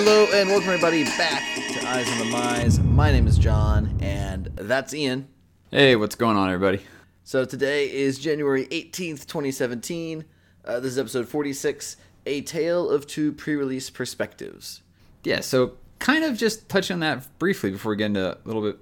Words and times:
Hello 0.00 0.28
and 0.32 0.48
welcome 0.48 0.68
everybody 0.68 1.02
back 1.02 1.42
to 1.72 1.88
Eyes 1.88 2.08
on 2.08 2.18
the 2.18 2.24
Mize. 2.26 2.84
My 2.84 3.10
name 3.10 3.26
is 3.26 3.36
John 3.36 3.98
and 4.00 4.46
that's 4.54 4.94
Ian. 4.94 5.26
Hey, 5.72 5.96
what's 5.96 6.14
going 6.14 6.36
on, 6.36 6.48
everybody? 6.52 6.84
So 7.24 7.44
today 7.44 7.90
is 7.92 8.20
January 8.20 8.66
18th, 8.66 9.26
2017. 9.26 10.24
Uh, 10.64 10.78
this 10.78 10.92
is 10.92 11.00
episode 11.00 11.26
46, 11.28 11.96
A 12.26 12.42
Tale 12.42 12.88
of 12.88 13.08
Two 13.08 13.32
Pre-Release 13.32 13.90
Perspectives. 13.90 14.82
Yeah, 15.24 15.40
so 15.40 15.72
kind 15.98 16.22
of 16.22 16.36
just 16.36 16.68
touch 16.68 16.92
on 16.92 17.00
that 17.00 17.26
briefly 17.40 17.72
before 17.72 17.90
we 17.90 17.96
get 17.96 18.06
into 18.06 18.34
a 18.34 18.38
little 18.44 18.62
bit. 18.62 18.78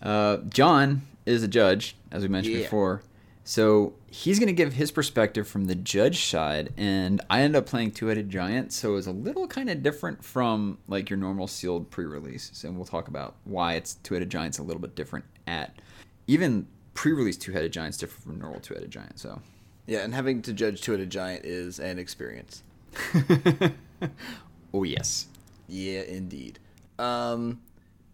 Uh, 0.00 0.38
John 0.48 1.02
is 1.26 1.42
a 1.42 1.48
judge, 1.48 1.96
as 2.10 2.22
we 2.22 2.28
mentioned 2.28 2.56
Yeah. 2.56 2.62
before. 2.62 3.02
So 3.50 3.94
he's 4.08 4.38
going 4.38 4.46
to 4.46 4.52
give 4.52 4.74
his 4.74 4.92
perspective 4.92 5.48
from 5.48 5.64
the 5.64 5.74
judge 5.74 6.24
side, 6.26 6.72
and 6.76 7.20
I 7.28 7.40
ended 7.40 7.58
up 7.58 7.66
playing 7.66 7.90
Two 7.90 8.06
Headed 8.06 8.30
Giant, 8.30 8.72
so 8.72 8.94
it's 8.94 9.08
a 9.08 9.10
little 9.10 9.48
kind 9.48 9.68
of 9.68 9.82
different 9.82 10.24
from 10.24 10.78
like 10.86 11.10
your 11.10 11.16
normal 11.16 11.48
sealed 11.48 11.90
pre-release, 11.90 12.62
and 12.62 12.76
we'll 12.76 12.86
talk 12.86 13.08
about 13.08 13.34
why 13.42 13.74
it's 13.74 13.94
Two 14.04 14.14
Headed 14.14 14.30
Giant's 14.30 14.60
a 14.60 14.62
little 14.62 14.80
bit 14.80 14.94
different 14.94 15.24
at 15.48 15.82
even 16.28 16.68
pre-release 16.94 17.36
Two 17.36 17.50
Headed 17.50 17.72
Giant's 17.72 17.98
different 17.98 18.22
from 18.22 18.38
normal 18.38 18.60
Two 18.60 18.74
Headed 18.74 18.92
Giant. 18.92 19.18
So 19.18 19.42
Yeah, 19.88 20.04
and 20.04 20.14
having 20.14 20.42
to 20.42 20.52
judge 20.52 20.80
Two-Headed 20.80 21.10
Giant 21.10 21.44
is 21.44 21.80
an 21.80 21.98
experience. 21.98 22.62
oh 24.72 24.84
yes, 24.84 25.26
Yeah, 25.66 26.02
indeed. 26.02 26.60
Um, 27.00 27.60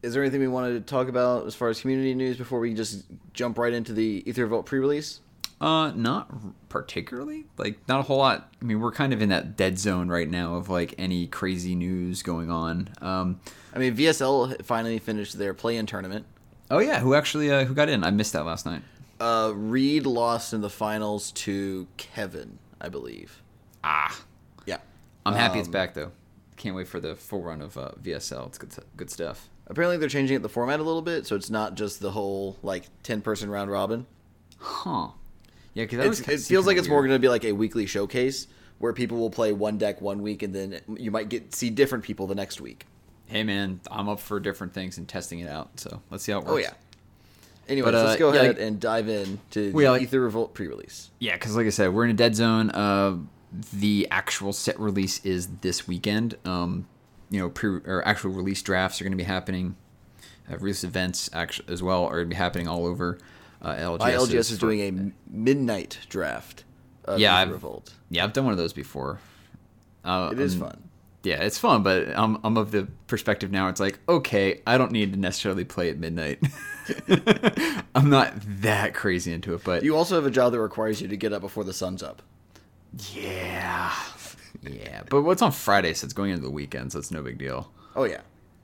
is 0.03 0.15
there 0.15 0.23
anything 0.23 0.41
we 0.41 0.48
wanted 0.48 0.73
to 0.75 0.81
talk 0.81 1.09
about 1.09 1.47
as 1.47 1.55
far 1.55 1.69
as 1.69 1.83
community 1.83 2.15
news 2.15 2.39
before 2.39 2.59
we 2.59 2.73
just 2.73 3.05
jump 3.34 3.59
right 3.59 3.75
into 3.75 3.93
the 3.93 4.23
Ether 4.25 4.47
Vault 4.47 4.65
pre-release? 4.65 5.21
Uh, 5.61 5.91
not 5.93 6.31
particularly. 6.69 7.47
Like, 7.57 7.79
not 7.89 8.01
a 8.01 8.03
whole 8.03 8.19
lot. 8.19 8.53
I 8.61 8.65
mean, 8.65 8.81
we're 8.81 8.93
kind 8.93 9.12
of 9.15 9.23
in 9.23 9.31
that 9.31 9.57
dead 9.57 9.79
zone 9.79 10.09
right 10.09 10.29
now 10.29 10.57
of 10.57 10.69
like 10.69 10.95
any 10.99 11.27
crazy 11.27 11.75
news 11.75 12.23
going 12.23 12.51
on. 12.51 12.91
Um, 13.01 13.41
I 13.75 13.79
mean, 13.79 13.97
VSL 13.97 14.62
finally 14.65 14.99
finished 14.99 15.39
their 15.39 15.55
play-in 15.55 15.87
tournament. 15.87 16.27
oh 16.71 16.79
yeah, 16.79 17.01
who 17.01 17.15
actually 17.15 17.51
uh, 17.51 17.65
who 17.65 17.75
got 17.75 17.89
in? 17.89 18.05
I 18.05 18.11
missed 18.11 18.34
that 18.34 18.45
last 18.45 18.67
night. 18.67 18.83
Uh, 19.19 19.53
Reed 19.55 20.05
lost 20.05 20.53
in 20.53 20.61
the 20.61 20.69
finals 20.69 21.33
to 21.33 21.87
Kevin, 21.97 22.59
I 22.81 22.91
believe. 22.91 23.43
Ah, 23.83 24.21
Yeah. 24.67 24.79
I'm 25.25 25.33
happy 25.34 25.59
it's 25.59 25.69
Um, 25.69 25.73
back 25.73 25.95
though. 25.95 26.12
Can't 26.57 26.77
wait 26.77 26.87
for 26.89 27.01
the 27.01 27.15
full 27.15 27.43
run 27.43 27.62
of 27.62 27.79
uh, 27.79 27.93
VSL. 28.03 28.47
It's 28.49 28.59
good, 28.59 28.75
good 28.97 29.11
stuff. 29.11 29.49
Apparently, 29.69 29.97
they're 29.97 30.09
changing 30.11 30.37
it 30.37 30.43
the 30.43 30.49
format 30.51 30.81
a 30.81 30.83
little 30.83 31.03
bit, 31.03 31.27
so 31.27 31.34
it's 31.34 31.49
not 31.51 31.75
just 31.77 32.01
the 32.01 32.11
whole 32.11 32.59
like 32.62 32.84
ten-person 33.03 33.49
round 33.49 33.71
robin. 33.71 34.07
Huh? 34.59 35.09
Yeah, 35.77 35.84
because 35.84 36.20
it 36.20 36.41
feels 36.41 36.66
like 36.66 36.78
it's 36.78 36.88
more 36.88 37.00
going 37.02 37.12
to 37.12 37.19
be 37.19 37.28
like 37.28 37.44
a 37.44 37.52
weekly 37.52 37.84
showcase 37.84 38.46
where 38.78 38.94
people 38.94 39.19
will 39.19 39.30
play 39.30 39.52
one 39.52 39.77
deck 39.77 40.00
one 40.00 40.22
week, 40.22 40.42
and 40.42 40.55
then 40.55 40.80
you 40.96 41.10
might 41.10 41.28
get 41.28 41.55
see 41.55 41.69
different 41.69 42.02
people 42.02 42.27
the 42.27 42.34
next 42.34 42.62
week. 42.62 42.86
Hey 43.27 43.42
man, 43.44 43.80
I'm 43.91 44.08
up 44.08 44.20
for 44.20 44.41
different 44.41 44.72
things 44.72 44.97
and 44.97 45.06
testing 45.06 45.41
it 45.41 45.48
out. 45.50 45.78
So 45.78 46.00
let's 46.10 46.24
see 46.24 46.32
how 46.32 46.38
it 46.38 46.44
works. 46.47 46.52
Oh 46.52 46.56
yeah. 46.56 46.72
Anyways, 47.69 47.92
But, 47.92 47.94
uh, 47.94 48.04
let's 48.04 48.19
go 48.19 48.32
yeah, 48.32 48.41
ahead 48.41 48.56
like- 48.56 48.64
and 48.66 48.80
dive 48.80 49.08
in 49.08 49.38
to 49.50 49.72
Well, 49.72 49.82
yeah, 49.82 49.88
the 49.88 49.92
like- 49.92 50.02
Aether 50.04 50.20
Revolt 50.20 50.54
pre-release. 50.54 51.10
Yeah, 51.19 51.34
because 51.34 51.56
like 51.56 51.66
I 51.66 51.70
said, 51.70 51.92
we're 51.92 52.04
in 52.04 52.10
a 52.10 52.14
dead 52.14 52.34
zone. 52.36 52.70
Uh, 52.70 53.19
the 53.72 54.06
actual 54.10 54.52
set 54.54 54.78
release 54.80 55.22
is 55.27 55.48
this 55.62 55.86
weekend. 55.86 56.36
Um, 56.47 56.86
you 57.28 57.41
know, 57.41 57.50
pre 57.50 57.80
or 57.84 58.02
actual 58.06 58.30
release 58.30 58.62
drafts 58.62 59.00
are 59.00 59.04
going 59.04 59.12
to 59.12 59.16
be 59.16 59.24
happening. 59.24 59.77
Uh, 60.50 60.56
release 60.58 60.84
events 60.84 61.28
actually 61.34 61.70
as 61.72 61.82
well 61.82 62.04
are 62.04 62.16
going 62.19 62.27
to 62.30 62.34
be 62.34 62.36
happening 62.36 62.66
all 62.69 62.86
over. 62.86 63.19
Uh, 63.62 63.75
LGS, 63.75 63.99
My 64.01 64.12
LGS 64.12 64.35
is 64.39 64.51
for- 64.59 64.67
doing 64.67 64.81
a 64.81 65.12
midnight 65.35 65.99
draft 66.09 66.65
of 67.05 67.19
Yeah, 67.19 67.37
I've- 67.37 67.51
Revolt. 67.53 67.95
Yeah, 68.11 68.25
I've 68.25 68.33
done 68.33 68.45
one 68.45 68.53
of 68.53 68.59
those 68.59 68.72
before. 68.72 69.19
Uh, 70.05 70.31
It 70.33 70.39
is 70.41 70.55
um, 70.55 70.61
fun. 70.61 70.83
Yeah, 71.25 71.43
it's 71.43 71.59
fun, 71.59 71.83
but 71.83 72.09
I'm 72.16 72.39
I'm 72.45 72.56
of 72.56 72.71
the 72.71 72.87
perspective 73.09 73.50
now. 73.50 73.66
It's 73.69 73.81
like 73.81 73.99
okay, 74.09 74.61
I 74.65 74.78
don't 74.78 74.93
need 74.93 75.12
to 75.12 75.19
necessarily 75.19 75.65
play 75.65 75.91
at 75.91 75.99
midnight. 75.99 76.39
I'm 77.97 78.11
not 78.11 78.33
that 78.62 78.95
crazy 78.95 79.33
into 79.33 79.55
it, 79.55 79.65
but 79.65 79.83
You 79.83 79.97
also 79.97 80.15
have 80.15 80.25
a 80.27 80.31
job 80.31 80.53
that 80.53 80.61
requires 80.61 81.00
you 81.00 81.09
to 81.09 81.16
get 81.16 81.33
up 81.33 81.41
before 81.43 81.65
the 81.65 81.72
sun's 81.72 82.00
up. 82.03 82.22
yeah, 83.12 83.93
yeah. 84.62 85.03
But 85.11 85.22
what's 85.22 85.43
on 85.43 85.50
Friday? 85.53 85.95
So 85.95 86.05
it's 86.05 86.15
going 86.15 86.31
into 86.31 86.43
the 86.45 86.50
weekend, 86.50 86.93
so 86.93 86.99
it's 87.00 87.11
no 87.11 87.22
big 87.22 87.39
deal. 87.39 87.71
Oh 87.97 88.05
yeah. 88.05 88.21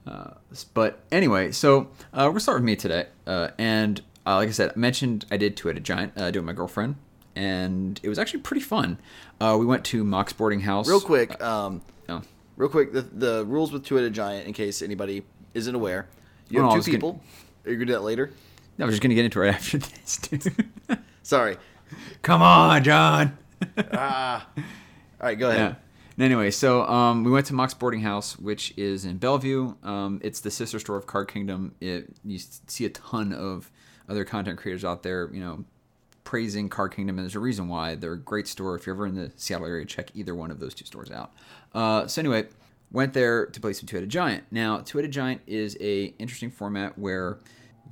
Uh, 0.06 0.30
but 0.74 1.00
anyway, 1.10 1.52
so 1.52 1.88
uh, 2.12 2.30
we're 2.32 2.38
start 2.40 2.58
with 2.58 2.64
me 2.64 2.76
today, 2.76 3.06
uh, 3.26 3.48
and 3.58 4.02
uh, 4.26 4.36
like 4.36 4.48
I 4.48 4.52
said, 4.52 4.72
I 4.74 4.78
mentioned 4.78 5.24
I 5.30 5.36
did 5.36 5.56
two-headed 5.56 5.84
giant, 5.84 6.12
uh, 6.16 6.30
doing 6.30 6.46
my 6.46 6.52
girlfriend, 6.52 6.96
and 7.36 7.98
it 8.02 8.08
was 8.08 8.18
actually 8.18 8.40
pretty 8.40 8.62
fun. 8.62 8.98
Uh, 9.40 9.56
we 9.58 9.66
went 9.66 9.84
to 9.86 10.04
Mox 10.04 10.32
Boarding 10.32 10.60
House. 10.60 10.88
Real 10.88 11.00
quick, 11.00 11.40
um, 11.42 11.82
Oh. 12.08 12.22
real 12.56 12.68
quick, 12.68 12.92
the, 12.92 13.02
the 13.02 13.44
rules 13.46 13.72
with 13.72 13.84
two-headed 13.84 14.12
giant, 14.12 14.46
in 14.46 14.52
case 14.52 14.82
anybody 14.82 15.24
isn't 15.54 15.74
aware, 15.74 16.08
you 16.48 16.60
Oh, 16.60 16.64
have 16.68 16.76
was 16.76 16.84
two 16.84 16.92
gonna- 16.92 16.98
people. 16.98 17.22
Are 17.64 17.70
you 17.70 17.76
gonna 17.76 17.86
do 17.86 17.92
that 17.92 18.02
later? 18.02 18.30
No, 18.78 18.84
I'm 18.86 18.90
just 18.90 19.02
gonna 19.02 19.14
get 19.14 19.24
into 19.24 19.40
it 19.40 19.44
right 19.46 19.54
after 19.54 19.78
this, 19.78 20.16
dude. 20.18 20.68
Sorry. 21.22 21.56
Come 22.22 22.42
on, 22.42 22.82
John. 22.84 23.36
ah. 23.92 24.46
All 24.56 24.62
right, 25.28 25.38
go 25.38 25.50
ahead. 25.50 25.76
And 26.16 26.24
anyway, 26.24 26.50
so 26.50 26.82
um, 26.86 27.22
we 27.24 27.30
went 27.30 27.46
to 27.46 27.54
Mox 27.54 27.72
Boarding 27.74 28.00
House, 28.00 28.38
which 28.38 28.74
is 28.76 29.04
in 29.04 29.16
Bellevue. 29.18 29.74
Um, 29.82 30.20
it's 30.22 30.40
the 30.40 30.50
sister 30.50 30.78
store 30.78 30.96
of 30.96 31.06
Card 31.06 31.28
Kingdom. 31.28 31.74
It, 31.80 32.08
you 32.24 32.38
see 32.66 32.84
a 32.84 32.90
ton 32.90 33.32
of 33.32 33.70
other 34.12 34.24
content 34.24 34.58
creators 34.58 34.84
out 34.84 35.02
there, 35.02 35.28
you 35.32 35.40
know, 35.40 35.64
praising 36.24 36.68
Card 36.68 36.94
Kingdom, 36.94 37.18
and 37.18 37.26
there's 37.26 37.34
a 37.34 37.40
reason 37.40 37.68
why. 37.68 37.94
They're 37.96 38.12
a 38.12 38.18
great 38.18 38.46
store. 38.46 38.76
If 38.76 38.86
you're 38.86 38.94
ever 38.94 39.06
in 39.06 39.14
the 39.14 39.32
Seattle 39.36 39.66
area, 39.66 39.84
check 39.84 40.10
either 40.14 40.34
one 40.34 40.50
of 40.50 40.60
those 40.60 40.74
two 40.74 40.84
stores 40.84 41.10
out. 41.10 41.32
Uh, 41.74 42.06
so 42.06 42.20
anyway, 42.20 42.46
went 42.92 43.12
there 43.14 43.46
to 43.46 43.60
play 43.60 43.72
some 43.72 43.86
Two-Headed 43.86 44.10
Giant. 44.10 44.44
Now, 44.50 44.78
Two-Headed 44.78 45.10
Giant 45.10 45.40
is 45.46 45.76
a 45.80 46.14
interesting 46.18 46.50
format 46.50 46.98
where 46.98 47.38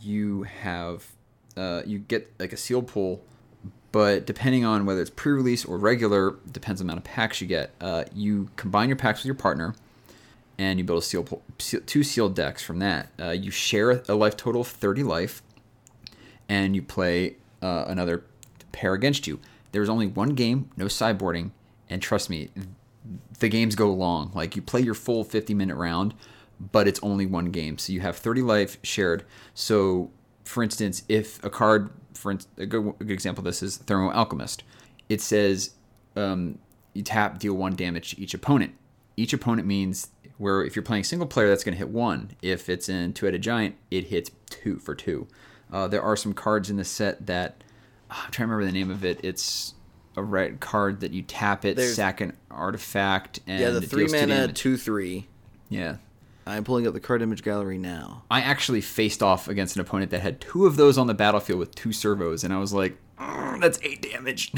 you 0.01 0.45
have 0.45 1.07
uh, 1.57 1.83
you 1.85 1.99
get 1.99 2.33
like 2.39 2.53
a 2.53 2.57
sealed 2.57 2.87
pool 2.87 3.23
but 3.93 4.25
depending 4.25 4.65
on 4.65 4.87
whether 4.87 5.01
it's 5.01 5.11
pre-release 5.11 5.65
or 5.65 5.77
regular 5.77 6.37
depends 6.51 6.81
on 6.81 6.87
the 6.87 6.93
amount 6.93 7.07
of 7.07 7.13
packs 7.13 7.41
you 7.41 7.47
get 7.47 7.71
uh, 7.81 8.05
you 8.15 8.49
combine 8.57 8.89
your 8.89 8.97
packs 8.97 9.21
with 9.21 9.27
your 9.27 9.35
partner 9.35 9.75
and 10.59 10.79
you 10.79 10.85
build 10.85 11.03
a 11.03 11.05
seal 11.05 11.43
two 11.59 12.03
sealed 12.03 12.35
decks 12.35 12.63
from 12.63 12.79
that 12.79 13.09
uh, 13.21 13.31
you 13.31 13.51
share 13.51 14.03
a 14.09 14.15
life 14.15 14.37
total 14.37 14.63
of 14.63 14.69
30 14.69 15.03
life 15.03 15.43
and 16.51 16.75
you 16.75 16.83
play 16.83 17.37
uh, 17.63 17.85
another 17.87 18.25
pair 18.73 18.93
against 18.93 19.27
you. 19.27 19.39
There's 19.73 19.89
only 19.89 20.09
one 20.09 20.31
game 20.31 20.69
no 20.77 20.87
sideboarding 20.87 21.53
and 21.89 22.03
trust 22.03 22.29
me 22.29 22.51
the 23.39 23.49
games 23.49 23.75
go 23.75 23.91
long. 23.91 24.33
Like 24.35 24.57
you 24.57 24.61
play 24.61 24.81
your 24.83 24.95
full 24.95 25.25
50 25.25 25.55
minute 25.55 25.77
round 25.77 26.13
but 26.73 26.87
it's 26.87 27.01
only 27.03 27.25
one 27.25 27.47
game. 27.47 27.79
So 27.79 27.93
you 27.93 28.01
have 28.01 28.17
30 28.17 28.43
life 28.43 28.77
shared. 28.83 29.25
So 29.55 30.11
for 30.45 30.63
instance 30.63 31.05
if 31.09 31.43
a 31.43 31.49
card 31.49 31.91
for 32.15 32.37
a 32.59 32.67
good, 32.67 32.95
a 33.01 33.05
good 33.05 33.13
example 33.13 33.41
of 33.41 33.47
this 33.47 33.63
is 33.63 33.79
thermo 33.79 34.11
alchemist. 34.11 34.65
It 35.09 35.21
says 35.21 35.71
um, 36.17 36.59
you 36.93 37.03
tap 37.03 37.39
deal 37.39 37.55
one 37.55 37.77
damage 37.77 38.11
to 38.11 38.21
each 38.21 38.35
opponent. 38.35 38.75
Each 39.17 39.33
opponent 39.33 39.69
means 39.69 40.09
where 40.39 40.65
if 40.65 40.75
you're 40.75 40.83
playing 40.83 41.05
single 41.05 41.29
player 41.29 41.49
that's 41.49 41.63
going 41.63 41.75
to 41.75 41.79
hit 41.79 41.91
one. 41.91 42.33
If 42.43 42.69
it's 42.69 42.89
in 42.89 43.13
two-headed 43.13 43.41
giant 43.41 43.77
it 43.93 44.07
hits 44.09 44.33
two 44.49 44.81
for 44.81 44.97
two 44.97 45.29
uh, 45.73 45.89
there 45.89 46.03
are 46.03 46.17
some 46.17 46.33
cards 46.33 46.71
in 46.71 46.77
the 46.77 46.85
set 46.85 47.27
that 47.27 47.63
ah, 48.11 48.23
i'm 48.27 48.31
trying 48.31 48.49
to 48.49 48.55
remember 48.55 48.67
the 48.73 48.79
name 48.79 48.91
of 48.91 49.05
it 49.05 49.21
it's 49.25 49.75
a 50.17 50.23
red 50.23 50.61
card 50.61 51.01
that 51.01 51.13
you 51.13 51.23
tap 51.23 51.65
it 51.65 51.77
There's- 51.77 51.95
sack 51.95 52.21
an 52.21 52.37
artifact 52.51 53.41
and 53.47 53.61
Yeah, 53.61 53.71
the 53.71 53.81
three 53.81 54.07
mana 54.07 54.27
damage. 54.27 54.57
two 54.57 54.77
three. 54.77 55.27
yeah 55.69 55.97
I'm 56.47 56.65
pulling 56.65 56.85
up 56.87 56.95
the 56.95 57.01
card 57.01 57.23
image 57.23 57.45
gallery 57.45 57.79
now. 57.79 58.25
I 58.29 58.41
actually 58.41 58.81
faced 58.81 59.23
off 59.23 59.47
against 59.47 59.77
an 59.77 59.83
opponent 59.83 60.11
that 60.11 60.21
had 60.21 60.41
two 60.41 60.67
of 60.67 60.75
those 60.75 60.99
on 60.99 61.07
the 61.07 61.15
battlefield 61.15 61.61
with 61.61 61.73
two 61.77 61.93
servos, 61.93 62.43
and 62.43 62.53
I 62.53 62.59
was 62.59 62.73
like, 62.73 62.97
"Mm, 63.21 63.61
"That's 63.61 63.79
eight 63.83 64.03
damage," 64.03 64.51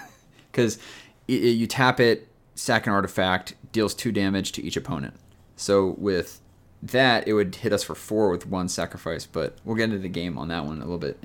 because 0.52 0.78
you 1.26 1.66
tap 1.66 1.98
it, 1.98 2.28
sack 2.54 2.86
an 2.86 2.92
artifact, 2.92 3.54
deals 3.72 3.94
two 3.94 4.12
damage 4.12 4.52
to 4.52 4.62
each 4.62 4.76
opponent. 4.76 5.14
So 5.56 5.96
with 5.98 6.40
that, 6.82 7.28
it 7.28 7.32
would 7.34 7.54
hit 7.56 7.72
us 7.72 7.82
for 7.82 7.94
four 7.94 8.30
with 8.30 8.46
one 8.46 8.68
sacrifice, 8.68 9.26
but 9.26 9.58
we'll 9.64 9.76
get 9.76 9.84
into 9.84 9.98
the 9.98 10.08
game 10.08 10.38
on 10.38 10.48
that 10.48 10.64
one 10.64 10.78
a 10.78 10.84
little 10.84 10.98
bit. 10.98 11.22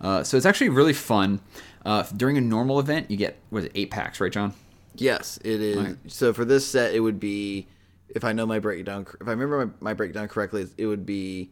Uh, 0.00 0.22
so 0.22 0.36
it's 0.36 0.46
actually 0.46 0.68
really 0.68 0.92
fun. 0.92 1.40
Uh, 1.84 2.04
during 2.16 2.36
a 2.36 2.40
normal 2.40 2.78
event, 2.80 3.10
you 3.10 3.16
get 3.16 3.38
was 3.50 3.64
it 3.64 3.72
eight 3.74 3.90
packs, 3.90 4.20
right, 4.20 4.32
John? 4.32 4.54
Yes, 4.94 5.38
it 5.44 5.60
is. 5.60 5.76
Alright. 5.76 5.96
So 6.08 6.32
for 6.32 6.44
this 6.44 6.66
set, 6.66 6.94
it 6.94 7.00
would 7.00 7.20
be, 7.20 7.66
if 8.08 8.24
I 8.24 8.32
know 8.32 8.46
my 8.46 8.58
breakdown, 8.58 9.06
if 9.20 9.26
I 9.26 9.30
remember 9.30 9.66
my, 9.66 9.72
my 9.80 9.94
breakdown 9.94 10.28
correctly, 10.28 10.66
it 10.76 10.86
would 10.86 11.06
be 11.06 11.50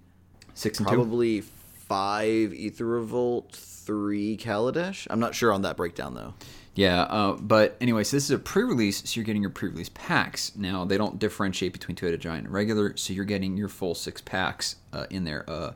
Six 0.55 0.79
and 0.79 0.89
two. 0.89 0.95
probably 0.95 1.43
five 1.43 2.53
Aether 2.53 2.87
Revolt, 2.87 3.53
three 3.53 4.37
Kaladesh. 4.37 5.07
I'm 5.11 5.21
not 5.21 5.35
sure 5.35 5.53
on 5.53 5.63
that 5.63 5.77
breakdown 5.77 6.15
though. 6.15 6.35
Yeah, 6.77 7.03
uh, 7.03 7.33
but 7.33 7.77
anyway, 7.81 8.05
so 8.05 8.17
this 8.17 8.25
is 8.25 8.31
a 8.31 8.39
pre-release, 8.39 9.03
so 9.11 9.19
you're 9.19 9.25
getting 9.25 9.43
your 9.43 9.51
pre-release 9.51 9.89
packs. 9.89 10.53
Now 10.55 10.85
they 10.85 10.99
don't 10.99 11.19
differentiate 11.19 11.73
between 11.73 11.97
two-headed 11.97 12.21
giant 12.21 12.45
and 12.45 12.55
regular, 12.55 12.97
so 12.97 13.13
you're 13.13 13.25
getting 13.25 13.57
your 13.57 13.69
full 13.69 13.95
six 13.95 14.21
packs 14.21 14.77
uh, 14.93 15.07
in 15.11 15.25
there. 15.25 15.49
Uh, 15.49 15.73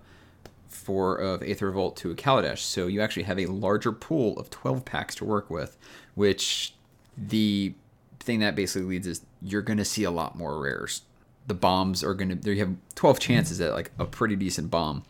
four 0.68 1.16
of 1.16 1.42
Aether 1.42 1.66
Revolt 1.66 1.96
to 1.96 2.10
a 2.10 2.14
Kaladesh, 2.14 2.58
so 2.58 2.86
you 2.86 3.00
actually 3.00 3.24
have 3.24 3.38
a 3.38 3.46
larger 3.46 3.92
pool 3.92 4.38
of 4.38 4.50
12 4.50 4.84
packs 4.84 5.14
to 5.16 5.24
work 5.24 5.50
with, 5.50 5.76
which 6.14 6.74
the 7.16 7.74
thing 8.20 8.40
that 8.40 8.54
basically 8.54 8.86
leads 8.86 9.06
is 9.06 9.22
you're 9.42 9.62
going 9.62 9.78
to 9.78 9.84
see 9.84 10.04
a 10.04 10.10
lot 10.10 10.36
more 10.36 10.60
rares 10.60 11.02
the 11.50 11.54
bombs 11.54 12.04
are 12.04 12.14
going 12.14 12.40
to, 12.40 12.52
you 12.52 12.60
have 12.60 12.76
12 12.94 13.18
chances 13.18 13.60
at 13.60 13.72
like 13.72 13.90
a 13.98 14.04
pretty 14.04 14.36
decent 14.36 14.70
bomb. 14.70 15.02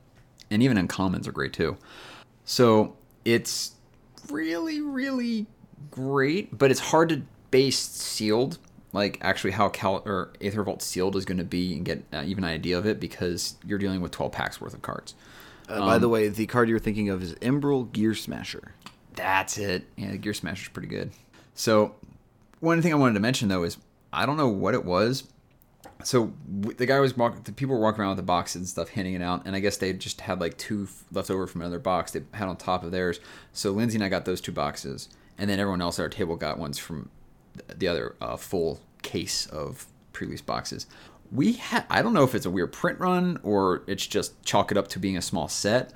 And 0.51 0.63
even 0.63 0.77
uncommons 0.77 1.29
are 1.29 1.33
great 1.33 1.53
too. 1.53 1.77
So 2.47 2.97
it's 3.27 3.73
really, 4.31 4.81
really 4.81 5.47
great, 5.91 6.57
but 6.57 6.71
it's 6.71 6.81
hard 6.81 7.09
to 7.11 7.23
base 7.51 7.79
sealed, 7.79 8.59
like 8.93 9.19
actually 9.21 9.53
how 9.53 9.69
Cal 9.69 10.03
or 10.05 10.33
Aether 10.41 10.63
Vault 10.63 10.83
sealed 10.83 11.17
is 11.17 11.25
going 11.25 11.39
to 11.39 11.45
be 11.45 11.75
and 11.75 11.85
get 11.85 12.05
uh, 12.13 12.23
even 12.25 12.45
an 12.45 12.51
idea 12.51 12.79
of 12.79 12.87
it 12.87 13.01
because 13.01 13.57
you're 13.65 13.79
dealing 13.79 14.01
with 14.01 14.13
12 14.13 14.33
packs 14.33 14.61
worth 14.61 14.75
of 14.75 14.83
cards. 14.83 15.15
Uh, 15.69 15.81
by 15.81 15.99
the 15.99 16.09
way, 16.09 16.29
the 16.29 16.47
card 16.47 16.69
you're 16.69 16.79
thinking 16.79 17.09
of 17.09 17.23
is 17.23 17.35
Embraal 17.37 17.91
Gear 17.93 18.15
Smasher. 18.15 18.75
That's 19.15 19.59
it. 19.59 19.85
Yeah, 19.97 20.17
Gear 20.17 20.35
Smasher's 20.35 20.69
pretty 20.69 20.89
good. 20.89 21.11
So, 21.55 21.95
one 22.61 22.81
thing 22.83 22.93
I 22.93 22.97
wanted 22.97 23.15
to 23.15 23.21
mention 23.21 23.49
though 23.49 23.63
is 23.63 23.77
I 24.13 24.27
don't 24.27 24.37
know 24.37 24.49
what 24.49 24.75
it 24.75 24.85
was. 24.85 25.25
So 26.03 26.33
the 26.49 26.87
guy 26.87 26.99
was 26.99 27.17
walking. 27.17 27.43
The 27.43 27.53
people 27.53 27.77
were 27.77 27.83
walking 27.83 28.01
around 28.01 28.11
with 28.11 28.19
the 28.19 28.23
boxes 28.23 28.57
and 28.57 28.69
stuff, 28.69 28.89
handing 28.89 29.15
it 29.15 29.23
out, 29.23 29.43
and 29.45 29.55
I 29.55 29.61
guess 29.61 29.77
they 29.77 29.93
just 29.93 30.23
had 30.23 30.41
like 30.41 30.57
two 30.57 30.89
left 31.13 31.31
over 31.31 31.47
from 31.47 31.61
another 31.61 31.79
box 31.79 32.13
they 32.13 32.23
had 32.33 32.49
on 32.49 32.57
top 32.57 32.85
of 32.85 32.91
theirs. 32.91 33.21
So 33.53 33.71
Lindsay 33.71 33.97
and 33.97 34.05
I 34.05 34.09
got 34.09 34.25
those 34.25 34.41
two 34.41 34.53
boxes, 34.53 35.09
and 35.41 35.49
then 35.49 35.59
everyone 35.59 35.81
else 35.81 35.99
at 35.99 36.03
our 36.03 36.09
table 36.09 36.37
got 36.37 36.59
ones 36.59 36.79
from 36.79 37.09
the 37.75 37.89
other 37.89 38.15
uh, 38.21 38.37
full 38.37 38.81
case 39.03 39.47
of 39.47 39.87
pre-release 40.13 40.43
boxes. 40.43 40.87
We 41.33 41.55
had 41.55 41.87
I 41.89 42.03
don't 42.03 42.13
know 42.13 42.25
if 42.25 42.35
it's 42.35 42.47
a 42.47 42.51
weird 42.51 42.73
print 42.73 43.01
run 43.01 43.41
or 43.43 43.83
it's 43.87 44.07
just 44.07 44.41
chalk 44.45 44.71
it 44.71 44.77
up 44.77 44.89
to 44.89 44.99
being 44.99 45.17
a 45.17 45.23
small 45.23 45.49
set, 45.49 45.93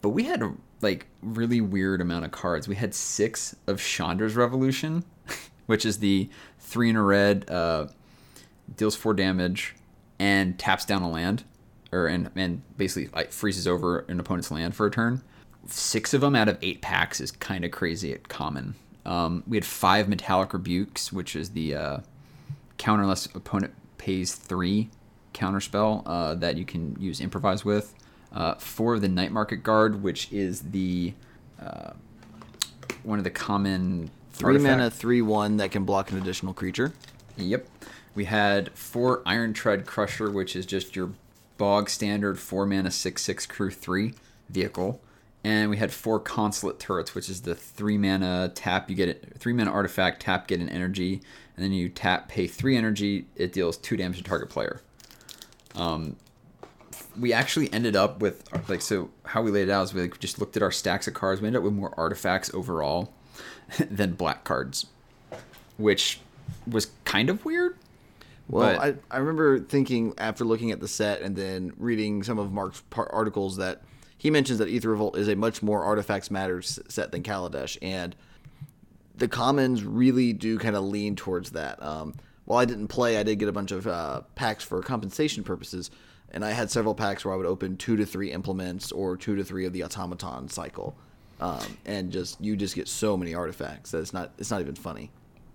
but 0.00 0.10
we 0.10 0.24
had 0.24 0.42
a 0.42 0.54
like 0.80 1.06
really 1.22 1.60
weird 1.60 2.00
amount 2.00 2.24
of 2.24 2.30
cards. 2.30 2.68
We 2.68 2.76
had 2.76 2.94
six 2.94 3.56
of 3.66 3.80
Chandra's 3.80 4.36
Revolution, 4.36 5.04
which 5.66 5.84
is 5.84 5.98
the 5.98 6.30
three 6.60 6.90
in 6.90 6.96
a 6.96 7.02
red, 7.02 7.50
uh, 7.50 7.88
deals 8.76 8.94
four 8.94 9.14
damage, 9.14 9.74
and 10.20 10.56
taps 10.58 10.84
down 10.84 11.02
a 11.02 11.10
land, 11.10 11.42
or 11.90 12.06
and 12.06 12.30
and 12.36 12.62
basically 12.76 13.10
like 13.12 13.32
freezes 13.32 13.66
over 13.66 14.00
an 14.00 14.20
opponent's 14.20 14.52
land 14.52 14.76
for 14.76 14.86
a 14.86 14.90
turn. 14.90 15.22
Six 15.66 16.12
of 16.14 16.20
them 16.20 16.36
out 16.36 16.48
of 16.48 16.58
eight 16.62 16.82
packs 16.82 17.20
is 17.20 17.32
kind 17.32 17.64
of 17.64 17.70
crazy 17.70 18.12
at 18.12 18.28
common. 18.28 18.74
Um, 19.04 19.42
we 19.46 19.56
had 19.56 19.64
five 19.64 20.08
Metallic 20.08 20.52
Rebukes, 20.52 21.12
which 21.12 21.36
is 21.36 21.50
the 21.50 21.74
uh, 21.74 21.98
counter 22.78 23.02
unless 23.02 23.26
opponent 23.26 23.74
pays 23.98 24.34
three 24.34 24.90
counter 25.32 25.60
spell 25.60 26.02
uh, 26.06 26.34
that 26.36 26.56
you 26.56 26.64
can 26.64 26.96
use 26.98 27.20
improvise 27.20 27.64
with. 27.64 27.94
Uh, 28.32 28.54
four 28.54 28.94
of 28.94 29.00
the 29.00 29.08
Night 29.08 29.30
Market 29.32 29.62
Guard, 29.62 30.02
which 30.02 30.32
is 30.32 30.62
the 30.70 31.14
uh, 31.60 31.90
one 33.02 33.18
of 33.18 33.24
the 33.24 33.30
common 33.30 34.10
Three 34.32 34.54
artifact- 34.54 34.78
mana, 34.78 34.90
three 34.90 35.22
one 35.22 35.58
that 35.58 35.70
can 35.70 35.84
block 35.84 36.10
an 36.10 36.18
additional 36.18 36.52
creature. 36.54 36.92
Yep. 37.36 37.68
We 38.16 38.24
had 38.24 38.70
four 38.72 39.22
Iron 39.24 39.52
Tread 39.52 39.86
Crusher, 39.86 40.30
which 40.30 40.56
is 40.56 40.66
just 40.66 40.96
your 40.96 41.10
bog 41.56 41.88
standard 41.88 42.38
four 42.40 42.66
mana 42.66 42.90
six 42.90 43.22
six 43.22 43.46
crew 43.46 43.70
three 43.70 44.14
vehicle, 44.48 45.00
and 45.44 45.68
we 45.68 45.76
had 45.76 45.92
four 45.92 46.18
Consulate 46.18 46.80
Turrets, 46.80 47.14
which 47.14 47.28
is 47.28 47.42
the 47.42 47.54
three 47.54 47.98
mana 47.98 48.50
tap 48.54 48.88
you 48.88 48.96
get 48.96 49.08
it 49.10 49.34
three 49.38 49.52
mana 49.52 49.70
artifact 49.70 50.22
tap 50.22 50.48
get 50.48 50.58
an 50.60 50.70
energy, 50.70 51.20
and 51.56 51.64
then 51.64 51.72
you 51.72 51.88
tap 51.90 52.28
pay 52.28 52.46
three 52.46 52.76
energy. 52.76 53.26
It 53.36 53.52
deals 53.52 53.76
two 53.76 53.96
damage 53.96 54.16
to 54.18 54.24
target 54.24 54.48
player. 54.48 54.80
Um, 55.74 56.16
we 57.18 57.32
actually 57.32 57.72
ended 57.72 57.94
up 57.94 58.20
with 58.20 58.48
like 58.68 58.80
so 58.80 59.10
how 59.24 59.42
we 59.42 59.50
laid 59.50 59.68
it 59.68 59.70
out 59.70 59.82
is 59.82 59.94
we 59.94 60.02
like, 60.02 60.18
just 60.18 60.38
looked 60.40 60.56
at 60.56 60.62
our 60.62 60.72
stacks 60.72 61.06
of 61.06 61.14
cards. 61.14 61.40
We 61.40 61.46
ended 61.46 61.60
up 61.60 61.64
with 61.64 61.74
more 61.74 61.92
artifacts 61.96 62.52
overall 62.54 63.12
than 63.90 64.14
black 64.14 64.44
cards, 64.44 64.86
which 65.76 66.20
was 66.66 66.88
kind 67.04 67.28
of 67.28 67.44
weird. 67.44 67.76
Well, 68.48 68.76
But- 68.76 68.98
I, 69.10 69.16
I 69.16 69.18
remember 69.18 69.60
thinking 69.60 70.14
after 70.18 70.44
looking 70.44 70.70
at 70.70 70.80
the 70.80 70.88
set 70.88 71.20
and 71.20 71.36
then 71.36 71.72
reading 71.78 72.22
some 72.22 72.38
of 72.38 72.52
Mark's 72.52 72.82
par- 72.90 73.10
articles 73.12 73.56
that 73.56 73.82
he 74.16 74.30
mentions 74.30 74.58
that 74.58 74.68
Aether 74.68 74.90
Revolt 74.90 75.16
is 75.16 75.28
a 75.28 75.36
much 75.36 75.62
more 75.62 75.84
artifacts 75.84 76.30
matters 76.30 76.78
set 76.88 77.12
than 77.12 77.22
Kaladesh, 77.22 77.76
and 77.82 78.14
the 79.16 79.28
commons 79.28 79.84
really 79.84 80.32
do 80.32 80.58
kind 80.58 80.76
of 80.76 80.84
lean 80.84 81.16
towards 81.16 81.50
that. 81.50 81.82
Um, 81.82 82.14
while 82.44 82.58
I 82.58 82.64
didn't 82.64 82.88
play, 82.88 83.18
I 83.18 83.22
did 83.22 83.38
get 83.38 83.48
a 83.48 83.52
bunch 83.52 83.72
of 83.72 83.86
uh, 83.86 84.22
packs 84.34 84.64
for 84.64 84.82
compensation 84.82 85.44
purposes, 85.44 85.90
and 86.30 86.44
I 86.44 86.50
had 86.50 86.70
several 86.70 86.94
packs 86.94 87.24
where 87.24 87.32
I 87.32 87.36
would 87.36 87.46
open 87.46 87.76
two 87.76 87.96
to 87.96 88.04
three 88.04 88.32
implements 88.32 88.92
or 88.92 89.16
two 89.16 89.36
to 89.36 89.44
three 89.44 89.66
of 89.66 89.72
the 89.72 89.82
automaton 89.82 90.48
cycle, 90.48 90.96
um, 91.40 91.78
and 91.84 92.10
just 92.10 92.40
you 92.40 92.56
just 92.56 92.74
get 92.74 92.88
so 92.88 93.16
many 93.16 93.34
artifacts 93.34 93.92
that 93.92 93.98
it's 93.98 94.12
not 94.12 94.32
it's 94.38 94.50
not 94.50 94.60
even 94.60 94.74
funny. 94.74 95.10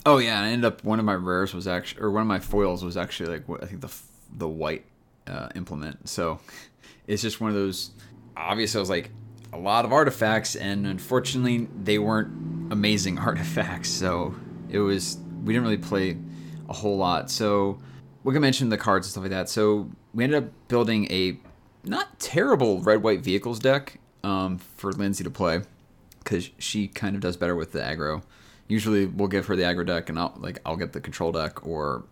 Oh 0.06 0.18
yeah, 0.18 0.38
and 0.38 0.46
I 0.46 0.50
ended 0.52 0.66
up 0.66 0.84
one 0.84 1.00
of 1.00 1.06
my 1.06 1.14
rares 1.14 1.54
was 1.54 1.68
actually 1.68 2.02
or 2.02 2.12
one 2.12 2.22
of 2.22 2.28
my 2.28 2.40
foils 2.40 2.84
was 2.84 2.98
actually 2.98 3.40
like 3.40 3.64
I 3.64 3.66
think 3.66 3.82
the 3.82 3.94
the 4.36 4.48
white 4.48 4.86
uh, 5.28 5.50
implement. 5.56 6.10
So 6.10 6.40
it's 7.08 7.22
just 7.22 7.40
one 7.40 7.50
of 7.50 7.56
those. 7.56 7.92
Obviously, 8.40 8.80
I 8.80 8.82
was 8.82 8.90
like 8.90 9.12
a 9.54 9.58
lot 9.58 9.86
of 9.86 9.92
artifacts, 9.92 10.56
and 10.56 10.88
unfortunately, 10.88 11.68
they 11.84 12.00
weren't 12.00 12.72
amazing 12.72 13.18
artifacts. 13.30 13.90
So 13.90 14.36
it 14.70 14.80
was 14.80 15.18
we 15.44 15.54
didn't 15.54 15.64
really 15.64 15.78
play 15.78 16.18
a 16.68 16.74
whole 16.74 16.98
lot. 16.98 17.30
So 17.30 17.80
we 18.24 18.34
can 18.34 18.42
mention 18.42 18.70
the 18.70 18.78
cards 18.78 19.08
and 19.08 19.12
stuff 19.12 19.24
like 19.24 19.32
that. 19.32 19.50
So 19.50 19.90
we 20.14 20.24
ended 20.24 20.44
up 20.44 20.52
building 20.68 21.12
a 21.12 21.38
not 21.84 22.20
terrible 22.20 22.82
red 22.82 23.04
white 23.04 23.22
vehicles 23.22 23.60
deck 23.60 24.00
um, 24.24 24.58
for 24.58 24.92
Lindsay 24.92 25.24
to 25.24 25.30
play 25.30 25.62
because 26.20 26.50
she 26.58 26.88
kind 26.88 27.16
of 27.16 27.22
does 27.22 27.38
better 27.38 27.56
with 27.56 27.72
the 27.72 27.80
aggro. 27.80 28.24
Usually, 28.68 29.06
we'll 29.06 29.28
give 29.28 29.48
her 29.48 29.56
the 29.56 29.64
aggro 29.64 29.86
deck, 29.86 30.10
and 30.10 30.20
I'll 30.20 30.34
like 30.38 30.60
I'll 30.66 30.78
get 30.78 30.94
the 30.94 31.02
control 31.02 31.32
deck 31.32 31.66
or 31.66 32.04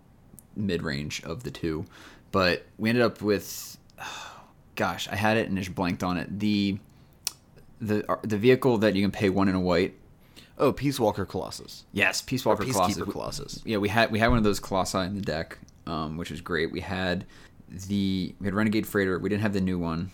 mid 0.56 0.82
range 0.82 1.24
of 1.24 1.44
the 1.44 1.52
two. 1.52 1.86
But 2.32 2.66
we 2.78 2.90
ended 2.90 3.04
up 3.04 3.22
with, 3.22 3.78
gosh, 4.78 5.10
I 5.10 5.16
had 5.18 5.36
it 5.36 5.50
and 5.50 5.58
just 5.58 5.76
blanked 5.76 6.04
on 6.04 6.16
it. 6.18 6.40
The 6.40 6.78
the 7.82 8.10
uh, 8.10 8.16
the 8.24 8.38
vehicle 8.38 8.78
that 8.78 8.96
you 8.96 9.02
can 9.02 9.12
pay 9.12 9.30
one 9.30 9.50
in 9.50 9.56
a 9.56 9.60
white. 9.60 9.96
Oh, 10.58 10.72
Peace 10.72 11.00
Walker 11.00 11.26
Colossus. 11.26 11.84
Yes, 11.92 12.22
Peace 12.22 12.46
Walker 12.46 12.64
Peacekeeper 12.64 12.72
Colossus. 12.74 13.12
Colossus. 13.12 13.62
Yeah, 13.66 13.78
we 13.78 13.90
had 13.90 14.12
we 14.12 14.20
had 14.20 14.30
one 14.30 14.38
of 14.38 14.44
those 14.46 14.60
colossi 14.60 15.00
in 15.00 15.16
the 15.16 15.22
deck, 15.22 15.58
um, 15.86 16.18
which 16.18 16.32
was 16.32 16.40
great. 16.40 16.72
We 16.72 16.80
had 16.80 17.26
the 17.70 18.34
we 18.40 18.46
had 18.46 18.54
Renegade 18.56 18.88
Freighter. 18.88 19.20
We 19.20 19.30
didn't 19.30 19.42
have 19.42 19.54
the 19.54 19.62
new 19.62 19.78
one. 19.78 20.12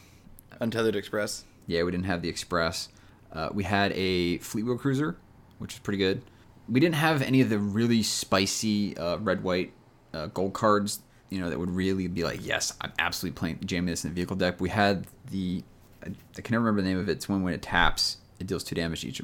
Untethered 0.59 0.95
Express. 0.95 1.43
Yeah, 1.67 1.83
we 1.83 1.91
didn't 1.91 2.05
have 2.07 2.21
the 2.21 2.29
Express. 2.29 2.89
Uh, 3.31 3.49
we 3.53 3.63
had 3.63 3.91
a 3.93 4.39
Fleetwheel 4.39 4.79
Cruiser, 4.79 5.17
which 5.59 5.73
is 5.73 5.79
pretty 5.79 5.97
good. 5.97 6.21
We 6.69 6.79
didn't 6.79 6.95
have 6.95 7.21
any 7.21 7.41
of 7.41 7.49
the 7.49 7.59
really 7.59 8.03
spicy 8.03 8.97
uh, 8.97 9.17
red 9.17 9.43
white 9.43 9.73
uh, 10.13 10.27
gold 10.27 10.53
cards, 10.53 11.01
you 11.33 11.41
know, 11.41 11.49
that 11.49 11.59
would 11.59 11.71
really 11.71 12.07
be 12.07 12.23
like, 12.23 12.45
yes, 12.45 12.73
I'm 12.81 12.91
absolutely 12.99 13.37
playing 13.37 13.59
jamming 13.65 13.87
this 13.91 14.03
in 14.05 14.11
the 14.11 14.15
vehicle 14.15 14.35
deck. 14.35 14.61
We 14.61 14.69
had 14.69 15.07
the 15.31 15.63
I, 16.05 16.09
I 16.37 16.41
can 16.41 16.53
never 16.53 16.65
remember 16.65 16.81
the 16.81 16.89
name 16.89 16.97
of 16.99 17.09
it. 17.09 17.13
It's 17.13 17.27
when 17.29 17.41
when 17.43 17.53
it 17.53 17.61
taps, 17.61 18.17
it 18.39 18.47
deals 18.47 18.63
two 18.63 18.75
damage 18.75 19.01
to 19.01 19.07
each 19.07 19.21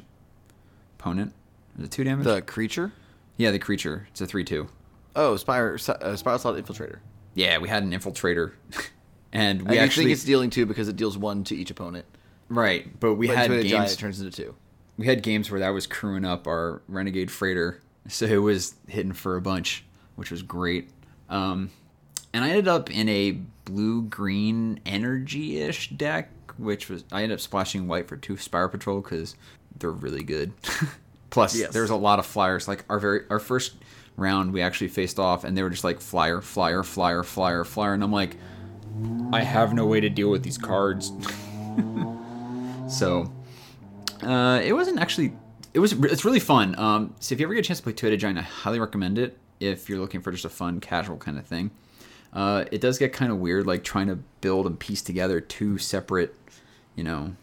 opponent. 0.98 1.32
Is 1.78 1.84
it 1.84 1.90
two 1.90 2.04
damage? 2.04 2.24
The 2.24 2.42
creature? 2.42 2.92
yeah, 3.36 3.50
the 3.50 3.58
creature. 3.58 4.06
It's 4.10 4.20
a 4.20 4.26
three-two. 4.26 4.68
Oh, 5.16 5.36
Spire, 5.36 5.74
uh, 5.74 6.16
Spiral 6.16 6.38
Slot 6.38 6.56
Infiltrator. 6.56 6.98
Yeah, 7.34 7.58
we 7.58 7.68
had 7.68 7.82
an 7.82 7.90
infiltrator, 7.92 8.52
and 9.32 9.60
I 9.62 9.64
we 9.70 9.76
do 9.76 9.80
actually 9.82 10.04
think 10.06 10.14
it's 10.14 10.24
dealing 10.24 10.50
two 10.50 10.66
because 10.66 10.88
it 10.88 10.96
deals 10.96 11.16
one 11.16 11.44
to 11.44 11.56
each 11.56 11.70
opponent. 11.70 12.04
right, 12.48 12.98
but 13.00 13.14
we 13.14 13.26
But 13.28 13.36
had 13.36 13.50
games. 13.50 13.70
giant, 13.70 13.92
it 13.92 13.98
turns 13.98 14.20
into 14.20 14.36
two. 14.36 14.54
we 14.98 15.06
had 15.06 15.22
games 15.22 15.50
where 15.50 15.60
that 15.60 15.70
was 15.70 15.86
crewing 15.86 16.24
up 16.24 16.46
our 16.46 16.82
renegade 16.88 17.30
freighter 17.30 17.80
so 18.08 18.26
it 18.26 18.36
was 18.38 18.74
hitting 18.88 19.12
for 19.12 19.36
a 19.36 19.40
bunch 19.40 19.84
which 20.16 20.30
was 20.30 20.42
great 20.42 20.90
um, 21.30 21.70
and 22.32 22.44
i 22.44 22.48
ended 22.48 22.68
up 22.68 22.90
in 22.90 23.08
a 23.08 23.32
blue 23.64 24.02
green 24.02 24.80
energy-ish 24.86 25.90
deck 25.90 26.30
which 26.58 26.88
was 26.88 27.04
i 27.12 27.22
ended 27.22 27.36
up 27.36 27.40
splashing 27.40 27.86
white 27.88 28.08
for 28.08 28.16
two 28.16 28.36
spire 28.36 28.68
patrol 28.68 29.00
because 29.00 29.36
they're 29.78 29.90
really 29.90 30.22
good 30.22 30.52
plus 31.30 31.56
Yes. 31.56 31.72
there's 31.72 31.90
a 31.90 31.96
lot 31.96 32.18
of 32.18 32.26
flyers 32.26 32.66
like 32.68 32.84
our 32.88 32.98
very 32.98 33.20
our 33.30 33.38
first 33.38 33.74
round 34.16 34.52
we 34.52 34.60
actually 34.60 34.88
faced 34.88 35.18
off 35.18 35.44
and 35.44 35.56
they 35.56 35.62
were 35.62 35.70
just 35.70 35.84
like 35.84 36.00
flyer 36.00 36.40
flyer 36.40 36.82
flyer 36.82 37.22
flyer 37.22 37.64
flyer 37.64 37.94
and 37.94 38.02
i'm 38.04 38.12
like 38.12 38.36
i 39.32 39.40
have 39.40 39.72
no 39.72 39.86
way 39.86 40.00
to 40.00 40.10
deal 40.10 40.30
with 40.30 40.42
these 40.42 40.58
cards 40.58 41.12
so 42.88 43.32
uh, 44.22 44.60
it 44.62 44.72
wasn't 44.74 44.98
actually. 44.98 45.32
It 45.72 45.78
was. 45.78 45.92
It's 45.92 46.24
really 46.26 46.40
fun. 46.40 46.78
Um, 46.78 47.14
so 47.20 47.32
if 47.32 47.40
you 47.40 47.46
ever 47.46 47.54
get 47.54 47.60
a 47.64 47.66
chance 47.68 47.78
to 47.78 47.84
play 47.84 47.94
Headed 47.98 48.20
Giant, 48.20 48.36
I 48.38 48.42
highly 48.42 48.78
recommend 48.80 49.16
it. 49.18 49.38
If 49.60 49.88
you're 49.88 49.98
looking 49.98 50.20
for 50.20 50.30
just 50.32 50.44
a 50.44 50.48
fun, 50.50 50.80
casual 50.80 51.16
kind 51.16 51.38
of 51.38 51.46
thing, 51.46 51.70
uh, 52.32 52.64
it 52.70 52.80
does 52.80 52.98
get 52.98 53.12
kind 53.12 53.32
of 53.32 53.38
weird, 53.38 53.66
like 53.66 53.84
trying 53.84 54.06
to 54.06 54.16
build 54.40 54.66
and 54.66 54.78
piece 54.78 55.02
together 55.02 55.40
two 55.40 55.78
separate, 55.78 56.34
you 56.94 57.04
know, 57.04 57.34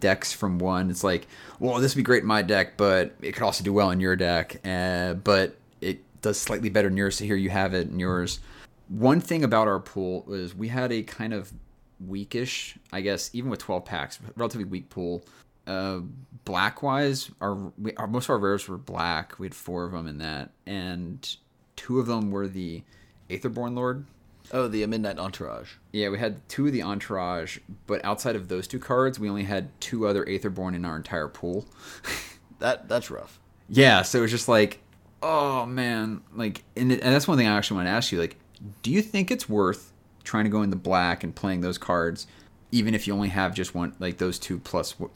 decks 0.00 0.32
from 0.32 0.58
one. 0.58 0.90
It's 0.90 1.04
like, 1.04 1.26
well, 1.60 1.78
this 1.78 1.94
would 1.94 2.00
be 2.00 2.04
great 2.04 2.22
in 2.22 2.28
my 2.28 2.42
deck, 2.42 2.76
but 2.76 3.14
it 3.22 3.32
could 3.32 3.42
also 3.42 3.62
do 3.62 3.72
well 3.72 3.90
in 3.90 4.00
your 4.00 4.16
deck. 4.16 4.60
Uh, 4.64 5.14
but 5.14 5.56
it 5.80 6.00
does 6.22 6.40
slightly 6.40 6.68
better 6.68 6.88
in 6.88 6.96
yours. 6.96 7.16
So 7.16 7.24
here 7.24 7.36
you 7.36 7.50
have 7.50 7.74
it 7.74 7.88
in 7.88 7.98
yours. 7.98 8.40
One 8.88 9.20
thing 9.20 9.44
about 9.44 9.68
our 9.68 9.80
pool 9.80 10.24
was 10.26 10.54
we 10.54 10.68
had 10.68 10.92
a 10.92 11.02
kind 11.02 11.32
of 11.32 11.52
weakish, 12.00 12.76
I 12.92 13.00
guess, 13.00 13.30
even 13.32 13.50
with 13.50 13.60
12 13.60 13.84
packs, 13.84 14.18
relatively 14.36 14.64
weak 14.64 14.90
pool. 14.90 15.24
Uh, 15.66 16.00
black 16.44 16.82
wise, 16.82 17.30
our, 17.40 17.72
our 17.96 18.06
most 18.06 18.24
of 18.24 18.30
our 18.30 18.38
rares 18.38 18.68
were 18.68 18.76
black. 18.76 19.38
We 19.38 19.46
had 19.46 19.54
four 19.54 19.84
of 19.84 19.92
them 19.92 20.06
in 20.06 20.18
that, 20.18 20.50
and 20.66 21.36
two 21.76 21.98
of 21.98 22.06
them 22.06 22.30
were 22.30 22.46
the 22.46 22.82
Aetherborn 23.30 23.74
Lord, 23.74 24.04
Oh, 24.52 24.68
the 24.68 24.86
Midnight 24.86 25.18
Entourage. 25.18 25.72
Yeah, 25.92 26.10
we 26.10 26.18
had 26.18 26.46
two 26.48 26.66
of 26.66 26.72
the 26.72 26.82
Entourage, 26.82 27.58
but 27.86 28.04
outside 28.04 28.36
of 28.36 28.48
those 28.48 28.66
two 28.68 28.78
cards, 28.78 29.18
we 29.18 29.28
only 29.28 29.44
had 29.44 29.68
two 29.80 30.06
other 30.06 30.24
Aetherborn 30.24 30.74
in 30.74 30.84
our 30.84 30.96
entire 30.96 31.28
pool. 31.28 31.66
That 32.60 32.88
that's 32.88 33.10
rough. 33.10 33.40
yeah, 33.68 34.02
so 34.02 34.18
it 34.18 34.22
was 34.22 34.30
just 34.30 34.48
like, 34.48 34.78
oh 35.22 35.66
man, 35.66 36.22
like, 36.34 36.62
and, 36.76 36.92
it, 36.92 37.00
and 37.02 37.12
that's 37.12 37.26
one 37.26 37.36
thing 37.36 37.48
I 37.48 37.56
actually 37.56 37.78
want 37.78 37.88
to 37.88 37.90
ask 37.90 38.12
you. 38.12 38.18
Like, 38.18 38.36
do 38.82 38.90
you 38.92 39.02
think 39.02 39.30
it's 39.30 39.48
worth 39.48 39.92
trying 40.22 40.44
to 40.44 40.50
go 40.50 40.62
in 40.62 40.70
the 40.70 40.76
black 40.76 41.24
and 41.24 41.34
playing 41.34 41.60
those 41.62 41.78
cards, 41.78 42.26
even 42.70 42.94
if 42.94 43.06
you 43.06 43.12
only 43.12 43.28
have 43.28 43.54
just 43.54 43.74
one, 43.74 43.94
like 43.98 44.18
those 44.18 44.38
two 44.38 44.60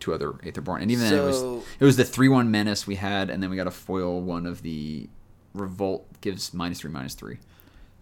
two 0.01 0.13
other 0.13 0.33
Aetherborn? 0.33 0.83
And 0.83 0.91
even 0.91 1.05
then, 1.05 1.15
it 1.15 1.25
was 1.25 1.43
it 1.81 1.85
was 1.85 1.97
the 1.97 2.05
three 2.05 2.29
one 2.29 2.51
menace 2.51 2.87
we 2.87 2.97
had, 2.97 3.31
and 3.31 3.41
then 3.43 3.51
we 3.51 3.57
got 3.57 3.69
a 3.69 3.71
foil 3.71 4.21
one 4.21 4.45
of 4.45 4.63
the 4.63 5.09
revolt 5.55 6.07
gives 6.21 6.53
minus 6.53 6.81
three 6.81 6.91
minus 6.91 7.15
three. 7.15 7.39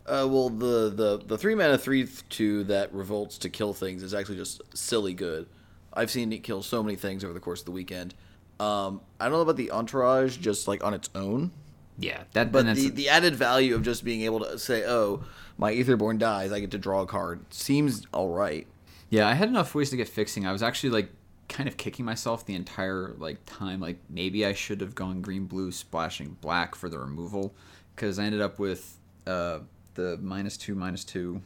Uh, 0.06 0.26
well, 0.28 0.48
the, 0.48 0.90
the 0.90 1.20
the 1.26 1.36
three 1.36 1.54
mana 1.54 1.76
three 1.76 2.06
two 2.28 2.62
that 2.64 2.94
revolts 2.94 3.38
to 3.38 3.48
kill 3.48 3.74
things 3.74 4.02
is 4.02 4.14
actually 4.14 4.36
just 4.36 4.62
silly 4.76 5.12
good. 5.14 5.48
I've 5.92 6.10
seen 6.10 6.32
it 6.32 6.42
kill 6.44 6.62
so 6.62 6.82
many 6.82 6.96
things 6.96 7.24
over 7.24 7.32
the 7.32 7.40
course 7.40 7.60
of 7.60 7.66
the 7.66 7.72
weekend. 7.72 8.14
Um, 8.60 9.00
I 9.18 9.24
don't 9.24 9.32
know 9.32 9.40
about 9.40 9.56
the 9.56 9.70
entourage 9.72 10.36
just 10.38 10.68
like 10.68 10.84
on 10.84 10.94
its 10.94 11.10
own, 11.14 11.50
Yeah, 11.98 12.22
that 12.34 12.52
but 12.52 12.66
that's 12.66 12.80
the, 12.80 12.90
the 12.90 13.08
added 13.08 13.34
value 13.34 13.74
of 13.74 13.82
just 13.82 14.04
being 14.04 14.22
able 14.22 14.40
to 14.40 14.58
say, 14.58 14.84
"Oh, 14.86 15.24
my 15.58 15.72
Aetherborn 15.74 16.18
dies, 16.18 16.52
I 16.52 16.60
get 16.60 16.70
to 16.70 16.78
draw 16.78 17.02
a 17.02 17.06
card," 17.06 17.40
seems 17.52 18.06
all 18.12 18.30
right. 18.30 18.66
Yeah, 19.10 19.26
I 19.28 19.34
had 19.34 19.48
enough 19.48 19.74
ways 19.74 19.90
to 19.90 19.96
get 19.96 20.08
fixing. 20.08 20.46
I 20.46 20.52
was 20.52 20.62
actually 20.62 20.90
like 20.90 21.10
kind 21.48 21.68
of 21.68 21.76
kicking 21.76 22.04
myself 22.04 22.46
the 22.46 22.54
entire 22.54 23.14
like 23.18 23.38
time. 23.46 23.80
Like 23.80 23.98
maybe 24.08 24.46
I 24.46 24.52
should 24.52 24.80
have 24.80 24.94
gone 24.94 25.20
green 25.20 25.46
blue 25.46 25.72
splashing 25.72 26.36
black 26.40 26.74
for 26.74 26.88
the 26.88 26.98
removal 26.98 27.54
because 27.94 28.18
I 28.18 28.24
ended 28.24 28.40
up 28.40 28.58
with 28.58 28.98
uh, 29.26 29.60
the 29.96 30.18
minus 30.22 30.56
two 30.56 30.74
minus 30.74 31.04
two. 31.04 31.42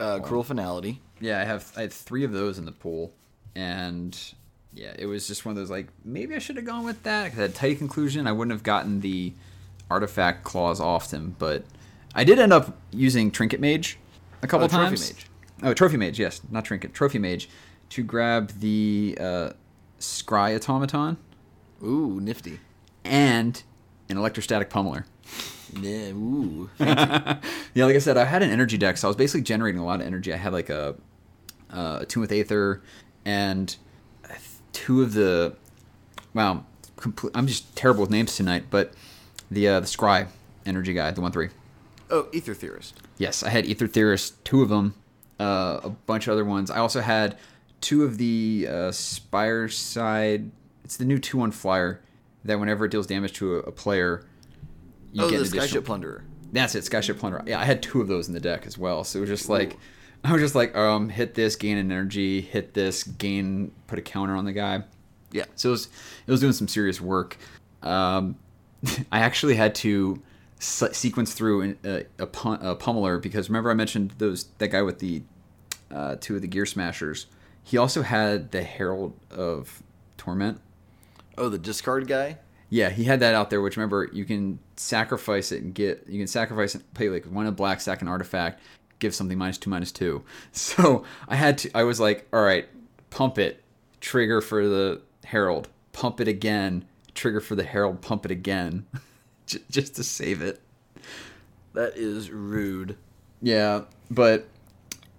Uh, 0.00 0.20
Cruel 0.20 0.44
finality. 0.44 1.00
Yeah, 1.20 1.40
I 1.40 1.44
have 1.44 1.72
I 1.76 1.80
had 1.82 1.92
three 1.92 2.22
of 2.24 2.32
those 2.32 2.56
in 2.58 2.64
the 2.64 2.72
pool, 2.72 3.12
and 3.56 4.16
yeah, 4.72 4.92
it 4.96 5.06
was 5.06 5.26
just 5.26 5.44
one 5.44 5.50
of 5.50 5.56
those 5.56 5.70
like 5.70 5.88
maybe 6.04 6.34
I 6.36 6.38
should 6.38 6.56
have 6.56 6.64
gone 6.64 6.84
with 6.84 7.02
that. 7.02 7.26
I 7.26 7.28
had 7.30 7.54
Tidy 7.54 7.74
Conclusion. 7.74 8.26
I 8.28 8.32
wouldn't 8.32 8.52
have 8.52 8.62
gotten 8.62 9.00
the 9.00 9.32
artifact 9.90 10.44
clause 10.44 10.80
off 10.80 11.10
him, 11.10 11.34
but 11.38 11.64
I 12.14 12.22
did 12.22 12.38
end 12.38 12.52
up 12.52 12.76
using 12.92 13.30
trinket 13.30 13.60
mage 13.60 13.98
a 14.42 14.46
couple 14.46 14.66
Oh, 14.66 14.68
Trophy 14.68 14.84
times. 14.86 15.12
Mage. 15.14 15.26
Oh, 15.60 15.74
trophy 15.74 15.96
mage, 15.96 16.20
yes, 16.20 16.40
not 16.52 16.64
trinket, 16.64 16.94
trophy 16.94 17.18
mage, 17.18 17.48
to 17.88 18.04
grab 18.04 18.52
the 18.60 19.18
uh, 19.20 19.50
scry 19.98 20.54
automaton 20.54 21.16
Ooh, 21.82 22.20
nifty. 22.20 22.60
and 23.04 23.60
an 24.08 24.16
electrostatic 24.16 24.70
pummeler. 24.70 25.04
Yeah, 25.80 26.10
ooh. 26.10 26.70
yeah, 26.78 27.40
like 27.74 27.96
I 27.96 27.98
said, 27.98 28.16
I 28.16 28.24
had 28.24 28.42
an 28.42 28.50
energy 28.50 28.78
deck, 28.78 28.96
so 28.96 29.08
I 29.08 29.10
was 29.10 29.16
basically 29.16 29.42
generating 29.42 29.80
a 29.80 29.84
lot 29.84 30.00
of 30.00 30.06
energy. 30.06 30.32
I 30.32 30.36
had 30.36 30.52
like 30.52 30.70
a, 30.70 30.94
uh, 31.70 31.98
Attune 32.02 32.22
with 32.22 32.32
Aether 32.32 32.82
and 33.24 33.76
two 34.72 35.02
of 35.02 35.12
the, 35.12 35.54
wow, 36.34 36.64
complete, 36.96 37.32
I'm 37.34 37.46
just 37.46 37.74
terrible 37.76 38.02
with 38.02 38.10
names 38.10 38.36
tonight, 38.36 38.64
but 38.70 38.94
the 39.50 39.68
uh, 39.68 39.80
the 39.80 39.86
Scry 39.86 40.28
energy 40.66 40.92
guy, 40.92 41.10
the 41.10 41.20
one 41.20 41.32
three. 41.32 41.48
oh, 42.10 42.28
Aether 42.34 42.54
Theorist. 42.54 42.94
Yes, 43.18 43.42
I 43.42 43.50
had 43.50 43.66
Aether 43.66 43.86
Theorist, 43.86 44.42
two 44.44 44.62
of 44.62 44.68
them, 44.68 44.94
uh, 45.40 45.80
a 45.82 45.90
bunch 45.90 46.26
of 46.26 46.32
other 46.32 46.44
ones. 46.44 46.70
I 46.70 46.78
also 46.78 47.00
had 47.00 47.36
two 47.80 48.04
of 48.04 48.18
the 48.18 48.66
uh, 48.70 48.92
Spire 48.92 49.68
side. 49.68 50.50
It's 50.84 50.96
the 50.96 51.04
new 51.04 51.18
two 51.18 51.38
one 51.38 51.50
flyer 51.50 52.00
that 52.44 52.58
whenever 52.60 52.84
it 52.84 52.90
deals 52.90 53.06
damage 53.06 53.32
to 53.34 53.56
a, 53.56 53.58
a 53.60 53.72
player, 53.72 54.24
you 55.12 55.24
oh, 55.24 55.30
get 55.30 55.38
the 55.38 55.58
additional- 55.58 55.82
Skyship 55.82 55.84
Plunderer. 55.84 56.22
that's 56.52 56.74
it, 56.74 56.84
Skyship 56.84 57.14
Plunderer. 57.14 57.46
Yeah, 57.46 57.60
I 57.60 57.64
had 57.64 57.82
two 57.82 58.00
of 58.00 58.08
those 58.08 58.28
in 58.28 58.34
the 58.34 58.40
deck 58.40 58.66
as 58.66 58.76
well. 58.78 59.04
So 59.04 59.18
it 59.18 59.20
was 59.22 59.30
just 59.30 59.48
like, 59.48 59.76
I 60.24 60.32
was 60.32 60.40
just 60.42 60.54
like, 60.54 60.76
um, 60.76 61.08
hit 61.08 61.34
this, 61.34 61.56
gain 61.56 61.76
an 61.78 61.90
energy, 61.92 62.40
hit 62.40 62.74
this, 62.74 63.02
gain, 63.04 63.72
put 63.86 63.98
a 63.98 64.02
counter 64.02 64.34
on 64.34 64.44
the 64.44 64.52
guy. 64.52 64.82
Yeah. 65.30 65.44
So 65.56 65.68
it 65.68 65.72
was, 65.72 65.88
it 66.26 66.30
was 66.30 66.40
doing 66.40 66.52
some 66.52 66.68
serious 66.68 67.00
work. 67.00 67.36
Um, 67.82 68.36
I 69.12 69.20
actually 69.20 69.54
had 69.56 69.74
to 69.76 70.20
se- 70.58 70.92
sequence 70.92 71.34
through 71.34 71.62
an, 71.62 71.78
a, 71.84 72.04
a, 72.18 72.26
pun- 72.26 72.60
a 72.62 72.74
pummeler 72.76 73.20
because 73.20 73.48
remember 73.48 73.70
I 73.70 73.74
mentioned 73.74 74.14
those 74.18 74.44
that 74.58 74.68
guy 74.68 74.82
with 74.82 74.98
the 74.98 75.22
uh, 75.90 76.16
two 76.20 76.36
of 76.36 76.42
the 76.42 76.48
gear 76.48 76.66
smashers. 76.66 77.26
He 77.62 77.76
also 77.76 78.02
had 78.02 78.50
the 78.50 78.62
Herald 78.62 79.14
of 79.30 79.82
Torment. 80.16 80.60
Oh, 81.36 81.48
the 81.48 81.58
discard 81.58 82.08
guy. 82.08 82.38
Yeah, 82.70 82.90
he 82.90 83.04
had 83.04 83.20
that 83.20 83.34
out 83.34 83.50
there. 83.50 83.60
Which 83.62 83.76
remember, 83.76 84.08
you 84.12 84.24
can 84.24 84.58
sacrifice 84.76 85.52
it 85.52 85.62
and 85.62 85.74
get. 85.74 86.04
You 86.08 86.18
can 86.18 86.26
sacrifice 86.26 86.74
it, 86.74 86.82
play 86.94 87.08
like 87.08 87.24
one 87.24 87.46
in 87.46 87.54
black, 87.54 87.80
sack 87.80 88.02
an 88.02 88.08
artifact, 88.08 88.60
give 88.98 89.14
something 89.14 89.38
minus 89.38 89.58
two, 89.58 89.70
minus 89.70 89.92
two. 89.92 90.22
So 90.52 91.04
I 91.28 91.36
had 91.36 91.58
to. 91.58 91.70
I 91.74 91.84
was 91.84 91.98
like, 92.00 92.26
all 92.32 92.42
right, 92.42 92.68
pump 93.10 93.38
it, 93.38 93.62
trigger 94.00 94.40
for 94.40 94.68
the 94.68 95.00
herald, 95.24 95.68
pump 95.92 96.20
it 96.20 96.28
again, 96.28 96.84
trigger 97.14 97.40
for 97.40 97.54
the 97.54 97.64
herald, 97.64 98.02
pump 98.02 98.24
it 98.24 98.30
again, 98.30 98.86
J- 99.46 99.60
just 99.70 99.96
to 99.96 100.04
save 100.04 100.42
it. 100.42 100.60
That 101.74 101.96
is 101.96 102.30
rude. 102.30 102.96
Yeah, 103.40 103.82
but 104.10 104.48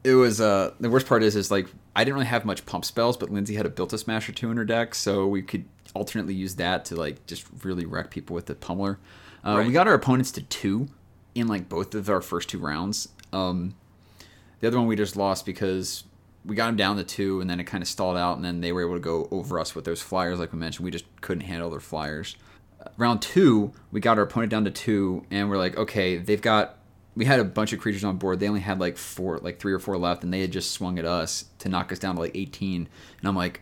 it 0.04 0.14
was 0.14 0.40
uh 0.40 0.74
the 0.80 0.90
worst 0.90 1.08
part 1.08 1.24
is 1.24 1.36
is 1.36 1.50
like 1.52 1.68
I 1.96 2.04
didn't 2.04 2.16
really 2.16 2.28
have 2.28 2.46
much 2.46 2.66
pump 2.66 2.86
spells, 2.86 3.18
but 3.18 3.30
Lindsay 3.30 3.56
had 3.56 3.66
a 3.66 3.70
Built 3.70 3.90
to 3.90 3.98
Smash 3.98 4.30
or 4.30 4.34
two 4.34 4.52
in 4.52 4.58
her 4.58 4.66
deck, 4.66 4.94
so 4.96 5.28
we 5.28 5.42
could 5.42 5.66
alternately 5.94 6.34
use 6.34 6.56
that 6.56 6.86
to 6.86 6.96
like 6.96 7.26
just 7.28 7.46
really 7.64 7.86
wreck 7.86 8.10
people 8.10 8.34
with 8.34 8.46
the 8.46 8.56
pummeler. 8.56 8.98
Uh, 9.44 9.64
We 9.66 9.72
got 9.72 9.88
our 9.88 9.94
opponents 9.94 10.32
to 10.34 10.42
two 10.44 10.88
in 11.36 11.48
like 11.48 11.70
both 11.70 11.96
of 11.96 12.10
our 12.10 12.22
first 12.22 12.50
two 12.50 12.60
rounds. 12.60 13.10
Um, 13.32 13.76
the 14.60 14.68
other 14.68 14.78
one 14.78 14.88
we 14.88 14.96
just 14.96 15.16
lost 15.16 15.46
because 15.46 16.04
we 16.46 16.56
got 16.56 16.68
them 16.68 16.76
down 16.76 16.98
to 16.98 17.04
two, 17.04 17.42
and 17.42 17.50
then 17.50 17.60
it 17.60 17.66
kind 17.66 17.82
of 17.82 17.88
stalled 17.88 18.18
out, 18.18 18.38
and 18.38 18.46
then 18.46 18.62
they 18.62 18.72
were 18.72 18.82
able 18.82 18.96
to 18.96 19.00
go 19.00 19.28
over 19.32 19.60
us 19.60 19.76
with 19.76 19.86
those 19.86 20.02
flyers, 20.02 20.40
like 20.40 20.54
we 20.54 20.60
mentioned. 20.60 20.86
We 20.86 20.92
just 20.92 21.06
couldn't 21.22 21.46
handle 21.46 21.70
their 21.70 21.80
flyers. 21.80 22.36
Uh, 22.82 22.90
round 22.98 23.22
two, 23.22 23.74
we 23.92 24.00
got 24.00 24.18
our 24.18 24.24
opponent 24.24 24.52
down 24.52 24.66
to 24.66 24.72
two, 24.72 25.26
and 25.32 25.50
we're 25.50 25.58
like, 25.58 25.78
okay, 25.78 26.18
they've 26.18 26.42
got. 26.42 26.78
We 27.16 27.26
had 27.26 27.40
a 27.40 27.44
bunch 27.44 27.74
of 27.74 27.80
creatures 27.80 28.06
on 28.06 28.16
board. 28.18 28.40
They 28.40 28.48
only 28.48 28.62
had 28.62 28.80
like 28.80 28.96
four, 28.96 29.40
like 29.40 29.60
three 29.60 29.74
or 29.74 29.80
four 29.80 29.98
left, 29.98 30.24
and 30.24 30.34
they 30.34 30.42
had 30.42 30.52
just 30.52 30.72
swung 30.72 30.98
at 30.98 31.06
us 31.06 31.46
to 31.60 31.68
knock 31.68 31.92
us 31.92 32.00
down 32.00 32.16
to 32.16 32.22
like 32.22 32.32
18. 32.36 32.88
And 33.20 33.28
I'm 33.28 33.36
like, 33.36 33.62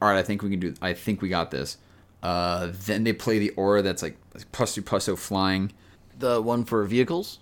all 0.00 0.08
right, 0.08 0.18
I 0.18 0.22
think 0.22 0.42
we 0.42 0.50
can 0.50 0.60
do. 0.60 0.74
I 0.82 0.92
think 0.94 1.22
we 1.22 1.28
got 1.28 1.50
this. 1.50 1.78
Uh, 2.22 2.72
then 2.84 3.04
they 3.04 3.12
play 3.12 3.38
the 3.38 3.50
aura 3.50 3.82
that's 3.82 4.02
like 4.02 4.16
plus 4.52 5.08
oh 5.08 5.16
flying. 5.16 5.72
The 6.18 6.40
one 6.40 6.64
for 6.64 6.84
vehicles. 6.84 7.38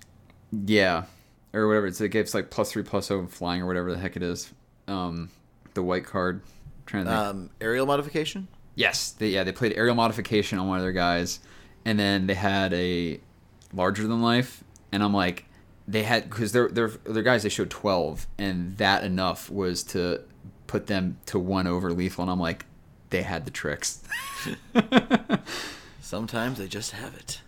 Yeah, 0.52 1.04
or 1.52 1.66
whatever. 1.66 1.86
It's, 1.86 2.00
it 2.00 2.10
gives 2.10 2.34
like 2.34 2.50
plus 2.50 2.72
three 2.72 2.82
plus 2.82 3.10
oh 3.10 3.26
flying 3.26 3.62
or 3.62 3.66
whatever 3.66 3.92
the 3.92 3.98
heck 3.98 4.16
it 4.16 4.22
is. 4.22 4.52
Um, 4.86 5.30
the 5.74 5.82
white 5.82 6.04
card. 6.04 6.42
trying 6.86 7.04
to 7.04 7.10
think. 7.10 7.20
Um, 7.22 7.50
aerial 7.60 7.86
modification. 7.86 8.48
yes, 8.74 9.10
they, 9.12 9.28
yeah, 9.28 9.44
they 9.44 9.52
played 9.52 9.72
aerial 9.76 9.94
modification 9.94 10.58
on 10.58 10.68
one 10.68 10.78
of 10.78 10.82
their 10.82 10.92
guys, 10.92 11.40
and 11.84 11.98
then 11.98 12.26
they 12.26 12.34
had 12.34 12.72
a 12.74 13.20
larger 13.72 14.06
than 14.06 14.22
life, 14.22 14.62
and 14.92 15.02
I'm 15.02 15.14
like, 15.14 15.46
they 15.88 16.02
had 16.02 16.28
because 16.28 16.52
their 16.52 16.68
their 16.68 16.88
their 16.88 17.22
guys 17.22 17.42
they 17.42 17.48
showed 17.48 17.70
twelve, 17.70 18.26
and 18.38 18.76
that 18.78 19.04
enough 19.04 19.50
was 19.50 19.82
to 19.84 20.22
put 20.66 20.86
them 20.86 21.18
to 21.26 21.38
one 21.38 21.66
over 21.66 21.92
lethal, 21.92 22.22
and 22.22 22.30
I'm 22.30 22.40
like, 22.40 22.64
they 23.10 23.22
had 23.22 23.44
the 23.44 23.50
tricks. 23.50 24.02
Sometimes 26.00 26.58
they 26.58 26.66
just 26.68 26.92
have 26.92 27.14
it. 27.14 27.40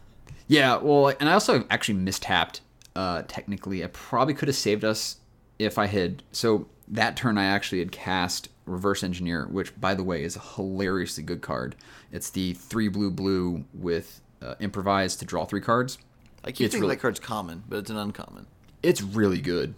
Yeah, 0.49 0.77
well, 0.77 1.09
and 1.21 1.29
I 1.29 1.33
also 1.33 1.65
actually 1.71 1.99
mistapped. 1.99 2.61
Uh, 2.95 3.23
technically, 3.29 3.85
I 3.85 3.89
probably 3.89 4.33
could 4.35 4.49
have 4.49 4.57
saved 4.57 4.85
us 4.85 5.17
if 5.59 5.77
I 5.79 5.87
had. 5.87 6.23
So 6.33 6.67
that 6.89 7.17
turn, 7.17 7.37
I 7.37 7.45
actually 7.45 7.81
had 7.81 7.93
cast 7.93 8.49
Reverse 8.65 9.03
Engineer, 9.03 9.47
which, 9.51 9.79
by 9.81 9.95
the 9.95 10.03
way, 10.05 10.23
is 10.23 10.37
a 10.37 10.41
hilariously 10.41 11.23
good 11.25 11.43
card. 11.43 11.75
It's 12.13 12.31
the 12.31 12.55
three 12.55 12.89
blue 12.89 13.11
blue 13.11 13.65
with 13.75 14.21
uh, 14.41 14.55
improvise 14.61 15.17
to 15.17 15.25
draw 15.25 15.45
three 15.45 15.61
cards. 15.61 15.99
I 16.45 16.53
keep 16.53 16.67
It's 16.67 16.73
thinking 16.73 16.83
really- 16.83 16.95
that 16.97 17.03
card's 17.03 17.21
common, 17.21 17.65
but 17.69 17.79
it's 17.79 17.91
an 17.91 17.97
uncommon. 17.97 18.47
It's 18.83 19.03
really 19.03 19.41
good. 19.41 19.75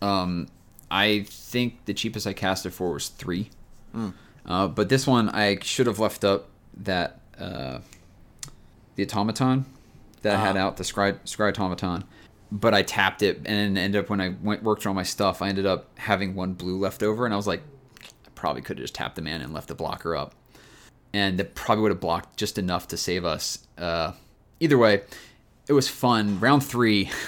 Um, 0.00 0.48
I 0.90 1.24
think 1.28 1.84
the 1.84 1.94
cheapest 1.94 2.26
I 2.26 2.32
cast 2.32 2.66
it 2.66 2.70
for 2.70 2.92
was 2.92 3.08
three. 3.08 3.50
Uh, 4.46 4.68
but 4.68 4.88
this 4.88 5.06
one, 5.06 5.28
I 5.30 5.58
should 5.60 5.86
have 5.86 5.98
left 5.98 6.24
up 6.24 6.48
that 6.84 7.20
uh, 7.38 7.80
the 8.96 9.04
automaton 9.04 9.66
that 10.22 10.36
I 10.36 10.40
had 10.40 10.56
Ah. 10.56 10.60
out, 10.60 10.76
the 10.78 10.84
scry, 10.84 11.18
scry 11.24 11.50
automaton. 11.50 12.04
But 12.50 12.72
I 12.72 12.82
tapped 12.82 13.22
it, 13.22 13.42
and 13.44 13.76
ended 13.76 14.02
up 14.04 14.08
when 14.08 14.20
I 14.22 14.34
went 14.42 14.62
worked 14.62 14.86
on 14.86 14.94
my 14.94 15.02
stuff, 15.02 15.42
I 15.42 15.48
ended 15.48 15.66
up 15.66 15.86
having 15.98 16.34
one 16.34 16.54
blue 16.54 16.78
left 16.78 17.02
over, 17.02 17.26
and 17.26 17.34
I 17.34 17.36
was 17.36 17.46
like, 17.46 17.60
I 18.02 18.30
probably 18.34 18.62
could 18.62 18.78
have 18.78 18.84
just 18.84 18.94
tapped 18.94 19.16
the 19.16 19.22
man 19.22 19.42
and 19.42 19.52
left 19.52 19.68
the 19.68 19.74
blocker 19.74 20.16
up, 20.16 20.34
and 21.12 21.38
that 21.38 21.54
probably 21.54 21.82
would 21.82 21.90
have 21.90 22.00
blocked 22.00 22.38
just 22.38 22.56
enough 22.56 22.88
to 22.88 22.96
save 22.96 23.26
us. 23.26 23.66
Uh, 23.76 24.12
either 24.60 24.78
way, 24.78 25.02
it 25.68 25.74
was 25.74 25.88
fun. 25.88 26.40
Round 26.40 26.64
three. 26.64 27.10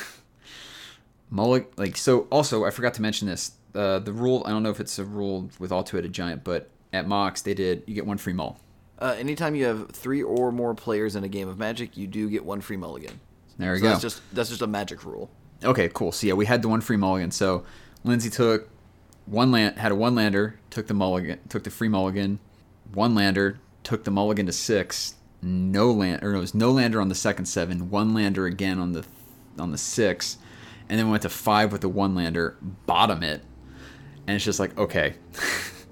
Mullig 1.31 1.67
like 1.77 1.97
so. 1.97 2.27
Also, 2.31 2.65
I 2.65 2.71
forgot 2.71 2.95
to 2.95 3.03
mention 3.03 3.29
this. 3.29 3.53
Uh, 3.75 4.01
the 4.01 4.13
rule. 4.13 4.43
I 4.47 4.51
don't 4.51 4.63
know 4.63 4.71
if 4.71 4.81
it's 4.81 4.99
a 4.99 5.05
rule 5.05 5.49
with 5.59 5.71
all 5.71 5.85
two-headed 5.85 6.13
giant, 6.13 6.43
but 6.43 6.69
at 6.93 7.07
Mox 7.07 7.43
they 7.43 7.55
did. 7.55 7.85
You 7.87 7.95
get 7.95 8.07
one 8.07 8.19
free 8.19 8.33
mull. 8.33 8.59
Uh, 8.99 9.17
anytime 9.19 9.55
you 9.55 9.65
have 9.65 9.91
three 9.91 10.23
or 10.23 10.53
more 10.53 10.75
players 10.75 11.17
in 11.17 11.25
a 11.25 11.29
game 11.29 11.49
of 11.49 11.57
Magic, 11.57 11.97
you 11.97 12.07
do 12.07 12.29
get 12.29 12.45
one 12.45 12.61
free 12.61 12.77
mulligan. 12.77 13.21
There 13.59 13.73
we 13.73 13.79
So 13.79 13.83
go. 13.83 13.89
That's 13.91 14.03
just 14.03 14.23
that's 14.33 14.49
just 14.49 14.63
a 14.63 14.67
Magic 14.67 15.05
rule. 15.05 15.31
Okay, 15.63 15.89
cool. 15.93 16.13
So 16.13 16.27
yeah, 16.27 16.35
we 16.35 16.47
had 16.47 16.63
the 16.63 16.69
one 16.69 16.81
free 16.81 16.97
mulligan. 16.97 17.31
So 17.31 17.65
Lindsay 18.05 18.31
took 18.31 18.69
one 19.27 19.53
land, 19.53 19.77
had 19.79 19.93
a 19.93 19.95
one 19.95 20.15
lander, 20.15 20.59
took 20.71 20.87
the 20.87 20.95
mulligan, 20.95 21.39
took 21.49 21.65
the 21.65 21.71
free 21.71 21.89
mulligan, 21.89 22.41
one 22.93 23.15
lander, 23.15 23.61
took 23.85 24.05
the 24.05 24.11
mulligan 24.11 24.47
to 24.47 24.53
six, 24.53 25.15
no 25.43 25.91
land, 25.93 26.23
or 26.23 26.33
no, 26.33 26.39
it 26.39 26.41
was 26.41 26.55
no 26.55 26.71
lander 26.71 27.01
on 27.01 27.09
the 27.09 27.15
second 27.15 27.45
seven, 27.47 27.91
one 27.91 28.15
lander 28.15 28.47
again 28.47 28.79
on 28.79 28.93
the 28.93 29.05
on 29.59 29.71
the 29.71 29.79
six, 29.79 30.39
and 30.91 30.99
then 30.99 31.07
we 31.07 31.13
went 31.13 31.23
to 31.23 31.29
five 31.29 31.71
with 31.71 31.83
the 31.83 31.89
one 31.89 32.17
lander, 32.17 32.57
bottom 32.61 33.23
it, 33.23 33.43
and 34.27 34.35
it's 34.35 34.45
just 34.45 34.59
like 34.59 34.77
okay, 34.77 35.15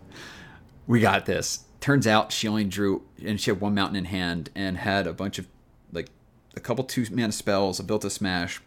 we 0.88 1.00
got 1.00 1.25
this. 1.25 1.61
Turns 1.81 2.07
out 2.07 2.33
she 2.33 2.49
only 2.49 2.64
drew, 2.64 3.02
and 3.25 3.40
she 3.40 3.52
had 3.52 3.61
one 3.61 3.75
mountain 3.75 3.97
in 3.97 4.07
hand, 4.07 4.50
and 4.57 4.76
had 4.76 5.07
a 5.07 5.12
bunch 5.12 5.38
of 5.38 5.47
like 5.93 6.09
a 6.57 6.61
couple 6.61 6.85
two 6.85 7.07
mana 7.12 7.31
spells, 7.31 7.78
a 7.78 7.85
Built 7.85 8.02
to 8.02 8.11
Smash, 8.11 8.61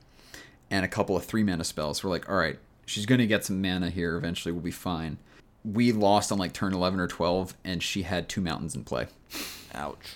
and 0.72 0.86
a 0.86 0.88
couple 0.88 1.18
of 1.18 1.26
three 1.26 1.44
mana 1.44 1.66
spells. 1.66 2.02
We're 2.02 2.10
like, 2.10 2.30
all 2.30 2.38
right, 2.38 2.58
she's 2.86 3.06
gonna 3.06 3.28
get 3.28 3.44
some 3.44 3.62
mana 3.62 3.90
here 3.90 4.16
eventually. 4.16 4.54
We'll 4.54 4.64
be 4.64 4.72
fine. 4.72 5.18
We 5.66 5.92
lost 5.92 6.32
on 6.32 6.38
like 6.38 6.54
turn 6.54 6.74
eleven 6.74 7.02
or 7.02 7.08
twelve, 7.08 7.56
and 7.66 7.84
she 7.84 8.04
had 8.04 8.30
two 8.30 8.40
mountains 8.40 8.74
in 8.74 8.86
play. 8.86 9.08
Ouch. 9.74 10.16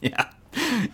Yeah, 0.00 0.28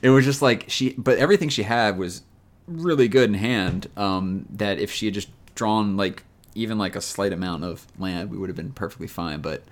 it 0.03 0.11
was 0.11 0.27
just 0.27 0.43
like 0.43 0.67
she, 0.69 0.93
but 0.99 1.17
everything 1.17 1.49
she 1.49 1.63
had 1.63 1.97
was 1.97 2.23
really 2.69 3.09
good 3.09 3.31
in 3.31 3.35
hand. 3.35 3.89
Um, 3.97 4.47
that 4.51 4.79
if 4.79 4.93
she 4.93 5.07
had 5.07 5.15
just 5.15 5.29
drawn 5.55 5.97
like 5.97 6.25
even 6.55 6.79
like 6.79 6.97
a 6.97 7.01
slight 7.01 7.33
amount 7.33 7.65
of 7.65 7.87
land, 7.99 8.31
we 8.31 8.39
would 8.39 8.49
have 8.49 8.57
been 8.57 8.73
perfectly 8.73 9.07
fine. 9.07 9.41
But 9.41 9.63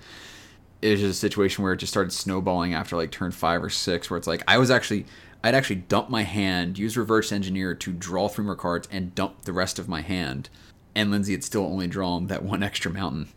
it 0.83 0.91
was 0.91 1.01
just 1.01 1.11
a 1.19 1.21
situation 1.21 1.63
where 1.65 1.73
it 1.73 1.79
just 1.79 1.93
started 1.93 2.13
snowballing 2.13 2.75
after 2.75 2.97
like 2.97 3.11
turn 3.11 3.31
five 3.31 3.63
or 3.63 3.71
six, 3.71 4.11
where 4.11 4.19
it's 4.19 4.27
like 4.27 4.43
I 4.49 4.59
was 4.59 4.71
actually. 4.71 5.07
I'd 5.45 5.55
actually 5.55 5.77
dump 5.77 6.11
my 6.11 6.23
hand, 6.23 6.77
use 6.77 6.97
reverse 6.97 7.31
engineer 7.31 7.73
to 7.77 7.93
draw 7.93 8.27
three 8.27 8.45
more 8.45 8.57
cards, 8.57 8.89
and 8.91 9.15
dump 9.15 9.43
the 9.43 9.53
rest 9.53 9.79
of 9.79 9.89
my 9.89 10.01
hand. 10.01 10.49
And 10.97 11.13
Lindsay 11.13 11.35
had 11.35 11.45
still 11.45 11.65
only 11.65 11.87
drawn 11.87 12.27
that 12.29 12.43
one 12.43 12.63
extra 12.65 12.91
mountain. 12.91 13.29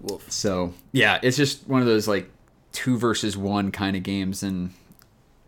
Wolf. 0.00 0.30
So 0.30 0.72
yeah, 0.92 1.18
it's 1.22 1.36
just 1.36 1.68
one 1.68 1.80
of 1.80 1.86
those 1.86 2.08
like 2.08 2.30
two 2.72 2.96
versus 2.96 3.36
one 3.36 3.70
kind 3.70 3.96
of 3.96 4.02
games, 4.02 4.42
and 4.42 4.72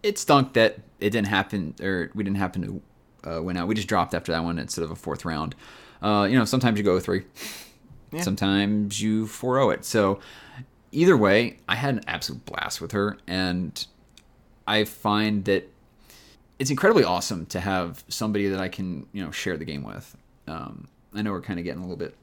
it 0.02 0.18
stunk 0.18 0.54
that 0.54 0.78
it 0.98 1.10
didn't 1.10 1.26
happen 1.28 1.74
or 1.82 2.10
we 2.14 2.24
didn't 2.24 2.38
happen 2.38 2.62
to 3.22 3.30
uh, 3.30 3.42
win 3.42 3.56
out. 3.56 3.68
We 3.68 3.74
just 3.74 3.88
dropped 3.88 4.14
after 4.14 4.32
that 4.32 4.42
one 4.44 4.58
instead 4.58 4.82
of 4.84 4.90
a 4.90 4.96
fourth 4.96 5.24
round. 5.24 5.54
Uh, 6.02 6.26
you 6.30 6.38
know, 6.38 6.44
sometimes 6.44 6.78
you 6.78 6.84
go 6.84 6.98
three, 7.00 7.24
Yeah. 8.12 8.22
sometimes 8.22 9.00
you 9.00 9.26
4-0 9.26 9.74
it. 9.74 9.84
So 9.84 10.20
either 10.92 11.16
way, 11.16 11.58
I 11.68 11.76
had 11.76 11.94
an 11.94 12.00
absolute 12.06 12.44
blast 12.46 12.80
with 12.80 12.92
her, 12.92 13.18
and 13.26 13.86
I 14.66 14.84
find 14.84 15.44
that 15.44 15.68
it's 16.58 16.70
incredibly 16.70 17.04
awesome 17.04 17.46
to 17.46 17.60
have 17.60 18.04
somebody 18.08 18.48
that 18.48 18.60
I 18.60 18.68
can 18.68 19.06
you 19.12 19.22
know 19.24 19.30
share 19.30 19.56
the 19.56 19.64
game 19.64 19.82
with. 19.82 20.16
Um, 20.46 20.88
I 21.14 21.22
know 21.22 21.32
we're 21.32 21.40
kind 21.42 21.58
of 21.58 21.64
getting 21.64 21.80
a 21.80 21.84
little 21.84 21.96
bit 21.96 22.14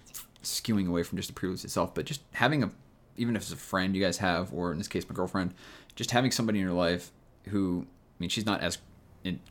skewing 0.44 0.88
away 0.88 1.04
from 1.04 1.18
just 1.18 1.28
the 1.30 1.34
preludes 1.34 1.64
itself, 1.66 1.94
but 1.94 2.06
just 2.06 2.22
having 2.34 2.64
a 2.64 2.72
even 3.18 3.36
if 3.36 3.42
it's 3.44 3.52
a 3.52 3.56
friend 3.58 3.96
you 3.96 4.02
guys 4.04 4.18
have, 4.20 4.54
or 4.54 4.72
in 4.72 4.78
this 4.78 4.88
case 4.88 5.08
my 5.10 5.16
girlfriend, 5.16 5.54
just 5.96 6.12
having 6.12 6.32
somebody 6.32 6.60
in 6.60 6.66
your 6.66 6.74
life 6.76 7.12
who 7.48 7.86
I 7.86 8.16
mean 8.20 8.30
she's 8.30 8.46
not 8.46 8.62
as 8.62 8.78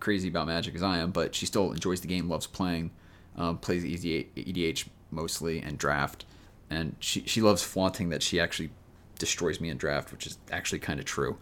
crazy 0.00 0.28
about 0.28 0.46
Magic 0.46 0.74
as 0.74 0.82
I 0.82 0.98
am, 0.98 1.10
but 1.10 1.34
she 1.34 1.46
still 1.46 1.72
enjoys 1.72 2.00
the 2.00 2.08
game, 2.08 2.28
loves 2.28 2.46
playing, 2.46 2.90
um, 3.36 3.58
plays 3.58 3.84
EDH, 3.84 4.88
mostly 5.10 5.60
and 5.60 5.78
draft, 5.78 6.24
and 6.70 6.96
she 7.00 7.22
she 7.26 7.40
loves 7.40 7.62
flaunting 7.62 8.08
that 8.10 8.22
she 8.22 8.40
actually 8.40 8.70
destroys 9.18 9.60
me 9.60 9.70
in 9.70 9.76
draft, 9.76 10.12
which 10.12 10.26
is 10.26 10.38
actually 10.50 10.78
kind 10.78 11.00
of 11.00 11.06
true. 11.06 11.38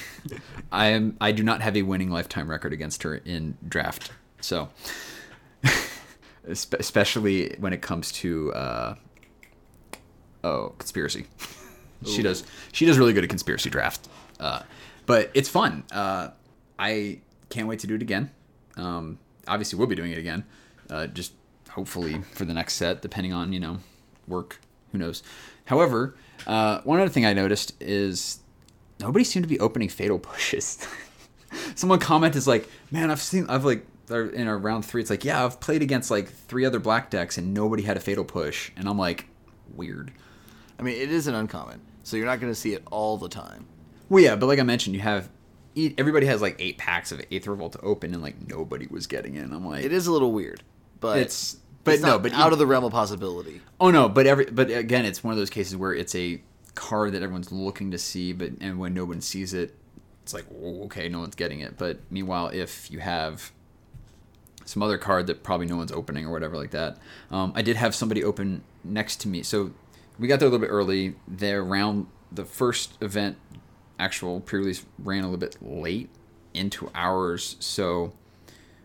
I 0.72 0.88
am 0.88 1.16
I 1.20 1.32
do 1.32 1.42
not 1.42 1.60
have 1.62 1.76
a 1.76 1.82
winning 1.82 2.10
lifetime 2.10 2.50
record 2.50 2.72
against 2.72 3.02
her 3.02 3.16
in 3.16 3.56
draft, 3.66 4.12
so 4.40 4.68
especially 6.46 7.56
when 7.58 7.72
it 7.72 7.82
comes 7.82 8.12
to 8.12 8.52
uh, 8.52 8.94
oh 10.44 10.74
conspiracy. 10.78 11.26
she 12.06 12.22
does 12.22 12.44
she 12.72 12.86
does 12.86 12.98
really 12.98 13.12
good 13.12 13.24
at 13.24 13.30
conspiracy 13.30 13.70
draft, 13.70 14.08
uh, 14.40 14.62
but 15.08 15.30
it's 15.32 15.48
fun. 15.48 15.84
Uh, 15.90 16.28
I 16.78 17.20
can't 17.48 17.66
wait 17.66 17.78
to 17.80 17.86
do 17.86 17.94
it 17.94 18.02
again. 18.02 18.30
Um, 18.76 19.18
obviously, 19.48 19.78
we'll 19.78 19.88
be 19.88 19.96
doing 19.96 20.12
it 20.12 20.18
again. 20.18 20.44
Uh, 20.90 21.06
just 21.06 21.32
hopefully 21.70 22.20
for 22.34 22.44
the 22.44 22.52
next 22.52 22.74
set, 22.74 23.00
depending 23.02 23.32
on 23.32 23.52
you 23.52 23.58
know 23.58 23.78
work. 24.28 24.60
Who 24.92 24.98
knows? 24.98 25.22
However, 25.64 26.14
uh, 26.46 26.82
one 26.82 27.00
other 27.00 27.10
thing 27.10 27.26
I 27.26 27.32
noticed 27.32 27.72
is 27.80 28.40
nobody 29.00 29.24
seemed 29.24 29.44
to 29.44 29.48
be 29.48 29.58
opening 29.58 29.88
fatal 29.88 30.18
pushes. 30.30 30.86
Someone 31.74 31.98
commented 31.98 32.46
like, 32.46 32.68
"Man, 32.90 33.10
I've 33.10 33.22
seen 33.22 33.46
I've 33.48 33.64
like 33.64 33.86
in 34.10 34.46
our 34.46 34.58
round 34.58 34.84
three. 34.84 35.00
It's 35.00 35.10
like, 35.10 35.24
yeah, 35.24 35.42
I've 35.42 35.58
played 35.58 35.80
against 35.80 36.10
like 36.10 36.28
three 36.28 36.66
other 36.66 36.78
black 36.78 37.08
decks 37.08 37.38
and 37.38 37.54
nobody 37.54 37.82
had 37.82 37.96
a 37.96 38.00
fatal 38.00 38.24
push, 38.24 38.70
and 38.76 38.86
I'm 38.86 38.98
like, 38.98 39.26
weird. 39.74 40.12
I 40.78 40.82
mean, 40.82 41.00
it 41.00 41.10
isn't 41.10 41.34
uncommon, 41.34 41.80
so 42.02 42.18
you're 42.18 42.26
not 42.26 42.40
going 42.40 42.52
to 42.52 42.58
see 42.58 42.74
it 42.74 42.82
all 42.90 43.16
the 43.16 43.28
time. 43.28 43.66
Well, 44.08 44.22
yeah, 44.22 44.36
but 44.36 44.46
like 44.46 44.58
I 44.58 44.62
mentioned, 44.62 44.94
you 44.96 45.02
have 45.02 45.28
everybody 45.96 46.26
has 46.26 46.40
like 46.42 46.56
eight 46.58 46.76
packs 46.78 47.12
of 47.12 47.20
Aether 47.30 47.50
Revolt 47.52 47.72
to 47.74 47.80
open, 47.80 48.12
and 48.14 48.22
like 48.22 48.48
nobody 48.48 48.86
was 48.90 49.06
getting 49.06 49.34
in. 49.36 49.52
I'm 49.52 49.66
like, 49.66 49.84
It 49.84 49.92
is 49.92 50.06
a 50.06 50.12
little 50.12 50.32
weird, 50.32 50.62
but 51.00 51.18
It's- 51.18 51.56
but 51.84 51.94
it's 51.94 52.02
no, 52.02 52.18
but 52.18 52.32
out 52.34 52.52
of 52.52 52.58
the 52.58 52.66
realm 52.66 52.84
of 52.84 52.92
possibility. 52.92 53.62
Oh 53.80 53.90
no, 53.90 54.08
but 54.10 54.26
every 54.26 54.44
but 54.46 54.70
again, 54.70 55.04
it's 55.06 55.24
one 55.24 55.32
of 55.32 55.38
those 55.38 55.48
cases 55.48 55.74
where 55.76 55.94
it's 55.94 56.14
a 56.14 56.42
card 56.74 57.12
that 57.12 57.22
everyone's 57.22 57.50
looking 57.50 57.90
to 57.92 57.98
see, 57.98 58.32
but 58.34 58.50
and 58.60 58.78
when 58.78 58.92
no 58.92 59.04
one 59.06 59.20
sees 59.22 59.54
it, 59.54 59.74
it's 60.22 60.34
like 60.34 60.44
oh, 60.52 60.84
okay, 60.84 61.08
no 61.08 61.20
one's 61.20 61.34
getting 61.34 61.60
it. 61.60 61.78
But 61.78 62.00
meanwhile, 62.10 62.48
if 62.48 62.90
you 62.90 62.98
have 62.98 63.52
some 64.66 64.82
other 64.82 64.98
card 64.98 65.26
that 65.28 65.42
probably 65.42 65.66
no 65.66 65.76
one's 65.76 65.92
opening 65.92 66.26
or 66.26 66.30
whatever 66.32 66.56
like 66.56 66.72
that, 66.72 66.98
um, 67.30 67.52
I 67.54 67.62
did 67.62 67.76
have 67.76 67.94
somebody 67.94 68.22
open 68.22 68.62
next 68.84 69.16
to 69.20 69.28
me, 69.28 69.42
so 69.42 69.70
we 70.18 70.28
got 70.28 70.40
there 70.40 70.48
a 70.48 70.50
little 70.50 70.66
bit 70.66 70.70
early. 70.72 71.14
There 71.26 71.62
around 71.62 72.06
the 72.30 72.44
first 72.44 72.98
event, 73.02 73.38
actual 73.98 74.40
pre-release 74.40 74.84
ran 74.98 75.24
a 75.24 75.30
little 75.30 75.38
bit 75.38 75.56
late 75.60 76.10
into 76.54 76.90
ours, 76.94 77.56
so 77.60 78.12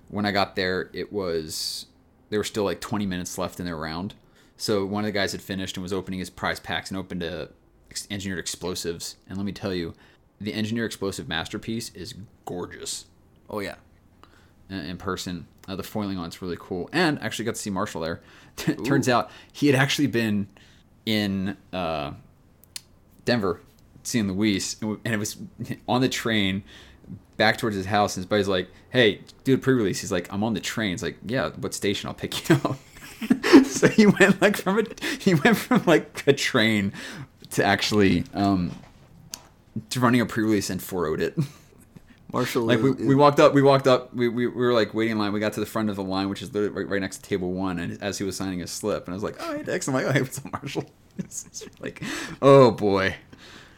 when 0.09 0.25
I 0.25 0.31
got 0.31 0.55
there, 0.55 0.89
it 0.93 1.11
was 1.11 1.87
there 2.29 2.39
were 2.39 2.43
still 2.43 2.63
like 2.63 2.81
20 2.81 3.05
minutes 3.05 3.37
left 3.37 3.59
in 3.59 3.65
their 3.65 3.77
round. 3.77 4.15
So 4.57 4.85
one 4.85 5.03
of 5.03 5.07
the 5.07 5.11
guys 5.11 5.31
had 5.33 5.41
finished 5.41 5.77
and 5.77 5.83
was 5.83 5.93
opening 5.93 6.19
his 6.19 6.29
prize 6.29 6.59
packs 6.59 6.89
and 6.89 6.97
opened 6.97 7.21
a 7.21 7.49
ex- 7.91 8.07
engineered 8.09 8.39
explosives. 8.39 9.17
And 9.27 9.37
let 9.37 9.45
me 9.45 9.51
tell 9.51 9.73
you, 9.73 9.93
the 10.39 10.53
engineered 10.53 10.87
explosive 10.87 11.27
masterpiece 11.27 11.93
is 11.93 12.15
gorgeous 12.45 13.05
Oh 13.53 13.59
yeah, 13.59 13.75
in, 14.69 14.77
in 14.77 14.97
person. 14.97 15.47
Uh, 15.67 15.75
the 15.75 15.83
foiling 15.83 16.17
on 16.17 16.25
it's 16.25 16.41
really 16.41 16.57
cool, 16.59 16.89
and 16.91 17.21
actually 17.21 17.45
got 17.45 17.55
to 17.55 17.61
see 17.61 17.69
Marshall 17.69 18.01
there. 18.01 18.21
Turns 18.83 19.07
out 19.07 19.29
he 19.51 19.67
had 19.67 19.75
actually 19.75 20.07
been 20.07 20.47
in 21.05 21.55
uh, 21.71 22.11
Denver 23.25 23.61
seeing 24.03 24.31
Luis, 24.31 24.75
and 24.81 24.99
it 25.05 25.17
was 25.17 25.37
on 25.87 26.01
the 26.01 26.09
train 26.09 26.63
back 27.37 27.57
towards 27.57 27.75
his 27.75 27.85
house. 27.85 28.15
And 28.15 28.21
his 28.21 28.29
buddy's 28.29 28.47
like, 28.47 28.69
"Hey, 28.89 29.21
do 29.43 29.55
a 29.55 29.57
pre-release." 29.57 30.01
He's 30.01 30.11
like, 30.11 30.31
"I'm 30.31 30.43
on 30.43 30.53
the 30.53 30.59
train." 30.59 30.93
It's 30.93 31.03
like, 31.03 31.17
"Yeah, 31.25 31.49
what 31.51 31.73
station? 31.73 32.07
I'll 32.07 32.13
pick 32.13 32.49
you 32.49 32.55
up." 32.63 32.77
so 33.65 33.87
he 33.87 34.05
went 34.05 34.41
like 34.41 34.57
from 34.57 34.79
a 34.79 34.83
he 35.19 35.35
went 35.35 35.57
from 35.57 35.83
like 35.85 36.23
a 36.27 36.33
train 36.33 36.93
to 37.51 37.63
actually 37.63 38.23
um, 38.33 38.71
to 39.89 39.99
running 39.99 40.21
a 40.21 40.25
pre-release 40.25 40.69
and 40.69 40.81
4 40.81 41.19
it. 41.19 41.37
Marshall. 42.33 42.63
Like 42.63 42.81
we, 42.81 42.91
we 42.91 43.15
walked 43.15 43.39
up, 43.39 43.53
we 43.53 43.61
walked 43.61 43.87
up, 43.87 44.13
we, 44.13 44.27
we, 44.27 44.47
we 44.47 44.55
were 44.55 44.73
like 44.73 44.93
waiting 44.93 45.13
in 45.13 45.17
line. 45.19 45.31
We 45.33 45.39
got 45.39 45.53
to 45.53 45.59
the 45.59 45.67
front 45.67 45.91
of 45.91 45.95
the 45.95 46.03
line, 46.03 46.29
which 46.29 46.41
is 46.41 46.51
literally 46.51 46.83
right, 46.83 46.89
right 46.89 47.01
next 47.01 47.17
to 47.17 47.29
table 47.29 47.51
one. 47.51 47.77
And 47.77 48.01
as 48.01 48.17
he 48.17 48.23
was 48.23 48.35
signing 48.35 48.59
his 48.59 48.71
slip, 48.71 49.05
and 49.05 49.13
I 49.13 49.15
was 49.15 49.23
like, 49.23 49.35
"Oh, 49.39 49.55
hey, 49.55 49.61
Dex." 49.63 49.87
I'm 49.87 49.93
like, 49.93 50.05
"Oh, 50.07 50.11
hey, 50.11 50.21
what's 50.21 50.39
up, 50.39 50.51
Marshall?" 50.51 50.85
It's 51.19 51.63
like, 51.79 52.01
oh 52.41 52.71
boy, 52.71 53.15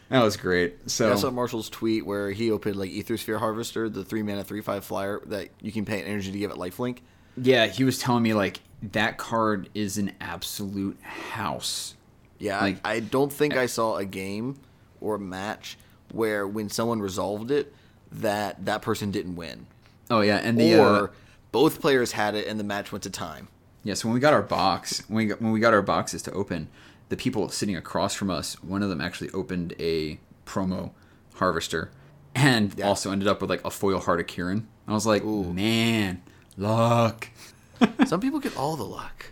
that 0.08 0.22
was 0.22 0.36
great. 0.36 0.90
So 0.90 1.12
I 1.12 1.16
saw 1.16 1.30
Marshall's 1.30 1.68
tweet 1.70 2.06
where 2.06 2.30
he 2.30 2.50
opened 2.50 2.76
like 2.76 2.90
Aethersphere 2.90 3.38
Harvester, 3.38 3.88
the 3.88 4.04
three 4.04 4.22
mana 4.22 4.44
three 4.44 4.60
five 4.60 4.84
flyer 4.84 5.20
that 5.26 5.48
you 5.60 5.72
can 5.72 5.84
pay 5.84 6.00
an 6.00 6.06
energy 6.06 6.32
to 6.32 6.38
give 6.38 6.50
it 6.50 6.56
lifelink. 6.56 6.98
yeah, 7.36 7.66
he 7.66 7.84
was 7.84 7.98
telling 7.98 8.22
me 8.22 8.32
like 8.34 8.60
that 8.92 9.18
card 9.18 9.68
is 9.74 9.98
an 9.98 10.12
absolute 10.20 11.00
house. 11.02 11.94
Yeah, 12.38 12.60
Like- 12.60 12.78
I, 12.84 12.94
I 12.94 13.00
don't 13.00 13.32
think 13.32 13.56
I 13.56 13.66
saw 13.66 13.96
a 13.96 14.04
game 14.04 14.58
or 15.00 15.14
a 15.16 15.18
match 15.18 15.78
where 16.12 16.46
when 16.46 16.68
someone 16.68 17.00
resolved 17.00 17.50
it, 17.50 17.74
that 18.12 18.64
that 18.66 18.82
person 18.82 19.10
didn't 19.10 19.36
win, 19.36 19.66
Oh 20.10 20.20
yeah, 20.20 20.36
and 20.36 20.58
the 20.58 20.78
or 20.78 20.86
uh, 21.04 21.06
both 21.52 21.80
players 21.80 22.12
had 22.12 22.34
it 22.34 22.46
and 22.46 22.60
the 22.60 22.64
match 22.64 22.92
went 22.92 23.02
to 23.04 23.10
time. 23.10 23.48
Yeah, 23.82 23.94
so 23.94 24.08
when 24.08 24.14
we 24.14 24.20
got 24.20 24.32
our 24.32 24.42
box, 24.42 25.02
when 25.08 25.16
we 25.16 25.26
got, 25.26 25.40
when 25.42 25.52
we 25.52 25.60
got 25.60 25.72
our 25.74 25.82
boxes 25.82 26.22
to 26.22 26.32
open, 26.32 26.68
the 27.08 27.16
people 27.16 27.48
sitting 27.48 27.76
across 27.76 28.14
from 28.14 28.30
us, 28.30 28.62
one 28.62 28.82
of 28.82 28.88
them 28.88 29.00
actually 29.00 29.30
opened 29.30 29.74
a 29.78 30.18
promo 30.44 30.90
harvester, 31.34 31.90
and 32.34 32.74
Yeah. 32.76 32.86
also 32.88 33.10
ended 33.12 33.28
up 33.28 33.40
with 33.40 33.50
like 33.50 33.64
a 33.64 33.70
foil 33.70 34.00
Heart 34.00 34.20
of 34.20 34.26
Kiran. 34.26 34.64
I 34.88 34.92
was 34.92 35.06
like, 35.06 35.24
Ooh. 35.24 35.52
man, 35.52 36.22
luck. 36.56 37.28
Some 38.06 38.20
people 38.20 38.38
get 38.40 38.56
all 38.56 38.76
the 38.76 38.84
luck. 38.84 39.26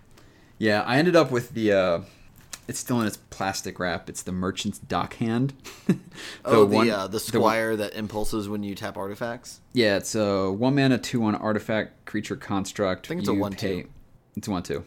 Yeah, 0.59 0.83
I 0.83 0.99
ended 0.99 1.17
up 1.17 1.31
with 1.31 1.51
the 1.51 1.73
uh, 1.73 2.01
it's 2.69 2.79
still 2.79 3.01
in 3.01 3.07
its 3.07 3.17
plastic 3.17 3.79
wrap. 3.79 4.09
It's 4.09 4.23
the 4.23 4.33
Merchant's 4.33 4.79
Dockhand. 4.79 5.53
the 5.87 5.97
oh, 6.45 6.65
the 6.65 6.75
one- 6.77 6.91
uh, 6.91 7.07
the 7.07 7.17
one- 7.17 7.21
squire 7.21 7.77
that 7.77 7.95
impulses 7.95 8.49
when 8.49 8.63
you 8.63 8.75
tap 8.75 8.97
artifacts. 8.97 9.61
yeah, 9.73 9.97
it's 9.97 10.15
a 10.15 10.51
one 10.51 10.75
mana, 10.75 10.99
two 10.99 11.21
one 11.21 11.35
artifact 11.35 12.05
creature 12.07 12.37
construct. 12.37 13.07
I 13.07 13.09
think 13.09 13.21
it's 13.21 13.29
a 13.29 13.33
1/2. 13.33 13.87
It's 14.37 14.49
a 14.49 14.51
one 14.51 14.63
two. 14.63 14.85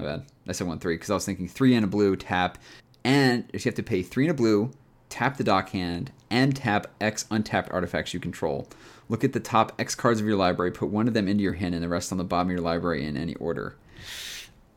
My 0.00 0.06
bad. 0.06 0.24
I 0.48 0.52
said 0.52 0.66
one 0.66 0.78
three 0.78 0.94
because 0.94 1.10
I 1.10 1.14
was 1.14 1.26
thinking 1.26 1.46
three 1.46 1.74
and 1.74 1.84
a 1.84 1.88
blue 1.88 2.16
tap, 2.16 2.58
and 3.04 3.44
if 3.52 3.64
you 3.64 3.68
have 3.68 3.76
to 3.76 3.82
pay 3.82 4.02
three 4.02 4.24
and 4.24 4.30
a 4.30 4.34
blue, 4.34 4.72
tap 5.08 5.36
the 5.36 5.44
dock 5.44 5.70
hand, 5.70 6.10
and 6.30 6.56
tap 6.56 6.86
X 7.00 7.26
untapped 7.30 7.70
artifacts 7.70 8.14
you 8.14 8.20
control. 8.20 8.68
Look 9.08 9.24
at 9.24 9.32
the 9.32 9.40
top 9.40 9.72
X 9.78 9.94
cards 9.94 10.20
of 10.20 10.26
your 10.26 10.36
library. 10.36 10.70
Put 10.70 10.88
one 10.88 11.06
of 11.06 11.14
them 11.14 11.28
into 11.28 11.42
your 11.42 11.52
hand, 11.52 11.74
and 11.74 11.84
the 11.84 11.88
rest 11.88 12.12
on 12.12 12.18
the 12.18 12.24
bottom 12.24 12.48
of 12.48 12.52
your 12.52 12.62
library 12.62 13.04
in 13.04 13.16
any 13.16 13.34
order. 13.36 13.76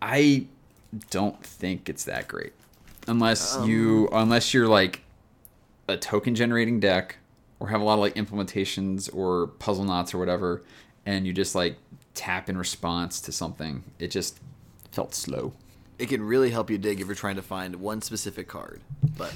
I 0.01 0.47
don't 1.09 1.41
think 1.43 1.87
it's 1.87 2.03
that 2.03 2.27
great, 2.27 2.53
unless 3.07 3.55
um. 3.55 3.69
you 3.69 4.09
unless 4.11 4.53
you're 4.53 4.67
like 4.67 5.01
a 5.87 5.97
token 5.97 6.35
generating 6.35 6.79
deck 6.79 7.17
or 7.59 7.69
have 7.69 7.81
a 7.81 7.83
lot 7.83 7.93
of 7.93 7.99
like 7.99 8.15
implementations 8.15 9.13
or 9.15 9.47
puzzle 9.47 9.85
knots 9.85 10.13
or 10.13 10.17
whatever, 10.17 10.63
and 11.05 11.25
you 11.25 11.31
just 11.31 11.55
like 11.55 11.77
tap 12.13 12.49
in 12.49 12.57
response 12.57 13.21
to 13.21 13.31
something. 13.31 13.83
It 13.99 14.11
just 14.11 14.39
felt 14.93 15.13
slow. 15.13 15.53
It 15.99 16.09
can 16.09 16.23
really 16.23 16.49
help 16.51 16.69
you 16.69 16.77
dig 16.77 16.99
if 17.01 17.07
you're 17.07 17.15
trying 17.15 17.35
to 17.35 17.41
find 17.41 17.75
one 17.77 18.01
specific 18.01 18.47
card. 18.47 18.81
But 19.17 19.33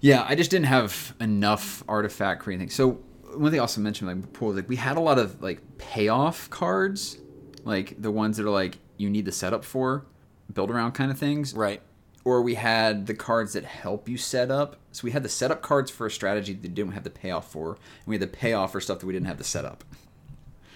Yeah, 0.00 0.24
I 0.28 0.34
just 0.34 0.50
didn't 0.50 0.66
have 0.66 1.14
enough 1.20 1.82
artifact 1.88 2.42
creating 2.42 2.60
things. 2.68 2.74
So 2.74 3.00
one 3.34 3.50
thing 3.50 3.60
I 3.60 3.62
also 3.62 3.80
mentioned 3.80 4.08
like 4.08 4.32
before, 4.32 4.52
like 4.52 4.68
we 4.68 4.76
had 4.76 4.96
a 4.96 5.00
lot 5.00 5.18
of 5.18 5.42
like 5.42 5.60
payoff 5.78 6.48
cards, 6.50 7.18
like 7.64 8.00
the 8.00 8.10
ones 8.10 8.36
that 8.36 8.46
are 8.46 8.50
like 8.50 8.78
you 8.96 9.10
need 9.10 9.24
the 9.24 9.32
setup 9.32 9.64
for, 9.64 10.06
build 10.52 10.70
around 10.70 10.92
kind 10.92 11.10
of 11.10 11.18
things. 11.18 11.52
right, 11.54 11.80
Or 12.24 12.42
we 12.42 12.54
had 12.54 13.06
the 13.06 13.14
cards 13.14 13.52
that 13.52 13.64
help 13.64 14.08
you 14.08 14.16
set 14.16 14.50
up. 14.50 14.76
So 14.92 15.02
we 15.04 15.10
had 15.12 15.22
the 15.22 15.28
setup 15.28 15.62
cards 15.62 15.90
for 15.90 16.06
a 16.06 16.10
strategy 16.10 16.52
that 16.54 16.74
didn't 16.74 16.92
have 16.92 17.04
the 17.04 17.10
payoff 17.10 17.52
for, 17.52 17.72
and 17.72 18.06
we 18.06 18.14
had 18.16 18.22
the 18.22 18.26
payoff 18.26 18.72
for 18.72 18.80
stuff 18.80 18.98
that 19.00 19.06
we 19.06 19.12
didn't 19.12 19.28
have 19.28 19.38
the 19.38 19.44
setup. 19.44 19.84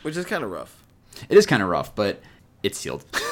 which 0.03 0.17
is 0.17 0.25
kind 0.27 0.45
of 0.45 0.51
rough. 0.51 0.83
It 1.29 1.37
is 1.37 1.47
kind 1.47 1.63
of 1.63 1.69
rough, 1.69 1.95
but 1.95 2.21
it's 2.63 2.79
sealed. 2.79 3.05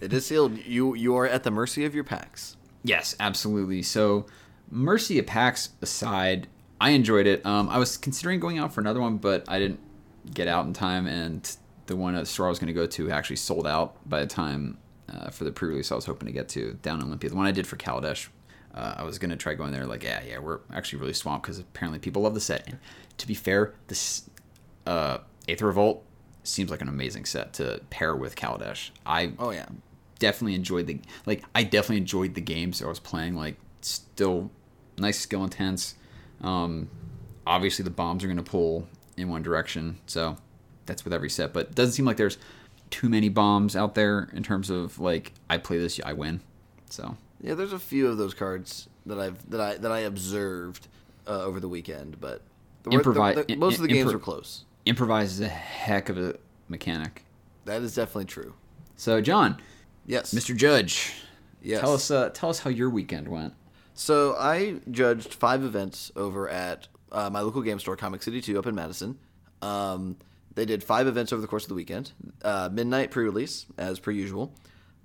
It 0.00 0.12
is 0.12 0.26
sealed. 0.26 0.58
You 0.58 0.94
you 0.94 1.16
are 1.16 1.26
at 1.26 1.42
the 1.42 1.50
mercy 1.50 1.84
of 1.84 1.94
your 1.94 2.04
packs. 2.04 2.56
Yes, 2.84 3.16
absolutely. 3.18 3.82
So, 3.82 4.26
Mercy 4.70 5.18
of 5.18 5.26
packs 5.26 5.70
aside, 5.80 6.46
I 6.80 6.90
enjoyed 6.90 7.26
it. 7.26 7.44
Um, 7.44 7.68
I 7.68 7.78
was 7.78 7.96
considering 7.96 8.38
going 8.38 8.58
out 8.58 8.72
for 8.72 8.80
another 8.80 9.00
one, 9.00 9.16
but 9.16 9.44
I 9.48 9.58
didn't 9.58 9.80
get 10.32 10.46
out 10.46 10.66
in 10.66 10.72
time, 10.74 11.06
and 11.06 11.56
the 11.86 11.96
one 11.96 12.14
at 12.14 12.20
the 12.20 12.26
store 12.26 12.46
I 12.46 12.48
was 12.50 12.58
going 12.58 12.68
to 12.68 12.74
go 12.74 12.86
to 12.86 13.10
actually 13.10 13.36
sold 13.36 13.66
out 13.66 13.96
by 14.08 14.20
the 14.20 14.26
time 14.26 14.76
uh, 15.08 15.30
for 15.30 15.44
the 15.44 15.52
pre-release 15.52 15.90
I 15.90 15.94
was 15.94 16.04
hoping 16.04 16.26
to 16.26 16.32
get 16.32 16.48
to 16.50 16.74
down 16.82 17.00
in 17.00 17.06
Olympia. 17.06 17.30
The 17.30 17.36
one 17.36 17.46
I 17.46 17.52
did 17.52 17.66
for 17.66 17.76
Kaladesh, 17.76 18.28
uh, 18.74 18.94
I 18.98 19.04
was 19.04 19.18
going 19.18 19.30
to 19.30 19.36
try 19.36 19.54
going 19.54 19.72
there. 19.72 19.86
Like, 19.86 20.04
yeah, 20.04 20.22
yeah, 20.22 20.38
we're 20.38 20.60
actually 20.72 21.00
really 21.00 21.14
swamped 21.14 21.44
because 21.44 21.58
apparently 21.58 21.98
people 21.98 22.22
love 22.22 22.34
the 22.34 22.40
set. 22.40 22.68
And 22.68 22.78
to 23.16 23.26
be 23.26 23.34
fair, 23.34 23.72
this 23.86 24.28
uh, 24.86 25.18
Aether 25.48 25.66
Revolt 25.66 26.04
seems 26.42 26.70
like 26.70 26.82
an 26.82 26.88
amazing 26.88 27.24
set 27.24 27.54
to 27.54 27.80
pair 27.88 28.14
with 28.14 28.36
Kaladesh. 28.36 28.90
I 29.06 29.32
Oh 29.38 29.50
yeah, 29.50 29.66
definitely 30.18 30.54
enjoyed 30.54 30.86
the 30.86 31.00
like 31.26 31.44
I 31.54 31.62
definitely 31.64 31.98
enjoyed 31.98 32.34
the 32.34 32.40
games 32.40 32.82
I 32.82 32.86
was 32.86 33.00
playing. 33.00 33.34
Like 33.34 33.56
still 33.80 34.50
nice 34.98 35.18
skill 35.18 35.44
intense. 35.44 35.94
Um, 36.40 36.88
obviously 37.46 37.82
the 37.84 37.90
bombs 37.90 38.22
are 38.24 38.26
going 38.26 38.36
to 38.36 38.42
pull 38.42 38.86
in 39.16 39.28
one 39.28 39.42
direction, 39.42 39.98
so 40.06 40.36
that's 40.86 41.04
with 41.04 41.12
every 41.12 41.30
set. 41.30 41.52
But 41.52 41.66
it 41.68 41.74
doesn't 41.74 41.92
seem 41.92 42.04
like 42.04 42.16
there's 42.16 42.38
too 42.90 43.08
many 43.08 43.28
bombs 43.28 43.76
out 43.76 43.94
there 43.94 44.28
in 44.32 44.42
terms 44.42 44.70
of 44.70 44.98
like 44.98 45.32
I 45.50 45.58
play 45.58 45.78
this, 45.78 46.00
I 46.04 46.12
win. 46.12 46.40
So 46.90 47.16
yeah. 47.40 47.54
There's 47.54 47.72
a 47.72 47.78
few 47.78 48.08
of 48.08 48.16
those 48.18 48.34
cards 48.34 48.88
that 49.06 49.18
I've 49.18 49.48
that 49.50 49.60
I 49.60 49.74
that 49.78 49.92
I 49.92 50.00
observed 50.00 50.88
uh, 51.26 51.42
over 51.44 51.60
the 51.60 51.68
weekend, 51.68 52.20
but 52.20 52.42
the, 52.84 52.90
the- 52.90 53.44
the- 53.48 53.56
most 53.56 53.76
of 53.76 53.82
the 53.82 53.88
games 53.88 54.10
impro- 54.10 54.14
were 54.14 54.18
close. 54.20 54.64
improvise 54.86 55.32
is 55.32 55.40
a 55.40 55.48
heck 55.48 56.08
of 56.08 56.16
a 56.18 56.36
mechanic. 56.68 57.24
That 57.66 57.82
is 57.82 57.94
definitely 57.94 58.24
true. 58.26 58.54
So 58.96 59.20
John, 59.20 59.60
Yes, 60.08 60.32
Mr. 60.32 60.56
Judge, 60.56 61.12
Yes. 61.62 61.80
tell 61.80 61.92
us 61.92 62.10
uh, 62.10 62.30
tell 62.30 62.48
us 62.48 62.60
how 62.60 62.70
your 62.70 62.88
weekend 62.88 63.28
went. 63.28 63.52
So 63.92 64.34
I 64.38 64.76
judged 64.90 65.34
five 65.34 65.62
events 65.62 66.10
over 66.16 66.48
at 66.48 66.88
uh, 67.12 67.28
my 67.28 67.40
local 67.40 67.60
game 67.60 67.78
store, 67.78 67.94
Comic 67.94 68.22
City 68.22 68.40
Two, 68.40 68.58
up 68.58 68.66
in 68.66 68.74
Madison. 68.74 69.18
Um, 69.60 70.16
they 70.54 70.64
did 70.64 70.82
five 70.82 71.06
events 71.06 71.32
over 71.32 71.42
the 71.42 71.46
course 71.48 71.64
of 71.64 71.68
the 71.68 71.74
weekend. 71.74 72.12
Uh, 72.42 72.70
midnight 72.72 73.10
pre-release, 73.10 73.66
as 73.76 73.98
per 74.00 74.10
usual. 74.10 74.54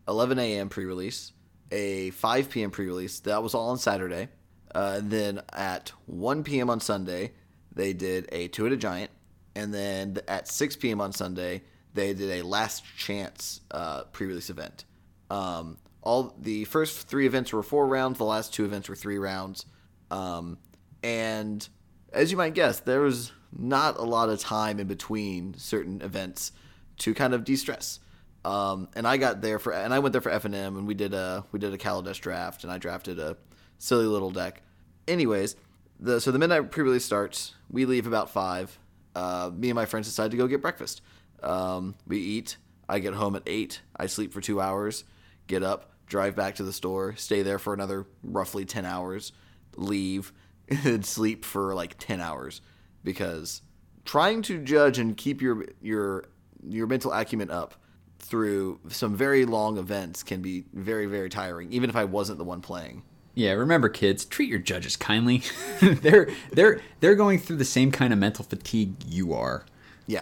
11 0.07 0.39
a.m. 0.39 0.69
pre-release. 0.69 1.31
A 1.71 2.09
5 2.11 2.49
p.m. 2.49 2.71
pre-release. 2.71 3.19
That 3.21 3.43
was 3.43 3.53
all 3.53 3.69
on 3.69 3.77
Saturday. 3.77 4.29
Uh, 4.73 4.95
and 4.97 5.11
then 5.11 5.41
at 5.51 5.91
1 6.05 6.43
p.m. 6.43 6.69
on 6.69 6.79
Sunday, 6.79 7.33
they 7.71 7.93
did 7.93 8.29
a 8.31 8.47
Two 8.47 8.65
at 8.65 8.71
a 8.71 8.77
giant. 8.77 9.11
And 9.55 9.73
then 9.73 10.19
at 10.27 10.47
6 10.47 10.75
p.m. 10.77 11.01
on 11.01 11.11
Sunday, 11.11 11.61
they 11.93 12.13
did 12.13 12.31
a 12.31 12.43
last 12.45 12.83
chance 12.97 13.61
uh, 13.69 14.03
pre-release 14.05 14.49
event. 14.49 14.85
Um, 15.33 15.77
all 16.03 16.35
the 16.39 16.65
first 16.65 17.07
three 17.07 17.25
events 17.25 17.51
were 17.51 17.63
four 17.63 17.87
rounds. 17.87 18.17
The 18.17 18.25
last 18.25 18.53
two 18.53 18.65
events 18.65 18.87
were 18.87 18.95
three 18.95 19.17
rounds. 19.17 19.65
Um, 20.11 20.57
and 21.01 21.67
as 22.11 22.29
you 22.29 22.37
might 22.37 22.53
guess, 22.53 22.81
there 22.81 23.01
was 23.01 23.31
not 23.51 23.97
a 23.97 24.03
lot 24.03 24.29
of 24.29 24.39
time 24.39 24.79
in 24.79 24.87
between 24.87 25.55
certain 25.57 26.01
events 26.01 26.51
to 26.99 27.13
kind 27.13 27.33
of 27.33 27.43
de-stress. 27.43 27.99
Um, 28.45 28.89
and 28.95 29.07
I 29.07 29.17
got 29.17 29.41
there 29.41 29.57
for, 29.57 29.73
and 29.73 29.93
I 29.93 29.99
went 29.99 30.11
there 30.11 30.21
for 30.21 30.29
F 30.29 30.45
and 30.45 30.53
M, 30.53 30.77
and 30.77 30.85
we 30.85 30.93
did 30.93 31.13
a 31.13 31.45
we 31.51 31.59
did 31.59 31.73
a 31.73 31.77
Kaladesh 31.77 32.19
draft, 32.19 32.63
and 32.63 32.71
I 32.71 32.77
drafted 32.77 33.17
a 33.17 33.37
silly 33.77 34.05
little 34.05 34.31
deck. 34.31 34.61
Anyways, 35.07 35.55
the 35.99 36.19
so 36.19 36.31
the 36.31 36.39
midnight 36.39 36.69
pre-release 36.69 37.05
starts. 37.05 37.55
We 37.71 37.85
leave 37.85 38.05
about 38.05 38.29
five. 38.29 38.77
Uh, 39.15 39.49
me 39.55 39.69
and 39.69 39.75
my 39.75 39.85
friends 39.85 40.07
decide 40.07 40.31
to 40.31 40.37
go 40.37 40.47
get 40.47 40.61
breakfast. 40.61 41.01
Um, 41.41 41.95
we 42.05 42.17
eat. 42.19 42.57
I 42.89 42.99
get 42.99 43.13
home 43.13 43.37
at 43.37 43.43
eight. 43.47 43.81
I 43.95 44.07
sleep 44.07 44.33
for 44.33 44.41
two 44.41 44.59
hours. 44.59 45.05
Get 45.47 45.63
up, 45.63 45.91
drive 46.07 46.35
back 46.35 46.55
to 46.55 46.63
the 46.63 46.73
store, 46.73 47.15
stay 47.15 47.41
there 47.41 47.59
for 47.59 47.73
another 47.73 48.05
roughly 48.23 48.65
ten 48.65 48.85
hours, 48.85 49.31
leave, 49.75 50.31
and 50.69 51.05
sleep 51.05 51.45
for 51.45 51.73
like 51.73 51.95
ten 51.99 52.21
hours 52.21 52.61
because 53.03 53.61
trying 54.05 54.41
to 54.43 54.59
judge 54.59 54.99
and 54.99 55.17
keep 55.17 55.41
your 55.41 55.65
your 55.81 56.25
your 56.67 56.87
mental 56.87 57.11
acumen 57.11 57.51
up 57.51 57.75
through 58.19 58.79
some 58.87 59.15
very 59.15 59.45
long 59.45 59.77
events 59.77 60.23
can 60.23 60.41
be 60.41 60.63
very 60.73 61.05
very 61.05 61.29
tiring 61.29 61.71
even 61.73 61.89
if 61.89 61.95
I 61.95 62.05
wasn't 62.05 62.37
the 62.37 62.45
one 62.45 62.61
playing. 62.61 63.03
Yeah, 63.35 63.53
remember 63.53 63.89
kids, 63.89 64.25
treat 64.25 64.47
your 64.47 64.59
judges 64.59 64.95
kindly. 64.95 65.41
they're 65.81 66.29
they're 66.51 66.81
they're 66.99 67.15
going 67.15 67.39
through 67.39 67.57
the 67.57 67.65
same 67.65 67.91
kind 67.91 68.13
of 68.13 68.19
mental 68.19 68.45
fatigue 68.45 68.95
you 69.07 69.33
are. 69.33 69.65
Yeah. 70.05 70.21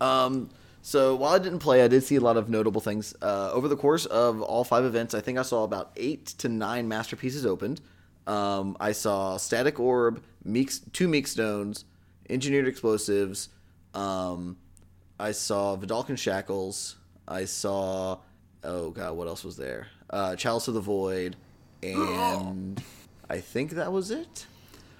Um, 0.00 0.50
so 0.82 1.14
while 1.16 1.32
I 1.34 1.38
didn't 1.38 1.60
play, 1.60 1.82
I 1.82 1.88
did 1.88 2.02
see 2.04 2.16
a 2.16 2.20
lot 2.20 2.36
of 2.36 2.48
notable 2.50 2.80
things. 2.80 3.14
Uh, 3.22 3.50
over 3.52 3.68
the 3.68 3.76
course 3.76 4.04
of 4.06 4.42
all 4.42 4.64
five 4.64 4.84
events, 4.84 5.14
I 5.14 5.20
think 5.20 5.38
I 5.38 5.42
saw 5.42 5.62
about 5.64 5.92
eight 5.96 6.26
to 6.38 6.48
nine 6.48 6.88
masterpieces 6.88 7.46
opened. 7.46 7.80
Um, 8.26 8.76
I 8.80 8.92
saw 8.92 9.36
Static 9.36 9.80
Orb, 9.80 10.22
Meek, 10.44 10.70
two 10.92 11.08
Meek 11.08 11.26
Stones, 11.26 11.84
Engineered 12.28 12.68
Explosives. 12.68 13.48
Um, 13.94 14.56
I 15.18 15.32
saw 15.32 15.76
Vedalken 15.76 16.18
Shackles. 16.18 16.96
I 17.28 17.44
saw, 17.44 18.18
oh 18.64 18.90
god, 18.90 19.16
what 19.16 19.28
else 19.28 19.44
was 19.44 19.56
there? 19.56 19.86
Uh, 20.10 20.36
Chalice 20.36 20.68
of 20.68 20.74
the 20.74 20.80
Void, 20.80 21.36
and 21.82 22.82
I 23.30 23.38
think 23.38 23.72
that 23.72 23.92
was 23.92 24.10
it. 24.10 24.46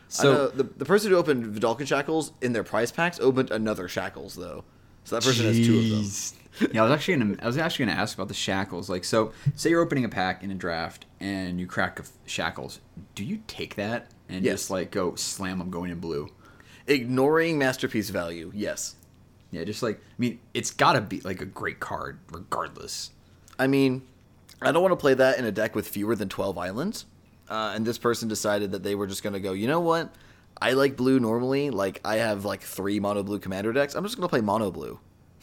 So- 0.09 0.49
the, 0.49 0.65
the 0.65 0.85
person 0.85 1.11
who 1.11 1.17
opened 1.17 1.55
Vedalken 1.55 1.87
Shackles 1.87 2.33
in 2.41 2.53
their 2.53 2.65
prize 2.65 2.93
packs 2.93 3.19
opened 3.21 3.51
another 3.51 3.89
Shackles 3.89 4.35
though. 4.35 4.65
So 5.05 5.17
that 5.17 5.25
person 5.25 5.47
has 5.47 5.57
two 5.67 5.79
of 5.79 5.89
them. 5.89 6.69
Yeah, 6.73 6.83
I 6.83 6.85
was 6.85 6.93
actually 6.93 7.17
gonna 7.17 7.37
I 7.43 7.47
was 7.47 7.57
actually 7.59 7.87
gonna 7.87 7.99
ask 7.99 8.15
about 8.15 8.29
the 8.29 8.35
shackles. 8.35 8.91
Like, 8.91 9.05
so 9.05 9.33
say 9.57 9.71
you're 9.71 9.81
opening 9.83 10.05
a 10.05 10.09
pack 10.09 10.43
in 10.45 10.51
a 10.51 10.55
draft 10.55 11.07
and 11.21 11.59
you 11.59 11.67
crack 11.67 11.99
a 11.99 12.03
f- 12.03 12.11
shackles. 12.27 12.79
Do 13.15 13.25
you 13.25 13.41
take 13.47 13.75
that 13.77 14.11
and 14.29 14.45
Yes. 14.45 14.61
just 14.61 14.71
like 14.71 14.91
go 14.91 15.15
slam 15.15 15.59
them 15.59 15.71
going 15.71 15.91
in 15.91 15.99
blue? 15.99 16.29
Ignoring 16.87 17.59
masterpiece 17.59 18.11
value, 18.11 18.51
yes. 18.55 18.97
Yeah, 19.51 19.65
just 19.65 19.83
like 19.83 19.97
I 19.99 20.15
mean, 20.19 20.41
it's 20.53 20.71
gotta 20.71 21.01
be 21.01 21.21
like 21.21 21.41
a 21.41 21.47
great 21.47 21.81
card 21.81 22.19
regardless. 22.31 23.11
I 23.59 23.67
mean, 23.67 24.03
I 24.61 24.73
don't 24.73 24.83
want 24.83 24.93
to 24.93 24.97
play 24.97 25.15
that 25.15 25.39
in 25.39 25.45
a 25.45 25.53
deck 25.53 25.75
with 25.75 25.89
fewer 25.89 26.15
than 26.17 26.29
12 26.29 26.59
islands. 26.59 27.07
Uh, 27.49 27.73
and 27.75 27.85
this 27.87 27.99
person 27.99 28.29
decided 28.29 28.73
that 28.73 28.83
they 28.83 28.95
were 28.95 29.07
just 29.07 29.23
going 29.23 29.35
to 29.35 29.41
go, 29.41 29.53
you 29.53 29.67
know 29.67 29.81
what? 29.81 30.15
I 30.63 30.73
like 30.73 30.97
blue 30.97 31.19
normally. 31.21 31.71
Like, 31.71 32.01
I 32.05 32.17
have 32.17 32.45
like 32.45 32.63
three 32.63 33.01
mono 33.01 33.23
blue 33.23 33.39
commander 33.39 33.73
decks. 33.73 33.95
I'm 33.95 34.05
just 34.05 34.17
going 34.17 34.27
to 34.27 34.31
play 34.31 34.41
mono 34.41 34.71
blue. 34.71 34.99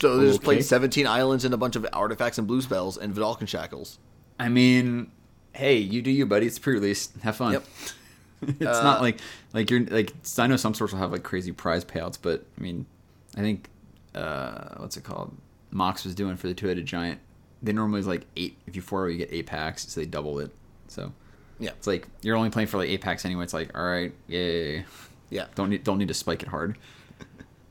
so 0.00 0.16
they 0.18 0.26
just 0.26 0.38
Okay. 0.38 0.44
played 0.44 0.64
17 0.64 1.06
islands 1.06 1.44
and 1.44 1.54
a 1.54 1.56
bunch 1.56 1.76
of 1.76 1.86
artifacts 1.92 2.38
and 2.38 2.46
blue 2.46 2.62
spells 2.62 2.96
and 2.96 3.14
Vedalken 3.14 3.46
Shackles. 3.48 3.98
I 4.38 4.48
mean, 4.48 5.10
hey, 5.52 5.78
you 5.78 6.02
do 6.02 6.10
you, 6.10 6.26
buddy. 6.26 6.46
It's 6.46 6.58
pre-release. 6.58 7.10
Have 7.22 7.36
fun. 7.36 7.52
Yep. 7.54 7.64
it's 8.60 8.78
Uh, 8.78 8.82
not 8.82 9.00
like 9.00 9.18
like 9.54 9.70
you're 9.70 9.80
like 9.86 10.12
I 10.38 10.46
know 10.46 10.56
some 10.56 10.74
sorts 10.74 10.92
will 10.92 11.00
have 11.00 11.10
like 11.12 11.22
crazy 11.22 11.52
prize 11.52 11.84
payouts, 11.84 12.18
but 12.20 12.44
I 12.58 12.60
mean, 12.62 12.84
I 13.36 13.40
think 13.40 13.68
uh, 14.14 14.74
what's 14.76 14.96
it 14.98 15.04
called? 15.04 15.34
Mox 15.70 16.04
was 16.04 16.14
doing 16.14 16.36
for 16.36 16.46
the 16.46 16.54
two-headed 16.54 16.86
giant 16.86 17.20
they 17.62 17.72
normally 17.72 18.00
is 18.00 18.06
like 18.06 18.26
eight. 18.36 18.58
If 18.66 18.76
you 18.76 18.82
four, 18.82 19.08
you 19.08 19.18
get 19.18 19.30
eight 19.32 19.46
packs, 19.46 19.88
so 19.88 20.00
they 20.00 20.06
double 20.06 20.38
it. 20.38 20.50
So 20.88 21.12
Yeah. 21.58 21.70
it's 21.70 21.86
like 21.86 22.06
you're 22.22 22.36
only 22.36 22.50
playing 22.50 22.68
for 22.68 22.76
like 22.78 22.88
eight 22.88 23.00
packs 23.00 23.24
anyway. 23.24 23.44
It's 23.44 23.54
like 23.54 23.76
all 23.76 23.84
right, 23.84 24.12
yay. 24.26 24.84
Yeah. 25.30 25.46
Don't 25.54 25.70
need 25.70 25.84
don't 25.84 25.98
need 25.98 26.08
to 26.08 26.14
spike 26.14 26.42
it 26.42 26.48
hard. 26.48 26.78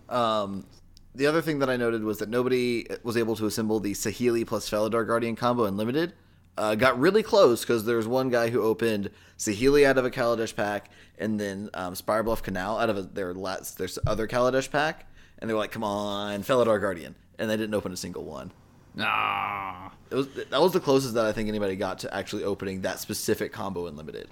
Um, 0.09 0.65
the 1.13 1.27
other 1.27 1.41
thing 1.41 1.59
that 1.59 1.69
I 1.69 1.77
noted 1.77 2.03
was 2.03 2.19
that 2.19 2.29
nobody 2.29 2.87
was 3.03 3.17
able 3.17 3.35
to 3.37 3.45
assemble 3.45 3.79
the 3.79 3.93
Saheeli 3.93 4.45
plus 4.45 4.69
Felidar 4.69 5.07
Guardian 5.07 5.35
combo 5.35 5.65
in 5.65 5.77
limited. 5.77 6.13
Uh, 6.57 6.75
got 6.75 6.97
really 6.99 7.23
close 7.23 7.61
because 7.61 7.85
there 7.85 7.97
was 7.97 8.07
one 8.07 8.29
guy 8.29 8.49
who 8.49 8.61
opened 8.61 9.09
Saheeli 9.37 9.85
out 9.85 9.97
of 9.97 10.05
a 10.05 10.11
Kaladesh 10.11 10.55
pack 10.55 10.89
and 11.17 11.39
then 11.39 11.69
um, 11.73 11.93
Spirebluff 11.93 12.43
Canal 12.43 12.77
out 12.77 12.89
of 12.89 12.97
a, 12.97 13.01
their 13.01 13.33
last, 13.33 13.77
their 13.77 13.89
other 14.07 14.27
Kaladesh 14.27 14.69
pack, 14.71 15.05
and 15.39 15.49
they 15.49 15.53
were 15.53 15.59
like, 15.59 15.71
"Come 15.71 15.83
on, 15.83 16.43
Felidar 16.43 16.79
Guardian," 16.79 17.15
and 17.37 17.49
they 17.49 17.57
didn't 17.57 17.73
open 17.73 17.91
a 17.91 17.97
single 17.97 18.23
one. 18.23 18.51
Ah. 18.99 19.91
It 20.09 20.15
was 20.15 20.27
that 20.49 20.61
was 20.61 20.71
the 20.71 20.79
closest 20.79 21.15
that 21.15 21.25
I 21.25 21.31
think 21.31 21.49
anybody 21.49 21.75
got 21.75 21.99
to 21.99 22.13
actually 22.13 22.43
opening 22.43 22.81
that 22.81 22.99
specific 22.99 23.51
combo 23.51 23.87
in 23.87 23.95
limited. 23.97 24.29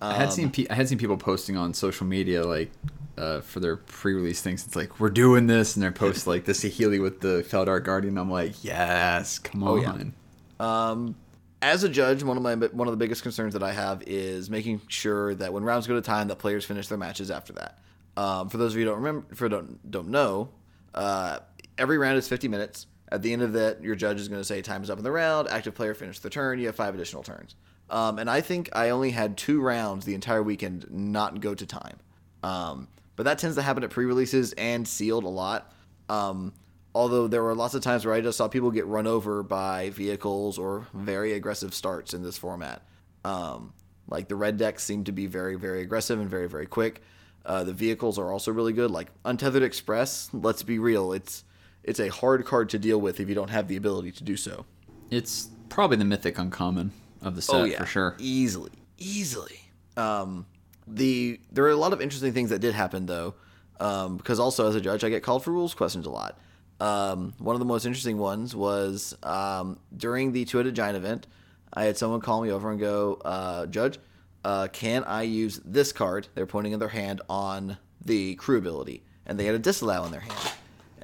I 0.00 0.14
had 0.14 0.32
seen 0.32 0.50
pe- 0.50 0.66
I 0.68 0.74
had 0.74 0.88
seen 0.88 0.98
people 0.98 1.16
posting 1.16 1.56
on 1.56 1.72
social 1.74 2.06
media 2.06 2.44
like 2.44 2.70
uh, 3.16 3.40
for 3.40 3.60
their 3.60 3.76
pre-release 3.76 4.40
things. 4.42 4.66
It's 4.66 4.76
like 4.76 5.00
we're 5.00 5.10
doing 5.10 5.46
this, 5.46 5.74
and 5.74 5.82
they're 5.82 5.92
post 5.92 6.26
like 6.26 6.44
the 6.44 6.52
Saheeli 6.52 7.00
with 7.00 7.20
the 7.20 7.44
Felidar 7.48 7.82
Guardian. 7.82 8.18
I'm 8.18 8.30
like, 8.30 8.62
yes, 8.62 9.38
come 9.38 9.62
on. 9.62 9.68
Oh, 9.68 9.76
yeah. 9.76 10.90
Um, 10.90 11.14
as 11.62 11.82
a 11.84 11.88
judge, 11.88 12.22
one 12.22 12.36
of 12.36 12.42
my 12.42 12.54
one 12.54 12.88
of 12.88 12.92
the 12.92 12.98
biggest 12.98 13.22
concerns 13.22 13.54
that 13.54 13.62
I 13.62 13.72
have 13.72 14.02
is 14.06 14.50
making 14.50 14.82
sure 14.88 15.34
that 15.36 15.52
when 15.52 15.64
rounds 15.64 15.86
go 15.86 15.94
to 15.94 16.02
time, 16.02 16.28
that 16.28 16.36
players 16.36 16.64
finish 16.64 16.88
their 16.88 16.98
matches 16.98 17.30
after 17.30 17.52
that. 17.54 17.78
Um, 18.16 18.48
for 18.48 18.58
those 18.58 18.72
of 18.72 18.78
you 18.78 18.84
who 18.84 18.90
don't 18.90 19.02
remember, 19.02 19.34
for 19.34 19.48
don't 19.48 19.90
don't 19.90 20.08
know, 20.08 20.50
uh, 20.94 21.38
every 21.78 21.98
round 21.98 22.18
is 22.18 22.28
50 22.28 22.48
minutes. 22.48 22.86
At 23.10 23.22
the 23.22 23.32
end 23.32 23.42
of 23.42 23.52
that, 23.52 23.82
your 23.82 23.94
judge 23.94 24.20
is 24.20 24.28
going 24.28 24.40
to 24.40 24.44
say 24.44 24.62
time 24.62 24.82
is 24.82 24.90
up 24.90 24.98
in 24.98 25.04
the 25.04 25.12
round. 25.12 25.48
Active 25.48 25.74
player 25.74 25.94
finished 25.94 26.22
the 26.22 26.30
turn. 26.30 26.58
You 26.58 26.66
have 26.66 26.76
five 26.76 26.94
additional 26.94 27.22
turns. 27.22 27.54
Um, 27.88 28.18
and 28.18 28.28
I 28.28 28.40
think 28.40 28.68
I 28.72 28.90
only 28.90 29.10
had 29.10 29.36
two 29.36 29.60
rounds 29.60 30.04
the 30.04 30.14
entire 30.14 30.42
weekend 30.42 30.86
not 30.90 31.40
go 31.40 31.54
to 31.54 31.66
time. 31.66 31.98
Um, 32.42 32.88
but 33.14 33.24
that 33.24 33.38
tends 33.38 33.56
to 33.56 33.62
happen 33.62 33.84
at 33.84 33.90
pre-releases 33.90 34.52
and 34.54 34.86
sealed 34.86 35.24
a 35.24 35.28
lot. 35.28 35.72
Um, 36.08 36.52
although 36.94 37.28
there 37.28 37.42
were 37.42 37.54
lots 37.54 37.74
of 37.74 37.82
times 37.82 38.04
where 38.04 38.14
I 38.14 38.20
just 38.20 38.38
saw 38.38 38.48
people 38.48 38.70
get 38.70 38.86
run 38.86 39.06
over 39.06 39.42
by 39.42 39.90
vehicles 39.90 40.58
or 40.58 40.86
very 40.92 41.32
aggressive 41.34 41.74
starts 41.74 42.12
in 42.12 42.22
this 42.22 42.38
format. 42.38 42.82
Um, 43.24 43.72
like 44.08 44.28
the 44.28 44.36
red 44.36 44.56
decks 44.56 44.82
seem 44.84 45.04
to 45.04 45.12
be 45.12 45.26
very, 45.26 45.56
very 45.56 45.82
aggressive 45.82 46.18
and 46.18 46.28
very, 46.28 46.48
very 46.48 46.66
quick. 46.66 47.02
Uh, 47.44 47.64
the 47.64 47.72
vehicles 47.72 48.18
are 48.18 48.32
also 48.32 48.52
really 48.52 48.72
good. 48.72 48.90
Like 48.90 49.08
Untethered 49.24 49.62
Express, 49.62 50.30
let's 50.32 50.62
be 50.62 50.78
real, 50.78 51.12
it's 51.12 51.44
it's 51.86 52.00
a 52.00 52.08
hard 52.08 52.44
card 52.44 52.68
to 52.70 52.78
deal 52.78 53.00
with 53.00 53.20
if 53.20 53.28
you 53.28 53.34
don't 53.34 53.50
have 53.50 53.68
the 53.68 53.76
ability 53.76 54.12
to 54.12 54.24
do 54.24 54.36
so. 54.36 54.66
It's 55.10 55.48
probably 55.68 55.96
the 55.96 56.04
mythic 56.04 56.38
uncommon 56.38 56.92
of 57.22 57.36
the 57.36 57.42
set 57.42 57.74
for 57.76 57.86
sure. 57.86 58.16
easily, 58.18 58.72
easily. 58.98 59.60
Um, 59.96 60.46
the 60.86 61.40
there 61.50 61.64
are 61.64 61.70
a 61.70 61.76
lot 61.76 61.92
of 61.92 62.00
interesting 62.00 62.32
things 62.32 62.50
that 62.50 62.58
did 62.58 62.74
happen 62.74 63.06
though, 63.06 63.34
um, 63.80 64.16
because 64.16 64.38
also 64.38 64.68
as 64.68 64.74
a 64.74 64.80
judge, 64.80 65.04
I 65.04 65.08
get 65.08 65.22
called 65.22 65.44
for 65.44 65.52
rules 65.52 65.74
questions 65.74 66.06
a 66.06 66.10
lot. 66.10 66.38
Um, 66.78 67.32
one 67.38 67.54
of 67.54 67.60
the 67.60 67.66
most 67.66 67.86
interesting 67.86 68.18
ones 68.18 68.54
was 68.54 69.16
um, 69.22 69.78
during 69.96 70.32
the 70.32 70.44
two-headed 70.44 70.74
giant 70.74 70.96
event. 70.96 71.26
I 71.72 71.84
had 71.84 71.96
someone 71.96 72.20
call 72.20 72.42
me 72.42 72.50
over 72.50 72.70
and 72.70 72.78
go, 72.78 73.14
uh, 73.24 73.66
"Judge, 73.66 73.98
uh, 74.44 74.68
can 74.72 75.04
I 75.04 75.22
use 75.22 75.60
this 75.64 75.92
card?" 75.92 76.28
They're 76.34 76.46
pointing 76.46 76.72
in 76.72 76.80
their 76.80 76.88
hand 76.88 77.22
on 77.28 77.78
the 78.04 78.34
crew 78.34 78.58
ability, 78.58 79.02
and 79.24 79.38
they 79.38 79.46
had 79.46 79.54
a 79.54 79.58
disallow 79.58 80.04
in 80.04 80.10
their 80.10 80.20
hand. 80.20 80.52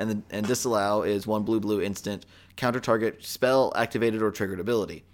And 0.02 0.10
the, 0.10 0.36
and 0.36 0.44
disallow 0.44 1.02
is 1.02 1.28
one 1.28 1.44
blue 1.44 1.60
blue 1.60 1.80
instant 1.80 2.26
counter 2.56 2.80
target 2.80 3.24
spell 3.24 3.72
activated 3.76 4.20
or 4.20 4.32
triggered 4.32 4.58
ability. 4.58 5.04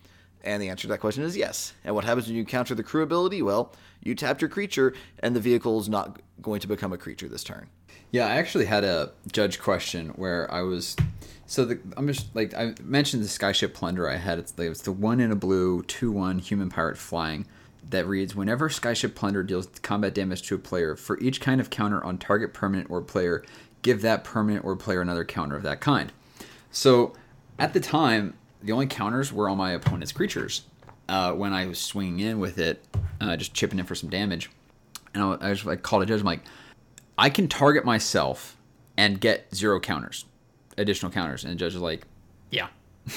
And 0.43 0.63
the 0.63 0.71
answer 0.71 0.83
to 0.83 0.89
that 0.89 1.01
question 1.01 1.25
is 1.25 1.37
yes. 1.37 1.75
And 1.85 1.95
what 1.95 2.05
happens 2.05 2.27
when 2.27 2.37
you 2.37 2.47
counter 2.47 2.75
the 2.75 2.83
crew 2.83 3.03
ability? 3.03 3.43
Well, 3.43 3.75
you 4.03 4.15
tapped 4.15 4.41
your 4.41 4.49
creature, 4.49 4.95
and 5.19 5.37
the 5.37 5.41
vehicle 5.41 5.79
is 5.79 5.91
not 5.91 6.21
going 6.41 6.61
to 6.61 6.67
become 6.67 6.91
a 6.95 6.97
creature 6.97 7.29
this 7.29 7.45
turn. 7.45 7.67
Yeah, 8.13 8.29
I 8.29 8.37
actually 8.37 8.65
had 8.65 8.83
a 8.83 9.13
judge 9.31 9.61
question 9.61 10.09
where 10.11 10.51
I 10.51 10.63
was. 10.63 10.97
So 11.45 11.67
the 11.67 11.79
I'm 11.99 12.07
just 12.07 12.35
like 12.35 12.55
I 12.55 12.75
mentioned 12.83 13.23
the 13.23 13.29
skyship 13.29 13.75
plunder 13.75 14.09
I 14.09 14.17
had. 14.17 14.39
It's, 14.39 14.55
it's 14.57 14.81
the 14.81 14.93
one 14.93 15.21
in 15.21 15.31
a 15.31 15.37
blue 15.37 15.83
two 15.83 16.11
one 16.11 16.39
human 16.39 16.71
pirate 16.71 16.97
flying 16.97 17.45
that 17.91 18.07
reads 18.07 18.35
whenever 18.35 18.69
skyship 18.69 19.15
plunder 19.15 19.43
deals 19.43 19.67
combat 19.83 20.15
damage 20.15 20.43
to 20.43 20.55
a 20.55 20.59
player 20.59 20.97
for 20.97 21.19
each 21.21 21.41
kind 21.41 21.61
of 21.61 21.71
counter 21.71 22.03
on 22.05 22.19
target 22.19 22.53
permanent 22.53 22.91
or 22.91 23.01
player, 23.01 23.45
give 23.83 24.03
that 24.03 24.25
permanent 24.25 24.65
or 24.65 24.77
player 24.77 25.01
another 25.01 25.25
counter 25.25 25.57
of 25.57 25.63
that 25.63 25.81
kind. 25.81 26.13
So 26.71 27.15
at 27.59 27.73
the 27.73 27.81
time, 27.81 28.35
the 28.63 28.73
only 28.73 28.87
counters 28.87 29.33
were 29.33 29.49
on 29.49 29.57
my 29.57 29.73
opponent's 29.73 30.13
creatures. 30.13 30.63
Uh, 31.09 31.33
when 31.33 31.53
I 31.53 31.67
was 31.67 31.79
swinging 31.79 32.21
in 32.21 32.39
with 32.39 32.59
it, 32.59 32.85
uh, 33.21 33.37
just 33.37 33.55
chipping 33.55 33.79
in 33.79 33.87
for 33.87 33.95
some 33.95 34.11
damage, 34.11 34.51
and 35.15 35.23
I, 35.23 35.39
I 35.41 35.53
just 35.55 35.65
like 35.65 35.83
called 35.83 36.03
a 36.03 36.07
judge. 36.07 36.21
I'm 36.21 36.27
like, 36.27 36.43
I 37.17 37.31
can 37.31 37.49
target 37.49 37.85
myself 37.85 38.57
and 38.97 39.19
get 39.19 39.55
zero 39.55 39.81
counters, 39.81 40.27
additional 40.77 41.11
counters. 41.11 41.45
And 41.45 41.53
the 41.53 41.57
judge 41.57 41.75
is 41.75 41.81
like, 41.81 42.07
yeah. 42.51 42.69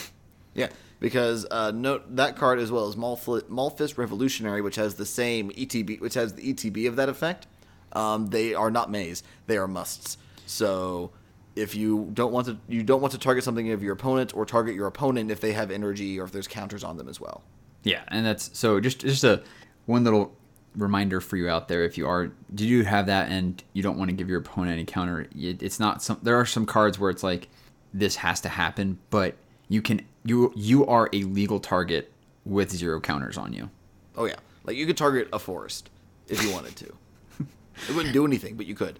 Yeah, 0.54 0.68
because 1.00 1.46
uh, 1.50 1.72
note 1.72 2.18
that 2.18 2.36
card 2.36 2.60
as 2.60 2.72
well 2.72 2.90
as 2.90 2.98
Malf- 2.98 3.44
Maulfist 3.44 3.98
Revolutionary, 3.98 4.62
which 4.62 4.76
has 4.76 4.96
the 4.96 5.06
same 5.06 5.50
ETB, 5.52 6.02
which 6.02 6.14
has 6.16 6.34
the 6.34 6.54
ETB 6.54 6.90
of 6.90 6.98
that 6.98 7.08
effect. 7.08 7.48
Um, 7.94 8.28
they 8.28 8.54
are 8.54 8.70
not 8.70 8.92
maze; 8.92 9.24
they 9.48 9.56
are 9.56 9.68
musts. 9.68 10.18
So 10.52 11.12
if 11.56 11.76
you 11.76 12.10
don't 12.14 12.32
want 12.32 12.48
to, 12.48 12.58
you 12.68 12.84
don't 12.84 13.02
want 13.02 13.12
to 13.14 13.18
target 13.18 13.44
something 13.44 13.72
of 13.72 13.84
your 13.84 13.94
opponent, 13.94 14.36
or 14.36 14.46
target 14.46 14.76
your 14.76 14.88
opponent 14.88 15.32
if 15.32 15.42
they 15.42 15.54
have 15.54 15.72
energy 15.72 16.20
or 16.20 16.26
if 16.26 16.32
there's 16.32 16.48
counters 16.48 16.84
on 16.84 16.98
them 16.98 17.08
as 17.08 17.20
well. 17.20 17.44
Yeah, 17.84 18.02
and 18.10 18.26
that's 18.26 18.58
so 18.58 18.80
just 18.80 19.00
just 19.00 19.24
a 19.24 19.44
one 19.86 20.04
little 20.04 20.36
reminder 20.76 21.20
for 21.20 21.36
you 21.36 21.50
out 21.50 21.68
there 21.68 21.84
if 21.84 21.98
you 21.98 22.08
are 22.08 22.32
do 22.56 22.66
you 22.66 22.86
have 22.86 23.08
that 23.08 23.30
and 23.30 23.62
you 23.74 23.84
don't 23.84 23.98
want 23.98 24.10
to 24.10 24.16
give 24.16 24.30
your 24.30 24.40
opponent 24.40 24.72
any 24.72 24.86
counter 24.86 25.28
it, 25.38 25.62
it's 25.62 25.82
not 25.82 26.02
some 26.02 26.18
there 26.24 26.38
are 26.38 26.46
some 26.46 26.66
cards 26.66 26.98
where 26.98 27.10
it's 27.10 27.24
like 27.24 27.50
this 27.94 28.16
has 28.16 28.40
to 28.40 28.48
happen 28.48 28.98
but 29.10 29.36
you 29.68 29.82
can 29.82 30.00
you 30.24 30.50
you 30.56 30.86
are 30.86 31.10
a 31.12 31.24
legal 31.24 31.60
target 31.60 32.10
with 32.46 32.72
zero 32.72 33.02
counters 33.02 33.38
on 33.38 33.52
you 33.52 33.70
Oh 34.16 34.26
yeah, 34.26 34.36
like 34.64 34.76
you 34.76 34.86
could 34.86 34.98
target 34.98 35.30
a 35.32 35.40
forest 35.40 35.90
if 36.28 36.44
you 36.44 36.52
wanted 36.52 36.76
to. 36.78 36.94
it 37.90 37.96
wouldn't 37.96 38.14
do 38.14 38.26
anything, 38.26 38.56
but 38.56 38.66
you 38.66 38.76
could. 38.76 39.00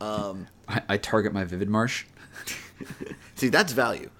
Um, 0.00 0.46
I, 0.68 0.82
I 0.90 0.96
target 0.96 1.32
my 1.32 1.44
vivid 1.44 1.68
marsh 1.68 2.04
see, 3.34 3.48
that's 3.48 3.72
value. 3.72 4.10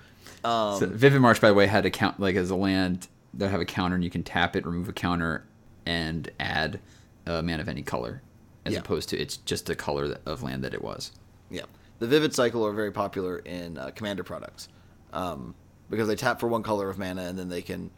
Um, 0.44 0.78
so 0.78 0.86
vivid 0.86 1.20
marsh 1.20 1.40
by 1.40 1.48
the 1.48 1.54
way 1.54 1.66
had 1.66 1.84
a 1.86 1.90
count 1.90 2.18
like 2.20 2.36
as 2.36 2.50
a 2.50 2.56
land 2.56 3.08
that 3.34 3.50
have 3.50 3.60
a 3.60 3.64
counter 3.64 3.94
and 3.96 4.04
you 4.04 4.10
can 4.10 4.22
tap 4.22 4.56
it 4.56 4.64
remove 4.64 4.88
a 4.88 4.92
counter 4.92 5.44
and 5.86 6.30
add 6.40 6.80
a 7.26 7.42
man 7.42 7.60
of 7.60 7.68
any 7.68 7.82
color 7.82 8.22
as 8.64 8.72
Yeah. 8.74 8.80
opposed 8.80 9.08
to 9.10 9.18
it's 9.18 9.36
just 9.38 9.68
a 9.70 9.74
color 9.74 10.16
of 10.26 10.42
land 10.42 10.62
that 10.64 10.74
it 10.74 10.82
was 10.82 11.12
Yeah, 11.50 11.62
the 11.98 12.06
Vivid 12.06 12.34
Cycle 12.34 12.64
are 12.66 12.72
very 12.72 12.92
popular 12.92 13.38
in 13.38 13.78
uh, 13.78 13.90
Commander 13.94 14.22
products 14.24 14.68
um, 15.12 15.54
because 15.90 16.06
they 16.08 16.16
tap 16.16 16.38
for 16.40 16.48
one 16.48 16.62
color 16.62 16.88
of 16.88 16.98
mana 16.98 17.22
and 17.22 17.38
then 17.38 17.48
they 17.48 17.62
can 17.62 17.90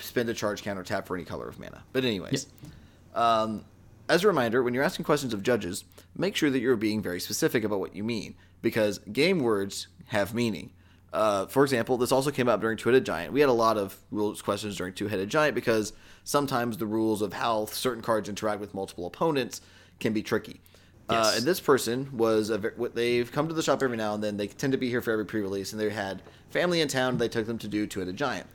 spend 0.00 0.28
a 0.28 0.34
charge 0.34 0.62
counter 0.62 0.82
tap 0.82 1.06
for 1.06 1.14
any 1.16 1.24
color 1.24 1.48
of 1.48 1.58
mana. 1.58 1.82
But 1.92 2.04
anyways, 2.04 2.46
um, 3.14 3.64
as 4.08 4.24
a 4.24 4.26
reminder, 4.26 4.62
when 4.62 4.74
you're 4.74 4.84
asking 4.84 5.04
questions 5.04 5.34
of 5.34 5.42
judges, 5.42 5.84
make 6.16 6.36
sure 6.36 6.50
that 6.50 6.60
you're 6.60 6.76
being 6.76 7.02
very 7.02 7.20
specific 7.20 7.64
about 7.64 7.80
what 7.80 7.94
you 7.94 8.04
mean 8.04 8.34
because 8.62 8.98
game 8.98 9.40
words 9.40 9.88
have 10.06 10.34
meaning. 10.34 10.70
Uh, 11.12 11.46
for 11.46 11.64
example, 11.64 11.96
this 11.96 12.12
also 12.12 12.30
came 12.30 12.48
up 12.48 12.60
during 12.60 12.76
Two-Headed 12.76 13.04
Giant. 13.04 13.32
We 13.32 13.40
had 13.40 13.48
a 13.48 13.52
lot 13.52 13.78
of 13.78 13.98
rules 14.10 14.42
questions 14.42 14.76
during 14.76 14.92
Two-Headed 14.92 15.30
Giant 15.30 15.54
because 15.54 15.92
sometimes 16.24 16.76
the 16.76 16.86
rules 16.86 17.22
of 17.22 17.32
how 17.32 17.66
certain 17.66 18.02
cards 18.02 18.28
interact 18.28 18.60
with 18.60 18.74
multiple 18.74 19.06
opponents 19.06 19.60
can 20.00 20.12
be 20.12 20.22
tricky. 20.22 20.60
Uh, 21.08 21.32
and 21.36 21.44
this 21.44 21.58
person 21.58 22.10
was 22.12 22.50
a, 22.50 22.58
they've 22.92 23.32
come 23.32 23.48
to 23.48 23.54
the 23.54 23.62
shop 23.62 23.82
every 23.82 23.96
now 23.96 24.12
and 24.12 24.22
then. 24.22 24.36
They 24.36 24.46
tend 24.46 24.72
to 24.72 24.78
be 24.78 24.90
here 24.90 25.00
for 25.00 25.10
every 25.10 25.24
pre-release, 25.24 25.72
and 25.72 25.80
they 25.80 25.88
had 25.88 26.20
family 26.50 26.82
in 26.82 26.88
town. 26.88 27.16
They 27.16 27.28
took 27.28 27.46
them 27.46 27.56
to 27.58 27.68
do 27.68 27.86
Two-Headed 27.86 28.16
Giant, 28.16 28.46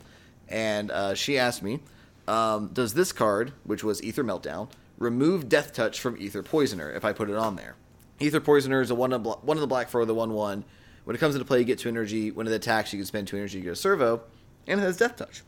and 0.50 0.92
uh, 0.92 1.16
she 1.16 1.40
asked 1.40 1.64
me, 1.64 1.80
um, 2.28 2.68
"Does 2.72 2.94
this 2.94 3.12
card, 3.12 3.54
which 3.64 3.84
was 3.84 4.04
Aether 4.04 4.24
Meltdown, 4.24 4.70
remove 4.98 5.50
Death 5.50 5.74
Touch 5.74 6.00
from 6.00 6.18
Aether 6.20 6.44
Poisoner 6.44 6.92
if 6.92 7.04
I 7.06 7.14
put 7.14 7.30
it 7.30 7.36
on 7.36 7.56
there?" 7.56 7.76
Aether 8.20 8.40
Poisoner 8.40 8.82
is 8.82 8.92
a 8.92 8.96
one 8.96 9.14
of 9.14 9.26
one 9.26 9.58
of 9.58 9.62
the 9.62 9.68
black 9.68 9.90
for 9.90 10.06
the 10.06 10.14
one 10.14 10.34
one. 10.34 10.64
When 11.04 11.16
it 11.16 11.20
comes 11.20 11.36
into 11.36 11.46
play, 11.46 11.60
you 11.60 11.66
get 11.66 11.80
two 11.80 11.90
energy. 11.90 12.32
When 12.32 12.48
it 12.48 12.54
attacks, 12.54 12.94
you 12.94 13.00
can 13.00 13.06
spend 13.06 13.28
two 13.28 13.38
energy 13.38 13.60
to 13.60 13.64
get 13.64 13.74
a 13.74 13.76
servo, 13.76 14.22
and 14.68 14.80
it 14.80 14.84
has 14.84 14.98
Death 14.98 15.18
Touch. 15.18 15.44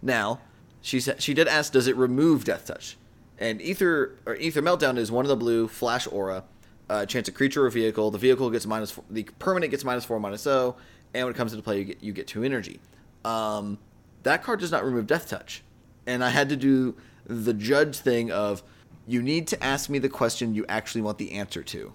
Now, 0.00 0.40
she 0.80 1.00
said 1.00 1.20
she 1.20 1.34
did 1.34 1.48
ask, 1.48 1.72
does 1.72 1.86
it 1.86 1.96
remove 1.96 2.44
Death 2.44 2.66
Touch? 2.66 2.96
And 3.38 3.60
Ether 3.60 4.16
or 4.24 4.36
Aether 4.36 4.62
Meltdown 4.62 4.96
is 4.96 5.12
one 5.12 5.24
of 5.24 5.28
the 5.28 5.36
blue 5.36 5.68
flash 5.68 6.06
aura. 6.06 6.44
Uh, 6.88 7.06
chance 7.06 7.28
a 7.28 7.32
creature 7.32 7.64
or 7.64 7.70
vehicle. 7.70 8.10
The 8.10 8.18
vehicle 8.18 8.50
gets 8.50 8.66
minus 8.66 8.90
four, 8.90 9.04
the 9.10 9.22
permanent 9.38 9.70
gets 9.70 9.84
minus 9.84 10.04
four 10.04 10.18
minus 10.18 10.46
O, 10.46 10.76
and 11.14 11.24
when 11.24 11.34
it 11.34 11.36
comes 11.36 11.52
into 11.52 11.62
play, 11.62 11.78
you 11.78 11.84
get 11.84 12.02
you 12.02 12.12
get 12.12 12.26
two 12.26 12.42
energy. 12.42 12.80
Um, 13.24 13.78
that 14.24 14.42
card 14.42 14.60
does 14.60 14.72
not 14.72 14.84
remove 14.84 15.06
Death 15.06 15.28
Touch, 15.28 15.62
and 16.06 16.24
I 16.24 16.30
had 16.30 16.48
to 16.48 16.56
do 16.56 16.96
the 17.30 17.54
judge 17.54 17.96
thing 17.96 18.30
of 18.32 18.62
you 19.06 19.22
need 19.22 19.46
to 19.48 19.64
ask 19.64 19.88
me 19.88 19.98
the 19.98 20.08
question 20.08 20.54
you 20.54 20.66
actually 20.68 21.00
want 21.00 21.18
the 21.18 21.32
answer 21.32 21.62
to. 21.62 21.92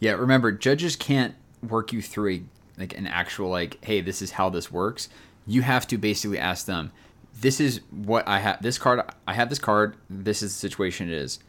Yeah, 0.00 0.12
remember, 0.12 0.52
judges 0.52 0.96
can't 0.96 1.34
work 1.68 1.92
you 1.92 2.00
through 2.00 2.30
a, 2.30 2.42
like 2.78 2.96
an 2.96 3.06
actual 3.06 3.50
like, 3.50 3.84
hey, 3.84 4.00
this 4.00 4.22
is 4.22 4.30
how 4.32 4.48
this 4.48 4.70
works. 4.70 5.08
you 5.48 5.62
have 5.62 5.86
to 5.88 5.98
basically 5.98 6.38
ask 6.38 6.66
them, 6.66 6.92
"This 7.40 7.58
is 7.58 7.80
what 7.90 8.28
I 8.28 8.38
have. 8.38 8.62
This 8.62 8.78
card. 8.78 9.00
I 9.26 9.32
have 9.32 9.48
this 9.48 9.58
card. 9.58 9.96
This 10.08 10.42
is 10.42 10.52
the 10.52 10.58
situation. 10.58 11.08
It 11.08 11.14
is. 11.14 11.40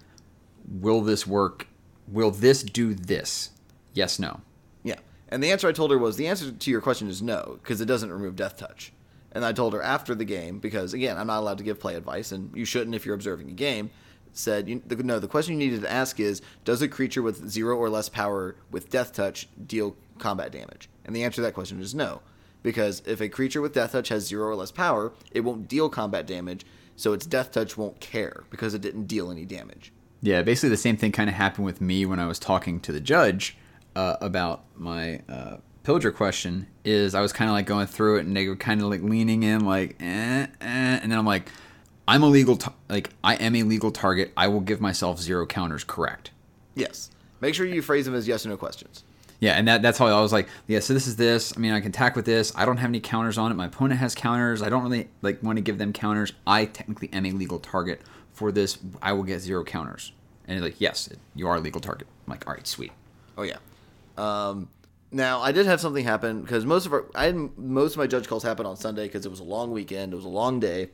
Will 0.67 1.01
this 1.01 1.27
work? 1.27 1.67
Will 2.07 2.31
this 2.31 2.63
do 2.63 2.93
this? 2.93 3.51
Yes, 3.93 4.17
no." 4.17 4.41
Yeah. 4.83 4.95
And 5.27 5.43
the 5.43 5.51
answer 5.51 5.67
I 5.67 5.73
told 5.73 5.91
her 5.91 5.97
was 5.97 6.15
the 6.15 6.27
answer 6.27 6.51
to 6.51 6.71
your 6.71 6.81
question 6.81 7.09
is 7.09 7.21
no, 7.21 7.59
because 7.61 7.81
it 7.81 7.85
doesn't 7.85 8.11
remove 8.11 8.35
Death 8.35 8.57
Touch. 8.57 8.93
And 9.31 9.45
I 9.45 9.53
told 9.53 9.73
her 9.73 9.81
after 9.81 10.15
the 10.15 10.25
game, 10.25 10.59
because 10.59 10.93
again, 10.93 11.17
I'm 11.17 11.27
not 11.27 11.39
allowed 11.39 11.59
to 11.59 11.63
give 11.63 11.79
play 11.79 11.95
advice, 11.95 12.31
and 12.31 12.55
you 12.55 12.65
shouldn't 12.65 12.95
if 12.95 13.05
you're 13.05 13.15
observing 13.15 13.49
a 13.49 13.53
game. 13.53 13.91
Said 14.31 14.69
you, 14.69 14.81
the, 14.85 14.95
no. 14.97 15.19
The 15.19 15.27
question 15.27 15.53
you 15.53 15.59
needed 15.59 15.81
to 15.81 15.91
ask 15.91 16.19
is: 16.19 16.41
Does 16.63 16.81
a 16.81 16.87
creature 16.87 17.21
with 17.21 17.49
zero 17.49 17.75
or 17.75 17.89
less 17.89 18.09
power 18.09 18.55
with 18.71 18.89
Death 18.89 19.13
Touch 19.13 19.47
deal 19.65 19.95
combat 20.19 20.51
damage? 20.51 20.89
And 21.03 21.15
the 21.15 21.23
answer 21.23 21.37
to 21.37 21.41
that 21.41 21.55
question 21.55 21.81
is 21.81 21.95
no, 21.95 22.21
because 22.61 23.01
if 23.05 23.21
a 23.21 23.29
creature 23.29 23.61
with 23.61 23.73
Death 23.73 23.93
Touch 23.93 24.09
has 24.09 24.27
zero 24.27 24.47
or 24.47 24.55
less 24.55 24.71
power, 24.71 25.13
it 25.31 25.41
won't 25.41 25.67
deal 25.67 25.89
combat 25.89 26.27
damage, 26.27 26.65
so 26.95 27.13
its 27.13 27.25
Death 27.25 27.51
Touch 27.51 27.75
won't 27.75 27.99
care 27.99 28.43
because 28.51 28.73
it 28.73 28.81
didn't 28.81 29.05
deal 29.05 29.31
any 29.31 29.45
damage. 29.45 29.91
Yeah, 30.21 30.41
basically 30.41 30.69
the 30.69 30.77
same 30.77 30.97
thing 30.97 31.11
kind 31.11 31.29
of 31.29 31.35
happened 31.35 31.65
with 31.65 31.81
me 31.81 32.05
when 32.05 32.19
I 32.19 32.27
was 32.27 32.39
talking 32.39 32.79
to 32.81 32.91
the 32.91 32.99
judge 32.99 33.57
uh, 33.95 34.17
about 34.21 34.63
my 34.75 35.21
uh, 35.29 35.57
pillager 35.89 36.11
question. 36.11 36.67
Is 36.85 37.15
I 37.15 37.21
was 37.21 37.33
kind 37.33 37.49
of 37.49 37.55
like 37.55 37.65
going 37.65 37.87
through 37.87 38.17
it, 38.17 38.25
and 38.27 38.37
they 38.37 38.47
were 38.47 38.55
kind 38.55 38.79
of 38.79 38.89
like 38.89 39.01
leaning 39.01 39.41
in, 39.41 39.65
like, 39.65 39.95
eh, 39.99 40.45
eh, 40.45 40.45
and 40.61 41.11
then 41.11 41.17
I'm 41.17 41.25
like, 41.25 41.49
I'm 42.07 42.21
a 42.21 42.27
legal, 42.27 42.57
t- 42.57 42.71
like, 42.89 43.09
I 43.23 43.35
am 43.37 43.55
a 43.55 43.63
legal 43.63 43.89
target. 43.89 44.31
I 44.37 44.49
will 44.49 44.59
give 44.59 44.79
myself 44.81 45.19
zero 45.19 45.47
counters. 45.47 45.83
Correct. 45.83 46.29
Yes. 46.75 47.09
Make 47.41 47.55
sure 47.55 47.65
you 47.65 47.81
phrase 47.81 48.05
them 48.05 48.13
as 48.13 48.27
yes 48.27 48.45
or 48.45 48.49
no 48.49 48.57
questions. 48.57 49.03
Yeah, 49.39 49.53
and 49.53 49.67
that, 49.67 49.81
that's 49.81 49.97
how 49.97 50.05
I 50.05 50.21
was 50.21 50.31
like, 50.31 50.47
yeah. 50.67 50.79
So 50.79 50.93
this 50.93 51.07
is 51.07 51.15
this. 51.15 51.57
I 51.57 51.59
mean, 51.59 51.71
I 51.71 51.79
can 51.79 51.89
attack 51.89 52.15
with 52.15 52.25
this. 52.25 52.51
I 52.55 52.65
don't 52.65 52.77
have 52.77 52.91
any 52.91 52.99
counters 52.99 53.39
on 53.39 53.51
it. 53.51 53.55
My 53.55 53.65
opponent 53.65 53.99
has 53.99 54.13
counters. 54.13 54.61
I 54.61 54.69
don't 54.69 54.83
really 54.83 55.07
like 55.23 55.41
want 55.41 55.57
to 55.57 55.61
give 55.61 55.79
them 55.79 55.91
counters. 55.91 56.33
I 56.45 56.65
technically 56.65 57.09
am 57.13 57.25
a 57.25 57.31
legal 57.31 57.57
target 57.57 58.01
for 58.33 58.51
this. 58.51 58.77
I 59.01 59.13
will 59.13 59.23
get 59.23 59.39
zero 59.39 59.63
counters. 59.63 60.11
And 60.47 60.61
like, 60.61 60.79
yes, 60.79 61.09
you 61.33 61.47
are 61.47 61.55
a 61.55 61.59
legal 61.59 61.81
target. 61.81 62.07
I'm 62.27 62.31
like, 62.31 62.47
all 62.47 62.53
right, 62.53 62.67
sweet. 62.67 62.91
Oh 63.37 63.43
yeah. 63.43 63.57
Um, 64.17 64.67
now 65.11 65.41
I 65.41 65.51
did 65.51 65.65
have 65.65 65.81
something 65.81 66.03
happen 66.03 66.41
because 66.41 66.65
most 66.65 66.85
of 66.85 66.93
our 66.93 67.05
I 67.15 67.25
had 67.25 67.57
most 67.57 67.93
of 67.93 67.97
my 67.97 68.07
judge 68.07 68.27
calls 68.27 68.43
happen 68.43 68.65
on 68.65 68.77
Sunday 68.77 69.03
because 69.05 69.25
it 69.25 69.29
was 69.29 69.39
a 69.39 69.43
long 69.45 69.71
weekend. 69.71 70.13
It 70.13 70.15
was 70.15 70.25
a 70.25 70.29
long 70.29 70.59
day, 70.59 70.89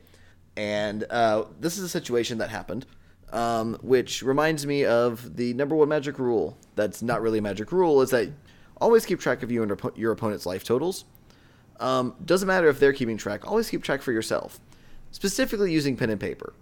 and 0.56 1.04
uh, 1.10 1.44
this 1.60 1.76
is 1.76 1.84
a 1.84 1.88
situation 1.88 2.38
that 2.38 2.50
happened, 2.50 2.86
um, 3.32 3.78
which 3.82 4.22
reminds 4.22 4.66
me 4.66 4.84
of 4.84 5.36
the 5.36 5.52
number 5.54 5.74
one 5.76 5.88
magic 5.88 6.18
rule. 6.18 6.56
That's 6.74 7.02
not 7.02 7.20
really 7.22 7.38
a 7.38 7.42
magic 7.42 7.72
rule. 7.72 8.00
Is 8.02 8.10
that 8.10 8.30
always 8.80 9.04
keep 9.06 9.20
track 9.20 9.42
of 9.42 9.50
you 9.50 9.62
and 9.62 9.80
your 9.96 10.12
opponent's 10.12 10.46
life 10.46 10.64
totals. 10.64 11.04
Um, 11.78 12.14
doesn't 12.24 12.46
matter 12.48 12.68
if 12.68 12.80
they're 12.80 12.92
keeping 12.92 13.16
track. 13.18 13.46
Always 13.46 13.68
keep 13.68 13.82
track 13.82 14.00
for 14.02 14.12
yourself, 14.12 14.60
specifically 15.10 15.72
using 15.72 15.96
pen 15.96 16.10
and 16.10 16.20
paper. 16.20 16.54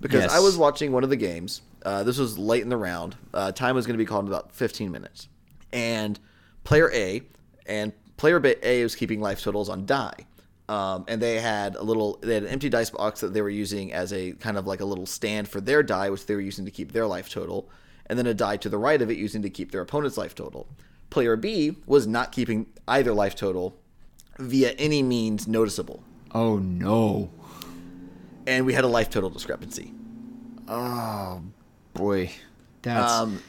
Because 0.00 0.24
Yes. 0.24 0.32
I 0.32 0.40
was 0.40 0.58
watching 0.58 0.92
one 0.92 1.04
of 1.04 1.10
the 1.10 1.16
games. 1.16 1.62
Uh, 1.84 2.02
this 2.02 2.18
was 2.18 2.36
late 2.36 2.62
in 2.62 2.68
the 2.68 2.76
round. 2.76 3.16
Uh, 3.32 3.50
time 3.52 3.74
was 3.76 3.86
going 3.86 3.94
to 3.94 3.98
be 4.02 4.04
called 4.06 4.26
in 4.26 4.32
about 4.32 4.52
15 4.52 4.90
minutes. 4.90 5.28
And 5.72 6.18
player 6.66 6.90
A 6.92 7.22
and 7.64 7.92
player 8.18 8.42
A 8.62 8.82
was 8.82 8.94
keeping 8.94 9.20
life 9.20 9.40
totals 9.40 9.70
on 9.70 9.86
die. 9.86 10.26
Um, 10.68 11.04
and 11.06 11.22
they 11.22 11.40
had 11.40 11.76
a 11.76 11.82
little, 11.82 12.18
they 12.22 12.34
had 12.34 12.42
an 12.42 12.48
empty 12.48 12.68
dice 12.68 12.90
box 12.90 13.20
that 13.20 13.32
they 13.32 13.40
were 13.40 13.48
using 13.48 13.92
as 13.92 14.12
a 14.12 14.32
kind 14.32 14.58
of 14.58 14.66
like 14.66 14.80
a 14.80 14.84
little 14.84 15.06
stand 15.06 15.48
for 15.48 15.60
their 15.60 15.82
die, 15.82 16.10
which 16.10 16.26
they 16.26 16.34
were 16.34 16.40
using 16.40 16.64
to 16.64 16.72
keep 16.72 16.92
their 16.92 17.06
life 17.06 17.30
total. 17.30 17.70
And 18.06 18.18
then 18.18 18.26
a 18.26 18.34
die 18.34 18.56
to 18.58 18.68
the 18.68 18.78
right 18.78 19.00
of 19.00 19.08
it 19.08 19.16
using 19.16 19.42
to 19.42 19.50
keep 19.50 19.70
their 19.70 19.80
opponent's 19.80 20.18
life 20.18 20.34
total. 20.34 20.66
Player 21.08 21.36
B 21.36 21.76
was 21.86 22.08
not 22.08 22.32
keeping 22.32 22.66
either 22.88 23.12
life 23.14 23.36
total 23.36 23.78
via 24.38 24.70
any 24.72 25.04
means 25.04 25.46
noticeable. 25.46 26.02
Oh 26.34 26.58
no. 26.58 27.30
And 28.48 28.66
we 28.66 28.74
had 28.74 28.84
a 28.84 28.88
life 28.88 29.08
total 29.08 29.30
discrepancy. 29.30 29.92
Oh 30.66 31.42
boy. 31.94 32.32
That's 32.86 33.12
Um, 33.12 33.42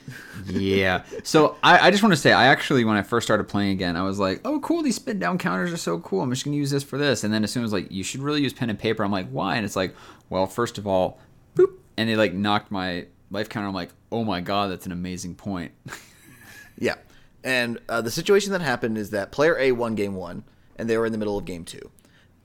yeah. 0.48 1.04
So 1.24 1.58
I, 1.64 1.88
I 1.88 1.92
just 1.92 2.04
want 2.04 2.14
to 2.14 2.20
say, 2.20 2.34
I 2.34 2.48
actually, 2.48 2.84
when 2.86 2.98
I 2.98 3.02
first 3.02 3.28
started 3.28 3.46
playing 3.46 3.72
again, 3.72 3.96
I 3.96 4.04
was 4.04 4.20
like, 4.20 4.42
oh, 4.46 4.60
cool, 4.60 4.82
these 4.82 4.96
spin 4.96 5.20
down 5.20 5.38
counters 5.38 5.72
are 5.72 5.78
so 5.78 6.00
cool. 6.00 6.22
I'm 6.22 6.30
just 6.32 6.44
going 6.44 6.54
to 6.54 6.58
use 6.58 6.72
this 6.72 6.84
for 6.84 6.98
this. 6.98 7.24
And 7.24 7.34
then 7.34 7.44
as 7.44 7.52
soon 7.52 7.64
as 7.64 7.72
like, 7.72 7.92
you 7.92 8.04
should 8.04 8.22
really 8.22 8.42
use 8.42 8.54
pen 8.54 8.70
and 8.70 8.80
paper, 8.80 9.04
I'm 9.04 9.12
like, 9.12 9.30
why? 9.30 9.56
And 9.56 9.66
it's 9.66 9.76
like, 9.76 9.96
well, 10.30 10.48
first 10.48 10.78
of 10.78 10.88
all, 10.88 11.20
boop. 11.56 11.72
And 11.98 12.10
they 12.10 12.16
like 12.16 12.34
knocked 12.34 12.72
my 12.72 13.08
life 13.32 13.50
counter. 13.50 13.68
I'm 13.68 13.74
like, 13.74 13.92
oh 14.12 14.24
my 14.24 14.42
God, 14.42 14.72
that's 14.72 14.86
an 14.86 14.92
amazing 14.92 15.36
point. 15.36 15.72
Yeah. 16.78 16.96
And 17.44 17.80
uh, 17.90 18.02
the 18.02 18.12
situation 18.12 18.52
that 18.52 18.62
happened 18.62 18.98
is 18.98 19.12
that 19.12 19.32
player 19.32 19.58
A 19.58 19.72
won 19.72 19.96
game 19.96 20.16
one, 20.16 20.44
and 20.76 20.90
they 20.90 20.98
were 20.98 21.06
in 21.06 21.12
the 21.12 21.18
middle 21.18 21.38
of 21.38 21.46
game 21.46 21.66
two. 21.66 21.92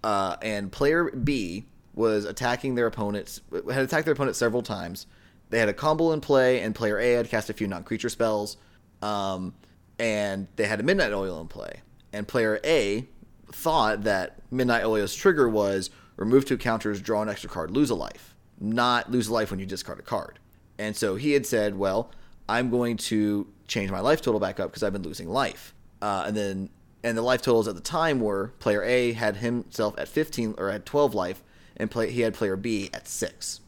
Uh, 0.03 0.37
and 0.43 0.73
player 0.73 1.11
B 1.11 1.67
was 1.95 2.25
attacking 2.25 2.75
their 2.75 2.87
opponents, 2.87 3.41
had 3.53 3.85
attacked 3.85 4.05
their 4.05 4.15
opponent 4.15 4.37
several 4.37 4.63
times. 4.63 5.07
They 5.53 5.59
had 5.59 5.69
a 5.69 5.75
combo 5.75 6.13
in 6.13 6.23
play, 6.23 6.61
and 6.61 6.75
player 6.75 6.99
A 6.99 7.13
had 7.13 7.29
cast 7.29 7.51
a 7.51 7.53
few 7.53 7.67
non 7.67 7.85
creature 7.85 8.09
spells. 8.09 8.57
Um, 9.03 9.55
and 9.99 10.49
they 10.57 10.65
had 10.65 10.81
a 10.81 10.83
Midnight 10.83 11.13
Oil 11.13 11.39
in 11.43 11.47
play. 11.47 11.83
And 12.11 12.27
player 12.27 12.59
A 12.65 13.07
thought 13.53 14.05
that 14.05 14.41
Midnight 14.51 14.85
Oil's 14.85 15.15
trigger 15.15 15.51
was 15.51 15.91
remove 16.17 16.47
two 16.47 16.57
counters, 16.57 17.03
draw 17.03 17.21
an 17.21 17.29
extra 17.29 17.51
card, 17.51 17.71
lose 17.71 17.91
a 17.91 17.95
life. 17.95 18.35
Not 18.61 19.11
lose 19.11 19.29
a 19.29 19.35
life 19.35 19.51
when 19.51 19.61
you 19.61 19.67
discard 19.67 19.99
a 19.99 20.03
card. 20.03 20.39
And 20.79 20.97
so 20.97 21.17
he 21.17 21.33
had 21.33 21.45
said, 21.45 21.77
well, 21.77 22.11
I'm 22.49 22.71
going 22.71 22.97
to 22.97 23.47
change 23.69 23.91
my 23.91 24.01
life 24.01 24.23
total 24.23 24.41
back 24.41 24.59
up 24.59 24.71
because 24.71 24.83
I've 24.83 24.95
been 24.95 25.03
losing 25.03 25.29
life. 25.29 25.75
Uh, 26.01 26.25
and 26.29 26.35
then, 26.35 26.71
and 27.05 27.15
the 27.15 27.21
life 27.21 27.43
totals 27.43 27.69
at 27.69 27.75
the 27.75 27.83
time 27.83 28.21
were 28.21 28.55
player 28.59 28.83
A 28.85 29.13
had 29.13 29.37
himself 29.37 29.99
at 29.99 30.09
15 30.09 30.55
or 30.57 30.71
at 30.71 30.87
12 30.87 31.15
life, 31.15 31.43
and 31.77 31.91
play, 31.91 32.11
he 32.11 32.23
had 32.23 32.33
player 32.33 32.57
B 32.57 32.89
at 32.95 33.07
six. 33.07 33.61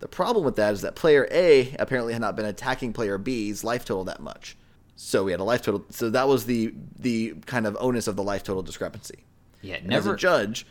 The 0.00 0.08
problem 0.08 0.44
with 0.44 0.56
that 0.56 0.72
is 0.72 0.80
that 0.80 0.94
player 0.96 1.28
A 1.30 1.74
apparently 1.78 2.14
had 2.14 2.22
not 2.22 2.34
been 2.34 2.46
attacking 2.46 2.92
player 2.92 3.18
B's 3.18 3.62
life 3.62 3.84
total 3.84 4.04
that 4.04 4.20
much. 4.20 4.56
So 4.96 5.24
we 5.24 5.30
had 5.30 5.40
a 5.40 5.44
life 5.44 5.62
total. 5.62 5.84
So 5.90 6.10
that 6.10 6.26
was 6.26 6.46
the 6.46 6.74
the 6.98 7.34
kind 7.46 7.66
of 7.66 7.76
onus 7.80 8.06
of 8.06 8.16
the 8.16 8.22
life 8.22 8.42
total 8.42 8.62
discrepancy. 8.62 9.24
Yeah, 9.62 9.76
And 9.76 9.92
as 9.92 10.06
a 10.06 10.16
judge, 10.16 10.66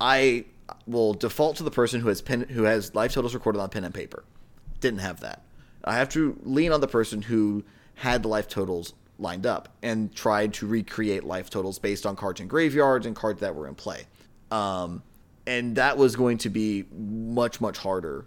I 0.00 0.46
will 0.86 1.14
default 1.14 1.56
to 1.56 1.62
the 1.62 1.70
person 1.70 2.00
who 2.00 2.08
has 2.08 2.22
pen 2.22 2.42
who 2.42 2.64
has 2.64 2.94
life 2.94 3.12
totals 3.12 3.34
recorded 3.34 3.60
on 3.60 3.68
pen 3.68 3.84
and 3.84 3.94
paper. 3.94 4.24
Didn't 4.80 5.00
have 5.00 5.20
that. 5.20 5.42
I 5.84 5.96
have 5.96 6.08
to 6.10 6.38
lean 6.42 6.72
on 6.72 6.80
the 6.80 6.88
person 6.88 7.22
who 7.22 7.64
had 7.94 8.22
the 8.22 8.28
life 8.28 8.48
totals 8.48 8.94
lined 9.18 9.44
up 9.44 9.68
and 9.82 10.14
tried 10.14 10.54
to 10.54 10.66
recreate 10.66 11.24
life 11.24 11.50
totals 11.50 11.78
based 11.78 12.06
on 12.06 12.16
cards 12.16 12.40
in 12.40 12.48
graveyards 12.48 13.04
and 13.04 13.14
cards 13.14 13.40
that 13.40 13.54
were 13.54 13.68
in 13.68 13.74
play. 13.74 14.06
Um, 14.50 15.02
and 15.46 15.76
that 15.76 15.98
was 15.98 16.16
going 16.16 16.38
to 16.38 16.48
be 16.48 16.86
much 16.92 17.60
much 17.60 17.76
harder 17.76 18.24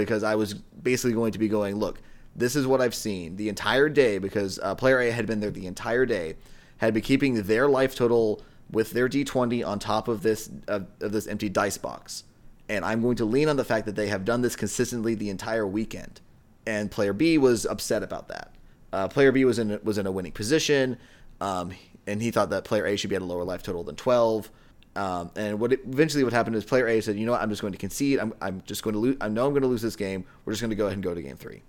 because 0.00 0.22
I 0.22 0.34
was 0.34 0.54
basically 0.54 1.12
going 1.12 1.32
to 1.32 1.38
be 1.38 1.48
going, 1.48 1.76
look, 1.76 2.00
this 2.34 2.56
is 2.56 2.66
what 2.66 2.80
I've 2.80 2.94
seen 2.94 3.36
the 3.36 3.48
entire 3.48 3.88
day 3.88 4.18
because 4.18 4.58
uh, 4.62 4.74
player 4.74 5.00
A 5.00 5.10
had 5.10 5.26
been 5.26 5.40
there 5.40 5.50
the 5.50 5.66
entire 5.66 6.06
day, 6.06 6.36
had 6.78 6.94
been 6.94 7.02
keeping 7.02 7.42
their 7.42 7.68
life 7.68 7.94
total 7.94 8.42
with 8.70 8.92
their 8.92 9.08
d20 9.08 9.66
on 9.66 9.78
top 9.78 10.08
of 10.08 10.22
this 10.22 10.48
of, 10.66 10.86
of 11.00 11.12
this 11.12 11.26
empty 11.26 11.48
dice 11.48 11.76
box, 11.76 12.24
and 12.68 12.84
I'm 12.84 13.02
going 13.02 13.16
to 13.16 13.24
lean 13.24 13.48
on 13.48 13.56
the 13.56 13.64
fact 13.64 13.86
that 13.86 13.96
they 13.96 14.08
have 14.08 14.24
done 14.24 14.40
this 14.40 14.56
consistently 14.56 15.14
the 15.14 15.30
entire 15.30 15.66
weekend. 15.66 16.20
And 16.66 16.90
player 16.90 17.12
B 17.12 17.38
was 17.38 17.66
upset 17.66 18.02
about 18.02 18.28
that. 18.28 18.54
Uh, 18.92 19.08
player 19.08 19.32
B 19.32 19.44
was 19.44 19.58
in 19.58 19.78
was 19.82 19.98
in 19.98 20.06
a 20.06 20.12
winning 20.12 20.32
position, 20.32 20.96
um, 21.40 21.72
and 22.06 22.22
he 22.22 22.30
thought 22.30 22.50
that 22.50 22.64
player 22.64 22.86
A 22.86 22.96
should 22.96 23.10
be 23.10 23.16
at 23.16 23.22
a 23.22 23.26
lower 23.26 23.44
life 23.44 23.62
total 23.62 23.84
than 23.84 23.96
12. 23.96 24.50
Um, 24.94 25.30
and 25.36 25.58
what 25.58 25.72
it, 25.72 25.80
eventually 25.88 26.22
what 26.22 26.32
happened 26.34 26.54
is 26.56 26.64
player 26.64 26.86
A 26.86 27.00
said, 27.00 27.16
"You 27.16 27.24
know 27.26 27.32
what? 27.32 27.40
I'm 27.40 27.48
just 27.48 27.62
going 27.62 27.72
to 27.72 27.78
concede. 27.78 28.18
I'm, 28.18 28.34
I'm 28.42 28.62
just 28.66 28.82
going 28.82 28.92
to 28.94 29.00
lose. 29.00 29.16
I 29.20 29.28
know 29.28 29.46
I'm 29.46 29.52
going 29.52 29.62
to 29.62 29.68
lose 29.68 29.80
this 29.82 29.96
game. 29.96 30.24
We're 30.44 30.52
just 30.52 30.60
going 30.60 30.70
to 30.70 30.76
go 30.76 30.84
ahead 30.86 30.94
and 30.94 31.02
go 31.02 31.14
to 31.14 31.22
game 31.22 31.36
three, 31.36 31.62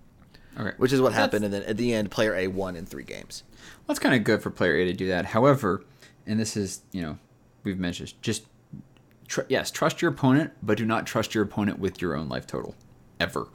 Okay. 0.59 0.75
which 0.77 0.91
is 0.91 0.99
what 0.99 1.13
That's- 1.13 1.23
happened. 1.25 1.45
And 1.45 1.53
then 1.53 1.63
at 1.63 1.77
the 1.77 1.93
end, 1.93 2.12
player 2.12 2.36
A 2.36 2.47
won 2.47 2.75
in 2.75 2.86
three 2.86 3.03
games. 3.03 3.43
Well, 3.53 3.83
that's 3.88 3.99
kind 3.99 4.13
of 4.13 4.23
good 4.25 4.41
for 4.41 4.49
player 4.49 4.75
A 4.75 4.86
to 4.86 4.93
do 4.93 5.07
that. 5.07 5.25
However, 5.27 5.83
and 6.28 6.38
this 6.39 6.57
is, 6.57 6.82
you 6.91 7.01
know, 7.01 7.17
we've 7.63 7.80
mentioned 7.80 8.13
just 8.21 8.43
tr- 9.28 9.41
yes, 9.47 9.71
trust 9.71 10.01
your 10.01 10.11
opponent, 10.11 10.51
but 10.61 10.78
do 10.78 10.86
not 10.86 11.05
trust 11.05 11.34
your 11.34 11.43
opponent 11.45 11.80
with 11.80 12.01
your 12.01 12.15
own 12.15 12.28
life 12.28 12.45
total 12.45 12.76
ever. 13.21 13.47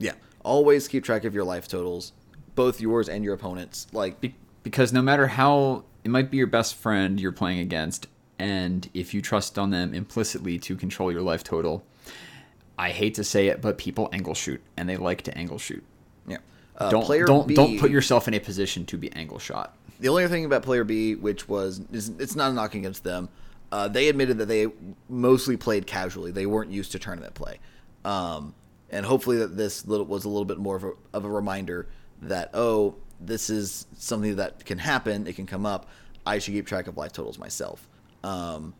Yeah, 0.00 0.14
always 0.44 0.88
keep 0.88 1.04
track 1.04 1.24
of 1.24 1.34
your 1.34 1.44
life 1.44 1.68
totals, 1.68 2.12
both 2.56 2.80
yours 2.80 3.08
and 3.08 3.22
your 3.24 3.34
opponent's. 3.34 3.86
Like, 3.92 4.20
Be- 4.20 4.34
because 4.64 4.92
no 4.92 5.02
matter 5.02 5.28
how 5.28 5.84
it 6.02 6.10
might 6.10 6.30
be 6.32 6.36
your 6.36 6.46
best 6.48 6.74
friend 6.74 7.20
you're 7.20 7.30
playing 7.32 7.60
against, 7.60 8.08
and 8.38 8.88
if 8.94 9.14
you 9.14 9.22
trust 9.22 9.58
on 9.58 9.70
them 9.70 9.94
implicitly 9.94 10.58
to 10.60 10.76
control 10.76 11.10
your 11.10 11.22
life 11.22 11.42
total, 11.42 11.84
I 12.78 12.90
hate 12.90 13.14
to 13.14 13.24
say 13.24 13.48
it, 13.48 13.60
but 13.60 13.78
people 13.78 14.08
angle 14.12 14.34
shoot, 14.34 14.60
and 14.76 14.88
they 14.88 14.96
like 14.96 15.22
to 15.22 15.36
angle 15.36 15.58
shoot. 15.58 15.82
yeah, 16.26 16.38
uh, 16.76 16.90
don't 16.90 17.26
don't 17.26 17.48
B, 17.48 17.54
don't 17.54 17.78
put 17.78 17.90
yourself 17.90 18.28
in 18.28 18.34
a 18.34 18.40
position 18.40 18.86
to 18.86 18.96
be 18.96 19.12
angle 19.12 19.38
shot. 19.38 19.76
The 20.00 20.08
only 20.08 20.28
thing 20.28 20.44
about 20.44 20.62
player 20.62 20.84
B, 20.84 21.16
which 21.16 21.48
was 21.48 21.80
is, 21.92 22.10
it's 22.20 22.36
not 22.36 22.52
a 22.52 22.54
knock 22.54 22.74
against 22.74 23.02
them, 23.02 23.28
uh, 23.72 23.88
they 23.88 24.08
admitted 24.08 24.38
that 24.38 24.46
they 24.46 24.68
mostly 25.08 25.56
played 25.56 25.86
casually. 25.86 26.30
They 26.30 26.46
weren't 26.46 26.70
used 26.70 26.92
to 26.92 27.00
tournament 27.00 27.34
play, 27.34 27.58
um, 28.04 28.54
and 28.90 29.04
hopefully 29.04 29.38
that 29.38 29.56
this 29.56 29.86
little 29.86 30.06
was 30.06 30.24
a 30.24 30.28
little 30.28 30.44
bit 30.44 30.58
more 30.58 30.76
of 30.76 30.84
a, 30.84 30.92
of 31.12 31.24
a 31.24 31.30
reminder 31.30 31.88
that 32.22 32.50
oh, 32.54 32.94
this 33.20 33.50
is 33.50 33.86
something 33.96 34.36
that 34.36 34.64
can 34.64 34.78
happen. 34.78 35.26
It 35.26 35.34
can 35.34 35.46
come 35.46 35.66
up. 35.66 35.88
I 36.24 36.38
should 36.38 36.54
keep 36.54 36.66
track 36.66 36.86
of 36.86 36.96
life 36.96 37.12
totals 37.12 37.38
myself. 37.38 37.88
Um, 38.24 38.74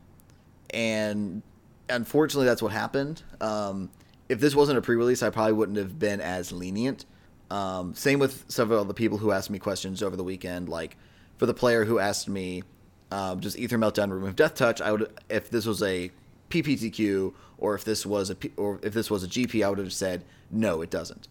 and 0.70 1.43
unfortunately, 1.89 2.47
that's 2.47 2.62
what 2.62 2.72
happened. 2.72 3.22
Um, 3.41 3.91
if 4.28 4.41
this 4.41 4.55
wasn't 4.55 4.78
a 4.78 4.82
pre-release, 4.82 5.22
I 5.22 5.30
probably 5.30 5.55
wouldn't 5.55 5.78
have 5.78 5.99
been 5.99 6.20
as 6.20 6.53
lenient. 6.53 7.07
Um, 7.51 7.95
same 7.95 8.18
with 8.18 8.45
several 8.49 8.82
of 8.82 8.89
the 8.89 8.95
people 8.95 9.18
who 9.18 9.32
asked 9.32 9.51
me 9.51 9.59
questions 9.59 10.03
over 10.03 10.16
the 10.16 10.24
weekend. 10.24 10.68
Like 10.68 10.97
for 11.39 11.47
the 11.47 11.55
player 11.55 11.84
who 11.84 11.99
asked 11.99 12.28
me, 12.28 12.62
um, 13.11 13.41
"Does 13.41 13.57
Aether 13.57 13.78
Meltdown 13.78 14.11
remove 14.11 14.36
Death 14.36 14.55
Touch?" 14.55 14.82
I 14.82 14.93
would, 14.93 15.11
if 15.30 15.49
this 15.49 15.64
was 15.64 15.82
a 15.82 16.11
PPTQ 16.51 17.32
or 17.57 17.74
if 17.74 17.84
this 17.84 18.05
was 18.05 18.28
a 18.30 18.34
P, 18.34 18.53
or 18.57 18.78
if 18.82 18.93
this 18.93 19.11
was 19.11 19.24
a 19.24 19.28
GP, 19.28 19.64
I 19.64 19.70
would 19.70 19.78
have 19.78 19.93
said 19.93 20.24
no, 20.51 20.82
it 20.82 20.91
doesn't, 20.91 21.28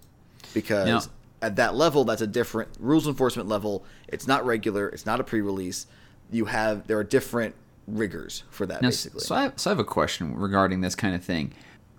because 0.53 1.09
at 1.41 1.55
that 1.57 1.75
level, 1.75 2.03
that's 2.03 2.21
a 2.21 2.27
different 2.27 2.69
rules 2.79 3.07
enforcement 3.07 3.47
level. 3.47 3.85
It's 4.07 4.27
not 4.27 4.45
regular. 4.45 4.89
It's 4.89 5.05
not 5.05 5.19
a 5.19 5.23
pre-release. 5.23 5.85
You 6.31 6.45
have 6.45 6.87
there 6.87 6.97
are 6.97 7.03
different 7.03 7.53
rigors 7.87 8.43
for 8.49 8.65
that 8.65 8.81
Now, 8.81 8.89
basically. 8.89 9.21
so 9.21 9.35
I, 9.35 9.43
have, 9.43 9.53
so 9.55 9.69
I 9.69 9.71
have 9.71 9.79
a 9.79 9.83
question 9.85 10.35
regarding 10.35 10.81
this 10.81 10.95
kind 10.95 11.15
of 11.15 11.23
thing. 11.23 11.53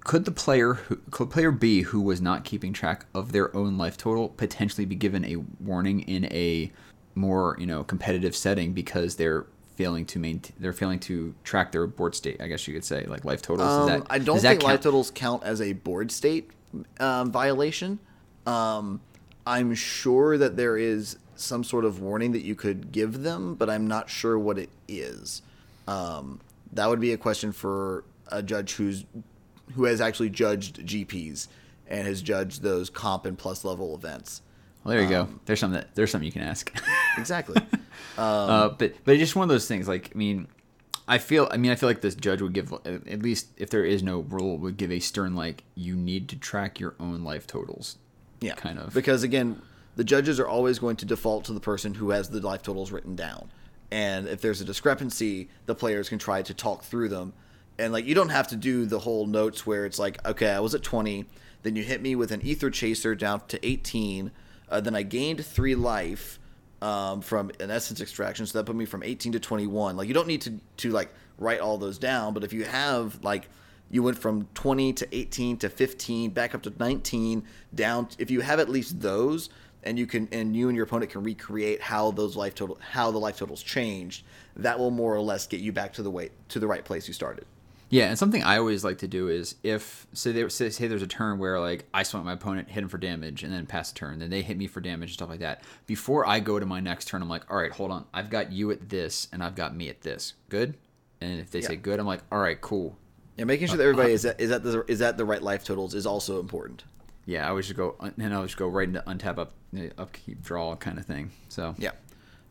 Could 0.05 0.24
the 0.24 0.30
player 0.30 0.74
who 0.74 0.97
could 1.11 1.30
player 1.30 1.51
B 1.51 1.82
who 1.82 2.01
was 2.01 2.20
not 2.20 2.45
keeping 2.45 2.72
track 2.72 3.07
of 3.14 3.32
their 3.32 3.55
own 3.57 3.76
life 3.76 3.97
total 3.97 4.28
potentially 4.30 4.84
be 4.86 4.95
given 4.95 5.24
a 5.24 5.36
warning 5.61 6.01
in 6.01 6.24
a 6.26 6.70
more 7.14 7.57
you 7.59 7.66
know 7.66 7.82
competitive 7.84 8.34
setting 8.36 8.72
because 8.72 9.16
they're 9.16 9.47
failing 9.74 10.07
to 10.07 10.18
maintain 10.18 10.55
they're 10.59 10.72
failing 10.72 10.99
to 11.01 11.34
track 11.45 11.72
their 11.72 11.86
board 11.86 12.14
state? 12.14 12.41
I 12.41 12.47
guess 12.47 12.66
you 12.66 12.72
could 12.74 12.84
say 12.84 13.05
like 13.07 13.24
life 13.24 13.43
totals. 13.43 13.68
Um, 13.68 13.86
that- 13.89 14.07
I 14.09 14.18
don't 14.18 14.41
think 14.41 14.62
life 14.62 14.80
totals 14.80 15.11
count 15.14 15.43
as 15.43 15.61
a 15.61 15.72
board 15.74 16.11
state 16.11 16.51
um, 17.01 17.30
violation. 17.30 17.99
Um, 18.47 19.01
I'm 19.47 19.74
sure 19.74 20.39
that 20.39 20.57
there 20.57 20.76
is 20.76 21.18
some 21.34 21.64
sort 21.64 21.84
of 21.84 22.01
warning 22.01 22.32
that 22.32 22.43
you 22.45 22.55
could 22.55 22.93
give 22.93 23.22
them, 23.22 23.55
but 23.55 23.68
I'm 23.68 23.86
not 23.86 24.09
sure 24.11 24.39
what 24.39 24.59
it 24.59 24.70
is. 24.86 25.43
Um, 25.89 26.41
that 26.72 26.89
would 26.89 27.01
be 27.01 27.12
a 27.12 27.16
question 27.16 27.53
for 27.53 28.05
a 28.30 28.43
judge 28.43 28.74
who's 28.74 29.05
who 29.74 29.84
has 29.84 30.01
actually 30.01 30.30
judged 30.30 30.84
GPs 30.86 31.49
and 31.89 32.07
has 32.07 32.22
judged 32.22 32.62
those 32.62 32.91
comp 32.91 33.24
and 33.24 33.36
plus 33.36 33.64
level 33.64 33.95
events. 33.95 34.43
Well, 34.84 34.95
there 34.95 35.01
you 35.01 35.16
um, 35.16 35.26
go. 35.26 35.41
There's 35.47 35.61
something 35.61 35.80
that 35.80 35.95
there's 35.95 36.11
something 36.11 36.26
you 36.26 36.32
can 36.32 36.43
ask. 36.43 36.72
Exactly. 37.18 37.61
uh, 38.16 38.68
but 38.68 38.95
but 39.05 39.14
it's 39.14 39.20
just 39.20 39.34
one 39.34 39.43
of 39.43 39.49
those 39.49 39.66
things. 39.66 39.89
Like 39.89 40.12
I 40.14 40.16
mean, 40.16 40.47
I 41.09 41.18
feel 41.18 41.49
I 41.51 41.57
mean 41.57 41.72
I 41.72 41.74
feel 41.74 41.89
like 41.89 42.01
this 42.01 42.14
judge 42.14 42.41
would 42.41 42.53
give 42.53 42.72
at 42.84 43.22
least 43.22 43.49
if 43.57 43.70
there 43.70 43.84
is 43.84 44.05
no 44.05 44.20
rule 44.20 44.57
would 44.59 44.76
give 44.76 44.93
a 44.93 45.01
stern 45.01 45.34
like 45.34 45.64
you 45.74 45.97
need 45.97 46.28
to 46.28 46.36
track 46.36 46.78
your 46.78 46.95
own 47.01 47.24
life 47.24 47.45
totals. 47.45 47.97
Yeah, 48.41 48.55
kind 48.55 48.78
of. 48.78 48.95
Because 48.95 49.24
again, 49.24 49.61
the 49.97 50.05
judges 50.05 50.39
are 50.39 50.47
always 50.47 50.78
going 50.78 50.95
to 50.97 51.07
default 51.07 51.45
to 51.47 51.53
the 51.53 51.61
person 51.61 51.95
who 51.95 52.11
has 52.11 52.28
the 52.28 52.41
life 52.41 52.62
totals 52.62 52.93
written 52.93 53.16
down, 53.16 53.51
and 53.91 54.28
if 54.28 54.41
there's 54.41 54.61
a 54.61 54.64
discrepancy, 54.64 55.49
the 55.66 55.74
players 55.74 56.09
can 56.09 56.18
try 56.18 56.43
to 56.43 56.55
talk 56.55 56.84
through 56.84 57.09
them. 57.09 57.32
And 57.78 57.93
like, 57.93 58.07
you 58.07 58.14
don't 58.14 58.30
have 58.30 58.49
to 58.49 58.57
do 58.57 58.86
the 58.86 58.99
whole 58.99 59.26
notes 59.26 59.66
where 59.66 59.86
it's 59.86 59.99
like, 59.99 60.24
okay, 60.26 60.51
I 60.51 60.61
was 60.61 60.74
at 60.74 60.82
20, 60.82 61.24
then 61.62 61.76
you 61.76 61.82
hit 61.82 62.03
me 62.03 62.16
with 62.16 62.32
an 62.32 62.41
Aether 62.45 62.70
Chaser 62.70 63.14
down 63.14 63.43
to 63.49 63.66
18, 63.66 64.30
uh, 64.70 64.80
then 64.80 64.95
I 64.95 65.03
gained 65.03 65.45
three 65.45 65.74
life 65.74 66.39
um, 66.82 67.20
from 67.20 67.51
an 67.61 67.70
essence 67.70 68.01
extraction, 68.01 68.47
so 68.47 68.59
that 68.59 68.64
put 68.64 68.76
me 68.76 68.84
from 68.84 69.03
18 69.03 69.32
to 69.32 69.41
21. 69.41 69.97
Like, 69.97 70.09
you 70.09 70.14
don't 70.14 70.28
need 70.28 70.43
to 70.43 70.61
to 70.78 70.91
like 70.91 71.12
write 71.39 71.61
all 71.61 71.78
those 71.78 71.99
down, 71.99 72.34
but 72.34 72.45
if 72.45 72.53
you 72.53 72.64
have 72.64 73.22
like 73.24 73.49
you 73.91 74.03
went 74.03 74.18
from 74.18 74.47
20 74.55 74.93
to 74.93 75.16
18 75.16 75.57
to 75.59 75.68
15 75.68 76.30
back 76.30 76.55
up 76.55 76.62
to 76.62 76.72
19 76.78 77.43
down 77.74 78.09
if 78.18 78.30
you 78.30 78.43
have 78.43 78.61
at 78.61 78.68
least 78.68 79.01
those 79.01 79.49
and 79.83 79.99
you 79.99 80.07
can 80.07 80.29
and 80.33 80.57
you 80.57 80.68
and 80.68 80.76
your 80.76 80.85
opponent 80.85 81.11
can 81.11 81.22
recreate 81.22 81.81
how 81.81 82.11
those 82.11 82.37
life 82.37 82.55
total 82.55 82.79
how 82.81 83.11
the 83.11 83.18
life 83.18 83.39
totals 83.39 83.62
changed 83.62 84.24
that 84.57 84.79
will 84.79 84.91
more 84.91 85.14
or 85.14 85.20
less 85.20 85.47
get 85.47 85.61
you 85.61 85.72
back 85.72 85.93
to 85.93 86.03
the 86.03 86.11
way 86.11 86.31
to 86.49 86.59
the 86.59 86.66
right 86.66 86.85
place 86.85 87.07
you 87.09 87.14
started 87.14 87.45
Yeah, 87.91 88.09
and 88.09 88.18
something 88.18 88.43
I 88.43 88.59
always 88.59 88.85
like 88.85 88.99
to 88.99 89.09
do 89.09 89.29
is 89.29 89.55
if 89.62 90.07
say 90.12 90.33
they 90.33 90.47
say, 90.49 90.68
say 90.68 90.89
there's 90.89 91.03
a 91.03 91.07
turn 91.07 91.39
where 91.39 91.59
like 91.59 91.87
I 91.95 92.03
swung 92.03 92.24
my 92.24 92.35
opponent, 92.35 92.68
hit 92.68 92.83
him 92.83 92.89
for 92.89 92.99
damage, 92.99 93.43
and 93.45 93.53
then 93.53 93.64
pass 93.66 93.91
a 93.93 93.95
turn, 93.95 94.18
then 94.18 94.29
they 94.29 94.43
hit 94.43 94.59
me 94.59 94.66
for 94.66 94.81
damage 94.81 95.11
and 95.11 95.14
stuff 95.14 95.31
like 95.31 95.41
that. 95.41 95.62
Before 95.87 96.26
I 96.26 96.41
go 96.41 96.59
to 96.59 96.66
my 96.66 96.81
next 96.81 97.09
turn, 97.09 97.22
I'm 97.22 97.31
like, 97.31 97.51
all 97.51 97.57
right, 97.57 97.72
hold 97.72 97.91
on, 97.91 98.05
I've 98.12 98.29
got 98.29 98.53
you 98.53 98.70
at 98.70 98.91
this, 98.91 99.29
and 99.33 99.43
I've 99.43 99.55
got 99.55 99.74
me 99.74 99.89
at 99.89 100.03
this. 100.03 100.35
Good. 100.51 100.76
And 101.20 101.41
if 101.41 101.51
they 101.51 101.62
say 101.62 101.76
good, 101.76 101.99
I'm 101.99 102.07
like, 102.07 102.20
all 102.31 102.39
right, 102.39 102.61
cool. 102.61 102.97
yeah, 103.39 103.45
making 103.45 103.68
sure 103.68 103.74
uh, 103.74 103.79
that 103.79 103.85
everybody 103.85 104.12
uh, 104.12 104.14
is 104.14 104.24
at, 104.26 104.41
is 104.41 104.51
at 104.51 104.62
the 104.62 104.85
is 104.87 105.01
at 105.01 105.16
the 105.16 105.24
right 105.24 105.43
life 105.43 105.64
totals 105.64 105.95
is 105.95 106.07
also 106.07 106.41
important 106.41 106.85
Yeah, 107.29 107.45
I 107.45 107.51
always 107.51 107.66
just 107.66 107.76
go 107.76 107.95
and 108.01 108.33
I 108.33 108.37
always 108.37 108.55
go 108.55 108.68
right 108.68 108.89
into 108.89 109.03
untap 109.07 109.37
up 109.39 109.53
upkeep 109.99 110.43
draw 110.43 110.74
kind 110.76 110.99
of 110.99 111.05
thing. 111.05 111.31
So 111.51 111.74
Yeah. 111.76 111.91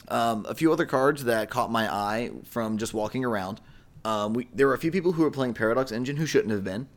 Um, 0.08 0.46
a 0.48 0.54
few 0.54 0.72
other 0.72 0.86
cards 0.86 1.24
that 1.24 1.50
caught 1.50 1.72
my 1.72 1.92
eye 1.92 2.30
from 2.46 2.78
just 2.78 2.94
walking 2.94 3.26
around. 3.26 3.60
Um, 4.06 4.34
we, 4.34 4.48
there 4.54 4.68
were 4.68 4.76
a 4.76 4.78
few 4.78 4.92
people 4.92 5.14
who 5.14 5.24
were 5.24 5.32
playing 5.32 5.56
Paradox 5.56 5.92
Engine 5.92 6.16
who 6.16 6.28
shouldn't 6.28 6.52
have 6.52 6.64
been 6.64 6.88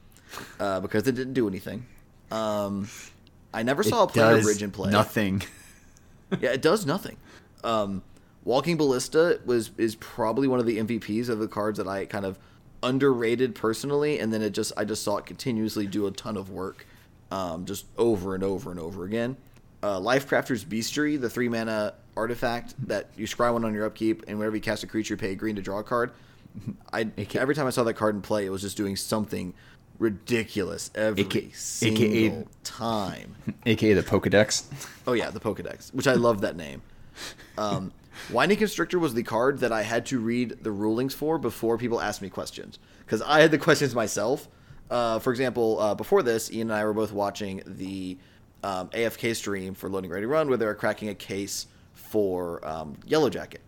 uh, 0.61 0.81
because 0.81 1.09
it 1.09 1.14
didn't 1.14 1.33
do 1.33 1.49
anything. 1.49 1.87
Um, 2.31 2.89
I 3.55 3.62
never 3.62 3.83
saw 3.83 4.05
a 4.05 4.07
Planar 4.07 4.43
Bridge 4.43 4.62
in 4.62 4.70
play. 4.70 4.91
nothing. 4.91 5.43
Yeah, 6.41 6.51
it 6.51 6.62
does 6.62 6.87
nothing. 6.87 7.16
Um, 7.64 8.03
Walking 8.45 8.76
Ballista 8.76 9.41
was 9.45 9.72
is 9.78 9.97
probably 9.97 10.47
one 10.47 10.61
of 10.61 10.66
the 10.66 10.78
MVPs 10.78 11.28
of 11.28 11.41
the 11.41 11.49
cards 11.49 11.78
that 11.78 11.89
I 11.89 12.05
kind 12.05 12.24
of 12.24 12.39
underrated 12.85 13.57
personally, 13.57 14.20
and 14.20 14.33
then 14.33 14.41
it 14.41 14.51
just 14.51 14.72
I 14.76 14.85
just 14.85 15.03
saw 15.03 15.16
it 15.16 15.26
continuously 15.26 15.89
do 15.89 16.07
a 16.07 16.12
ton 16.12 16.37
of 16.37 16.49
work, 16.49 16.87
um, 17.31 17.64
just 17.64 17.87
over 17.97 18.35
and 18.35 18.45
over 18.45 18.70
and 18.70 18.81
over 18.81 19.05
again. 19.05 19.37
Uh, 19.83 19.99
Lifecrafter's 19.99 20.64
Bestiary, 20.64 21.20
the 21.20 21.31
three 21.31 21.49
mana 21.49 21.95
artifact 22.16 22.74
that 22.87 23.09
you 23.16 23.26
scry 23.26 23.53
one 23.53 23.64
on 23.64 23.72
your 23.72 23.87
upkeep, 23.87 24.24
and 24.28 24.39
whenever 24.39 24.57
you 24.57 24.62
cast 24.62 24.85
a 24.85 24.87
creature, 24.87 25.16
pay 25.16 25.33
a 25.33 25.35
green 25.35 25.57
to 25.57 25.62
draw 25.62 25.78
a 25.78 25.85
card. 25.85 26.12
I 26.93 27.09
every 27.35 27.55
time 27.55 27.66
I 27.66 27.70
saw 27.70 27.85
that 27.85 27.95
card 27.95 28.14
in 28.14 28.22
play, 28.22 28.45
it 28.45 28.51
was 28.51 28.62
just 28.62 28.76
doing 28.76 28.97
something 28.97 29.55
ridiculous 29.99 30.91
every 30.95 31.22
AKA 31.22 31.51
single 31.53 32.49
time. 32.64 33.37
AKA 33.66 33.95
the 33.95 34.03
Pokedex. 34.03 34.64
Oh 35.07 35.12
yeah, 35.12 35.31
the 35.31 35.41
Pokedex, 35.41 35.95
which 35.95 36.09
I 36.09 36.14
love 36.14 36.41
that 36.41 36.57
name. 36.57 36.83
Um, 37.57 37.93
Winding 38.33 38.59
Constrictor 38.59 38.99
was 38.99 39.14
the 39.14 39.22
card 39.22 39.59
that 39.61 39.72
I 39.72 39.83
had 39.83 40.05
to 40.07 40.18
read 40.18 40.59
the 40.62 40.70
rulings 40.70 41.14
for 41.14 41.39
before 41.39 41.78
people 41.78 42.01
asked 42.01 42.20
me 42.20 42.28
questions 42.28 42.78
because 43.05 43.22
I 43.22 43.41
had 43.41 43.51
the 43.51 43.59
questions 43.59 43.95
myself. 43.95 44.49
Uh, 44.91 45.18
for 45.20 45.30
example, 45.30 45.78
uh, 45.78 45.95
before 45.95 46.22
this, 46.22 46.51
Ian 46.51 46.70
and 46.70 46.78
I 46.78 46.84
were 46.84 46.93
both 46.93 47.12
watching 47.12 47.62
the 47.64 48.18
um, 48.64 48.88
AFK 48.88 49.36
stream 49.36 49.74
for 49.74 49.88
Loading 49.88 50.11
Ready 50.11 50.26
Run 50.26 50.49
where 50.49 50.59
they 50.59 50.66
were 50.66 50.74
cracking 50.74 51.09
a 51.09 51.14
case 51.14 51.66
for 51.95 52.66
um, 52.66 52.97
Yellow 53.07 53.30
Jacket, 53.30 53.61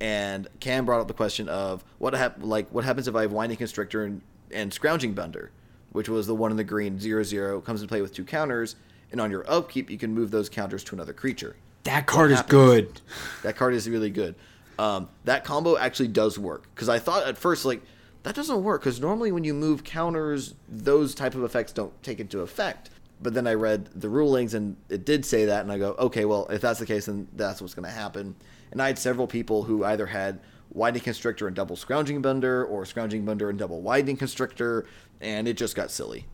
and 0.00 0.48
Cam 0.60 0.84
brought 0.86 1.00
up 1.00 1.08
the 1.08 1.14
question 1.14 1.48
of 1.48 1.84
what 1.98 2.14
hap- 2.14 2.38
like 2.40 2.68
what 2.70 2.84
happens 2.84 3.08
if 3.08 3.16
I 3.16 3.22
have 3.22 3.32
Winding 3.32 3.58
Constrictor 3.58 4.04
and, 4.04 4.22
and 4.52 4.72
Scrounging 4.72 5.12
Bandar, 5.12 5.50
which 5.92 6.08
was 6.08 6.26
the 6.26 6.34
one 6.34 6.50
in 6.52 6.56
the 6.56 6.64
green 6.64 6.98
zero 7.00 7.22
zero 7.22 7.60
comes 7.60 7.80
into 7.82 7.88
play 7.88 8.00
with 8.00 8.14
two 8.14 8.24
counters, 8.24 8.76
and 9.10 9.20
on 9.20 9.30
your 9.30 9.44
upkeep 9.50 9.90
you 9.90 9.98
can 9.98 10.14
move 10.14 10.30
those 10.30 10.48
counters 10.48 10.84
to 10.84 10.94
another 10.94 11.12
creature. 11.12 11.56
That 11.84 12.06
card 12.06 12.30
is 12.30 12.42
good. 12.42 13.00
That 13.42 13.56
card 13.56 13.74
is 13.74 13.88
really 13.88 14.10
good. 14.10 14.34
Um, 14.78 15.08
that 15.24 15.44
combo 15.44 15.76
actually 15.76 16.08
does 16.08 16.38
work 16.38 16.68
because 16.74 16.88
I 16.88 16.98
thought 16.98 17.26
at 17.26 17.36
first 17.36 17.64
like 17.64 17.82
that 18.22 18.34
doesn't 18.34 18.62
work 18.62 18.82
because 18.82 19.00
normally 19.00 19.32
when 19.32 19.44
you 19.44 19.54
move 19.54 19.84
counters, 19.84 20.54
those 20.68 21.14
type 21.14 21.34
of 21.34 21.42
effects 21.44 21.72
don't 21.72 22.00
take 22.02 22.20
into 22.20 22.40
effect. 22.40 22.90
But 23.22 23.34
then 23.34 23.46
I 23.46 23.54
read 23.54 23.86
the 23.94 24.08
rulings 24.08 24.54
and 24.54 24.76
it 24.88 25.04
did 25.04 25.24
say 25.26 25.44
that, 25.44 25.60
and 25.62 25.70
I 25.70 25.78
go, 25.78 25.94
okay, 25.98 26.24
well 26.24 26.46
if 26.48 26.60
that's 26.60 26.80
the 26.80 26.86
case, 26.86 27.06
then 27.06 27.28
that's 27.34 27.60
what's 27.60 27.74
going 27.74 27.84
to 27.88 27.94
happen. 27.94 28.34
And 28.72 28.80
I 28.80 28.86
had 28.86 28.98
several 28.98 29.26
people 29.26 29.64
who 29.64 29.84
either 29.84 30.06
had 30.06 30.40
Winding 30.72 31.02
Constrictor 31.02 31.46
and 31.48 31.56
double 31.56 31.74
Scrounging 31.76 32.22
Bandar, 32.22 32.64
or 32.64 32.84
Scrounging 32.86 33.24
Bandar 33.24 33.50
and 33.50 33.58
double 33.58 33.82
Winding 33.82 34.16
Constrictor, 34.16 34.86
and 35.20 35.48
it 35.48 35.56
just 35.56 35.74
got 35.74 35.90
silly. 35.90 36.26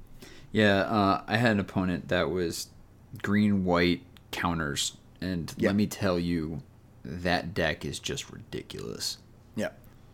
Yeah, 0.53 0.81
uh, 0.83 1.23
I 1.27 1.39
had 1.39 1.53
an 1.53 1.61
opponent 1.61 2.09
that 2.09 2.31
was 2.31 2.69
green 3.23 3.65
white 3.65 4.03
counters, 4.33 4.97
and 5.23 5.53
Yeah. 5.57 5.71
let 5.71 5.77
me 5.77 5.87
tell 5.87 6.19
you, 6.19 6.63
that 7.03 7.55
deck 7.55 7.85
is 7.85 7.99
just 7.99 8.31
ridiculous. 8.31 9.17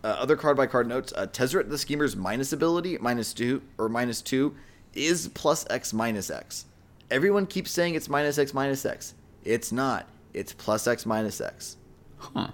Uh, 0.05 0.09
other 0.09 0.37
card 0.37 0.57
by 0.57 0.67
card 0.67 0.89
notes: 0.89 1.13
uh, 1.17 1.27
Tezzeret 1.27 1.69
the 1.69 1.79
Schemer's 1.79 2.17
minus 2.17 2.53
ability, 2.53 2.99
minus 2.99 3.33
two 3.33 3.63
or 3.79 3.89
minus 3.89 4.21
two, 4.21 4.55
is 4.95 5.29
plus 5.29 5.65
X 5.71 5.93
minus 5.93 6.31
X. 6.31 6.67
Everyone 7.11 7.47
keeps 7.47 7.71
saying 7.71 7.95
it's 7.95 8.09
minus 8.09 8.39
X 8.39 8.53
minus 8.53 8.85
X. 8.85 9.15
It's 9.45 9.71
not. 9.73 10.09
It's 10.35 10.53
plus 10.53 10.87
X 10.87 11.07
minus 11.07 11.41
X. 11.41 11.77
Huh. 12.19 12.49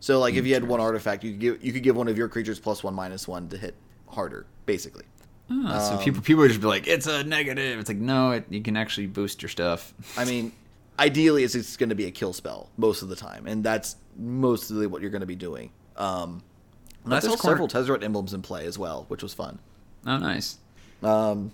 So 0.00 0.18
like 0.20 0.34
if 0.34 0.46
you 0.46 0.54
had 0.54 0.64
one 0.66 0.80
artifact, 0.80 1.24
you 1.24 1.32
could 1.32 1.40
give 1.40 1.64
you 1.64 1.72
could 1.72 1.82
give 1.82 1.96
one 1.96 2.08
of 2.08 2.16
your 2.16 2.28
creatures 2.28 2.58
plus 2.58 2.82
one 2.84 2.94
minus 2.94 3.26
one 3.26 3.48
to 3.48 3.56
hit 3.56 3.74
harder, 4.08 4.46
basically. 4.66 5.04
So 5.48 5.54
Um, 5.54 5.98
people 5.98 6.22
people 6.22 6.40
would 6.42 6.48
just 6.48 6.60
be 6.60 6.66
like, 6.66 6.86
it's 6.86 7.06
a 7.06 7.22
negative. 7.24 7.78
It's 7.78 7.88
like 7.88 7.98
no, 7.98 8.30
it, 8.30 8.46
you 8.48 8.62
can 8.62 8.76
actually 8.76 9.06
boost 9.08 9.42
your 9.42 9.50
stuff. 9.50 9.92
I 10.16 10.24
mean, 10.24 10.52
ideally, 10.98 11.44
it's, 11.44 11.54
it's 11.54 11.76
going 11.76 11.90
to 11.90 11.94
be 11.94 12.06
a 12.06 12.10
kill 12.10 12.32
spell 12.32 12.70
most 12.78 13.02
of 13.02 13.08
the 13.10 13.16
time, 13.16 13.46
and 13.46 13.62
that's 13.62 13.96
mostly 14.16 14.86
what 14.86 15.02
you're 15.02 15.10
going 15.10 15.20
to 15.20 15.26
be 15.26 15.36
doing. 15.36 15.70
Um, 15.96 16.42
That's 17.10 17.26
saw 17.26 17.36
several 17.36 17.68
Tezzeret 17.68 18.02
emblems 18.02 18.32
in 18.34 18.42
play 18.42 18.66
as 18.66 18.78
well, 18.78 19.04
which 19.08 19.22
was 19.22 19.34
fun. 19.34 19.58
Oh, 20.06 20.18
nice. 20.18 20.58
Um, 21.02 21.52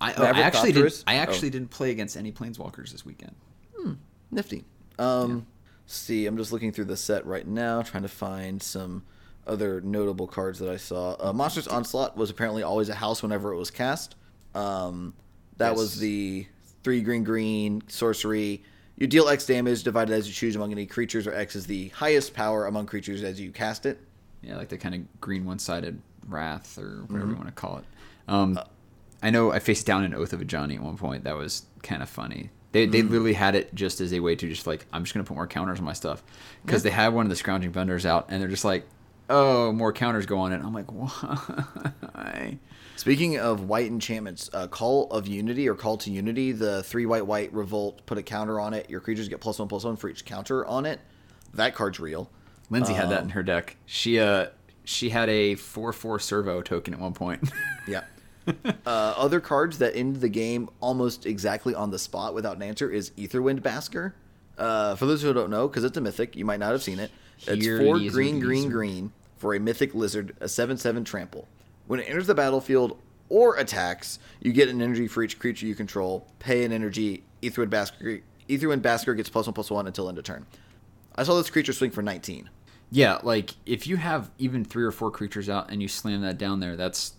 I, 0.00 0.12
oh, 0.14 0.22
I 0.24 0.40
actually 0.40 0.72
did. 0.72 0.92
I 1.06 1.16
actually 1.16 1.48
Oh. 1.48 1.52
didn't 1.52 1.70
play 1.70 1.90
against 1.90 2.16
any 2.16 2.32
planeswalkers 2.32 2.92
this 2.92 3.04
weekend. 3.04 3.34
Nifty. 4.30 4.64
Um, 4.98 5.46
See, 5.88 6.26
I'm 6.26 6.36
just 6.36 6.50
looking 6.50 6.72
through 6.72 6.86
the 6.86 6.96
set 6.96 7.24
right 7.26 7.46
now, 7.46 7.80
trying 7.82 8.02
to 8.02 8.08
find 8.08 8.60
some 8.60 9.04
other 9.46 9.80
notable 9.82 10.26
cards 10.26 10.58
that 10.58 10.68
I 10.68 10.78
saw. 10.78 11.14
Uh, 11.20 11.32
Monstrous 11.32 11.68
Onslaught 11.68 12.16
was 12.16 12.28
apparently 12.28 12.64
always 12.64 12.88
a 12.88 12.94
house 12.96 13.22
whenever 13.22 13.52
it 13.52 13.56
was 13.56 13.70
cast. 13.70 14.16
Um, 14.54 15.14
that 15.58 15.70
Yes. 15.70 15.78
was 15.78 15.98
the 16.00 16.46
three 16.82 17.02
green 17.02 17.22
green 17.22 17.82
sorcery. 17.86 18.64
You 18.96 19.06
deal 19.06 19.28
X 19.28 19.46
damage 19.46 19.84
divided 19.84 20.12
as 20.12 20.26
you 20.26 20.34
choose 20.34 20.56
among 20.56 20.72
any 20.72 20.86
creatures, 20.86 21.26
or 21.28 21.34
X 21.34 21.54
is 21.54 21.66
the 21.66 21.88
highest 21.90 22.34
power 22.34 22.66
among 22.66 22.86
creatures 22.86 23.22
as 23.22 23.38
you 23.40 23.52
cast 23.52 23.86
it. 23.86 24.00
Yeah, 24.42 24.56
like 24.56 24.68
the 24.68 24.78
kind 24.78 24.94
of 24.94 25.20
green 25.20 25.44
one-sided 25.44 26.00
wrath 26.28 26.78
or 26.78 27.02
whatever 27.06 27.18
Mm-hmm. 27.20 27.30
you 27.30 27.36
want 27.36 27.46
to 27.48 27.52
call 27.52 27.78
it. 27.78 27.84
Um, 28.28 28.58
Uh, 28.58 28.64
I 29.22 29.30
know 29.30 29.50
I 29.50 29.58
faced 29.58 29.86
down 29.86 30.04
an 30.04 30.14
Oath 30.14 30.32
of 30.32 30.40
Ajani 30.40 30.76
at 30.76 30.82
one 30.82 30.96
point. 30.96 31.24
That 31.24 31.36
was 31.36 31.64
kind 31.82 32.02
of 32.02 32.08
funny. 32.08 32.50
They, 32.72 32.84
they 32.86 33.00
Mm. 33.00 33.08
literally 33.10 33.32
had 33.32 33.54
it 33.54 33.74
just 33.74 34.00
as 34.00 34.12
a 34.12 34.20
way 34.20 34.36
to 34.36 34.48
just 34.48 34.66
like 34.66 34.86
I'm 34.92 35.04
just 35.04 35.14
gonna 35.14 35.24
put 35.24 35.34
more 35.34 35.46
counters 35.46 35.78
on 35.78 35.84
my 35.84 35.94
stuff 35.94 36.22
because 36.64 36.82
they 36.82 36.90
had 36.90 37.14
one 37.14 37.24
of 37.24 37.30
the 37.30 37.36
Scrounging 37.36 37.72
Bandars 37.72 38.04
out 38.04 38.26
and 38.28 38.40
they're 38.40 38.48
just 38.48 38.64
like, 38.64 38.84
oh, 39.30 39.72
more 39.72 39.92
counters 39.92 40.26
go 40.26 40.38
on 40.38 40.52
it. 40.52 40.60
I'm 40.62 40.74
like, 40.74 40.90
why? 40.92 42.58
Speaking 42.96 43.38
of 43.38 43.64
white 43.68 43.86
enchantments, 43.86 44.48
uh, 44.52 44.66
Call 44.68 45.10
of 45.10 45.26
Unity 45.28 45.68
or 45.68 45.74
Call 45.74 45.96
to 45.98 46.10
Unity, 46.10 46.52
the 46.52 46.82
three 46.82 47.06
white 47.06 47.26
white 47.26 47.52
revolt, 47.52 48.04
put 48.06 48.18
a 48.18 48.22
counter 48.22 48.58
on 48.60 48.72
it. 48.74 48.88
Your 48.90 49.00
creatures 49.00 49.28
get 49.28 49.40
plus 49.40 49.58
one 49.58 49.68
plus 49.68 49.84
one 49.84 49.96
for 49.96 50.08
each 50.08 50.24
counter 50.24 50.64
on 50.66 50.86
it. 50.86 51.00
That 51.54 51.74
card's 51.74 52.00
real. 52.00 52.30
Lindsay 52.70 52.92
had 52.92 53.04
Um, 53.04 53.10
that 53.10 53.22
in 53.22 53.30
her 53.30 53.42
deck. 53.42 53.76
She 53.86 54.18
uh 54.18 54.46
she 54.84 55.10
had 55.10 55.28
a 55.28 55.54
four 55.56 55.92
four 55.92 56.18
servo 56.18 56.62
token 56.62 56.94
at 56.94 57.00
one 57.00 57.12
point. 57.12 57.50
Yeah. 57.88 58.02
uh, 58.64 58.74
other 58.86 59.38
cards 59.38 59.78
that 59.78 59.94
end 59.96 60.16
the 60.16 60.28
game 60.28 60.68
almost 60.80 61.24
exactly 61.24 61.72
on 61.72 61.90
the 61.92 61.98
spot 62.00 62.34
without 62.34 62.56
an 62.56 62.62
answer 62.62 62.90
is 62.90 63.10
Aetherwind 63.10 63.60
Basker. 63.60 64.12
Uh, 64.58 64.96
for 64.96 65.06
those 65.06 65.22
who 65.22 65.32
don't 65.32 65.50
know, 65.50 65.68
because 65.68 65.84
it's 65.84 65.96
a 65.96 66.00
mythic, 66.00 66.34
you 66.34 66.44
might 66.44 66.58
not 66.58 66.72
have 66.72 66.82
seen 66.82 66.98
it. 66.98 67.10
It's 67.46 67.64
Here 67.64 67.78
four 67.78 67.98
it 67.98 68.10
green, 68.10 68.40
green, 68.40 68.68
green 68.70 69.12
for 69.36 69.54
a 69.54 69.60
mythic 69.60 69.94
lizard, 69.94 70.36
a 70.40 70.48
7 70.48 70.76
7 70.76 71.04
trample. 71.04 71.46
When 71.86 72.00
it 72.00 72.04
enters 72.04 72.26
the 72.26 72.34
battlefield 72.34 72.98
or 73.28 73.56
attacks, 73.56 74.18
you 74.40 74.52
get 74.52 74.68
an 74.68 74.80
energy 74.82 75.06
for 75.06 75.22
each 75.22 75.38
creature 75.38 75.66
you 75.66 75.74
control. 75.74 76.26
Pay 76.38 76.64
an 76.64 76.72
energy. 76.72 77.22
Aetherwind 77.42 77.68
Basker, 77.68 78.22
Aetherwind 78.48 78.80
Basker 78.80 79.16
gets 79.16 79.28
plus 79.28 79.46
one 79.46 79.54
plus 79.54 79.70
one 79.70 79.86
until 79.86 80.08
end 80.08 80.18
of 80.18 80.24
turn. 80.24 80.46
I 81.14 81.22
saw 81.22 81.36
this 81.36 81.50
creature 81.50 81.72
swing 81.72 81.90
for 81.90 82.02
19. 82.02 82.50
Yeah, 82.90 83.18
like 83.22 83.50
if 83.66 83.86
you 83.86 83.96
have 83.96 84.30
even 84.38 84.64
three 84.64 84.84
or 84.84 84.90
four 84.92 85.10
creatures 85.10 85.48
out 85.48 85.70
and 85.70 85.82
you 85.82 85.88
slam 85.88 86.22
that 86.22 86.38
down 86.38 86.60
there, 86.60 86.76
that's 86.76 87.14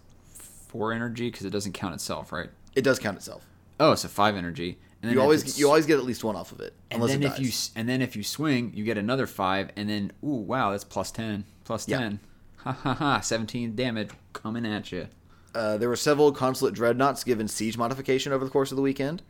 four 0.68 0.94
energy 0.94 1.30
because 1.30 1.46
it 1.46 1.50
doesn't 1.52 1.74
count 1.74 1.94
itself, 1.94 2.32
right? 2.32 2.50
It 2.76 2.84
does 2.84 3.00
count 3.00 3.18
itself. 3.18 3.46
Oh, 3.80 3.92
it's 3.92 4.04
a 4.04 4.10
five 4.10 4.36
energy. 4.36 4.78
And 5.04 5.12
You 5.12 5.22
always 5.22 5.60
you 5.60 5.68
always 5.68 5.86
get 5.86 6.00
at 6.00 6.06
least 6.06 6.24
one 6.24 6.36
off 6.36 6.52
of 6.52 6.60
it, 6.60 6.74
and 6.90 7.02
unless 7.02 7.14
then 7.18 7.24
it 7.24 7.34
if 7.34 7.40
you 7.40 7.52
and 7.76 7.88
then 7.88 8.02
if 8.02 8.16
you 8.16 8.24
swing, 8.24 8.72
you 8.74 8.84
get 8.84 8.98
another 8.98 9.28
five, 9.28 9.70
and 9.76 9.88
then 9.88 10.12
ooh 10.24 10.28
wow, 10.38 10.72
that's 10.72 10.84
plus 10.84 11.12
ten, 11.12 11.46
plus 11.66 11.88
Yeah. 11.88 12.00
ten, 12.00 12.20
ha 12.58 12.72
ha 12.72 12.94
ha, 12.96 13.20
seventeen 13.20 13.76
damage 13.76 14.10
coming 14.34 14.66
at 14.66 14.92
you. 14.92 15.08
Uh, 15.54 15.78
there 15.78 15.88
were 15.88 15.96
several 15.96 16.32
consulate 16.32 16.74
dreadnoughts 16.74 17.24
given 17.24 17.48
siege 17.48 17.78
modification 17.78 18.34
over 18.34 18.44
the 18.44 18.50
course 18.50 18.72
of 18.72 18.76
the 18.76 18.82
weekend. 18.82 19.22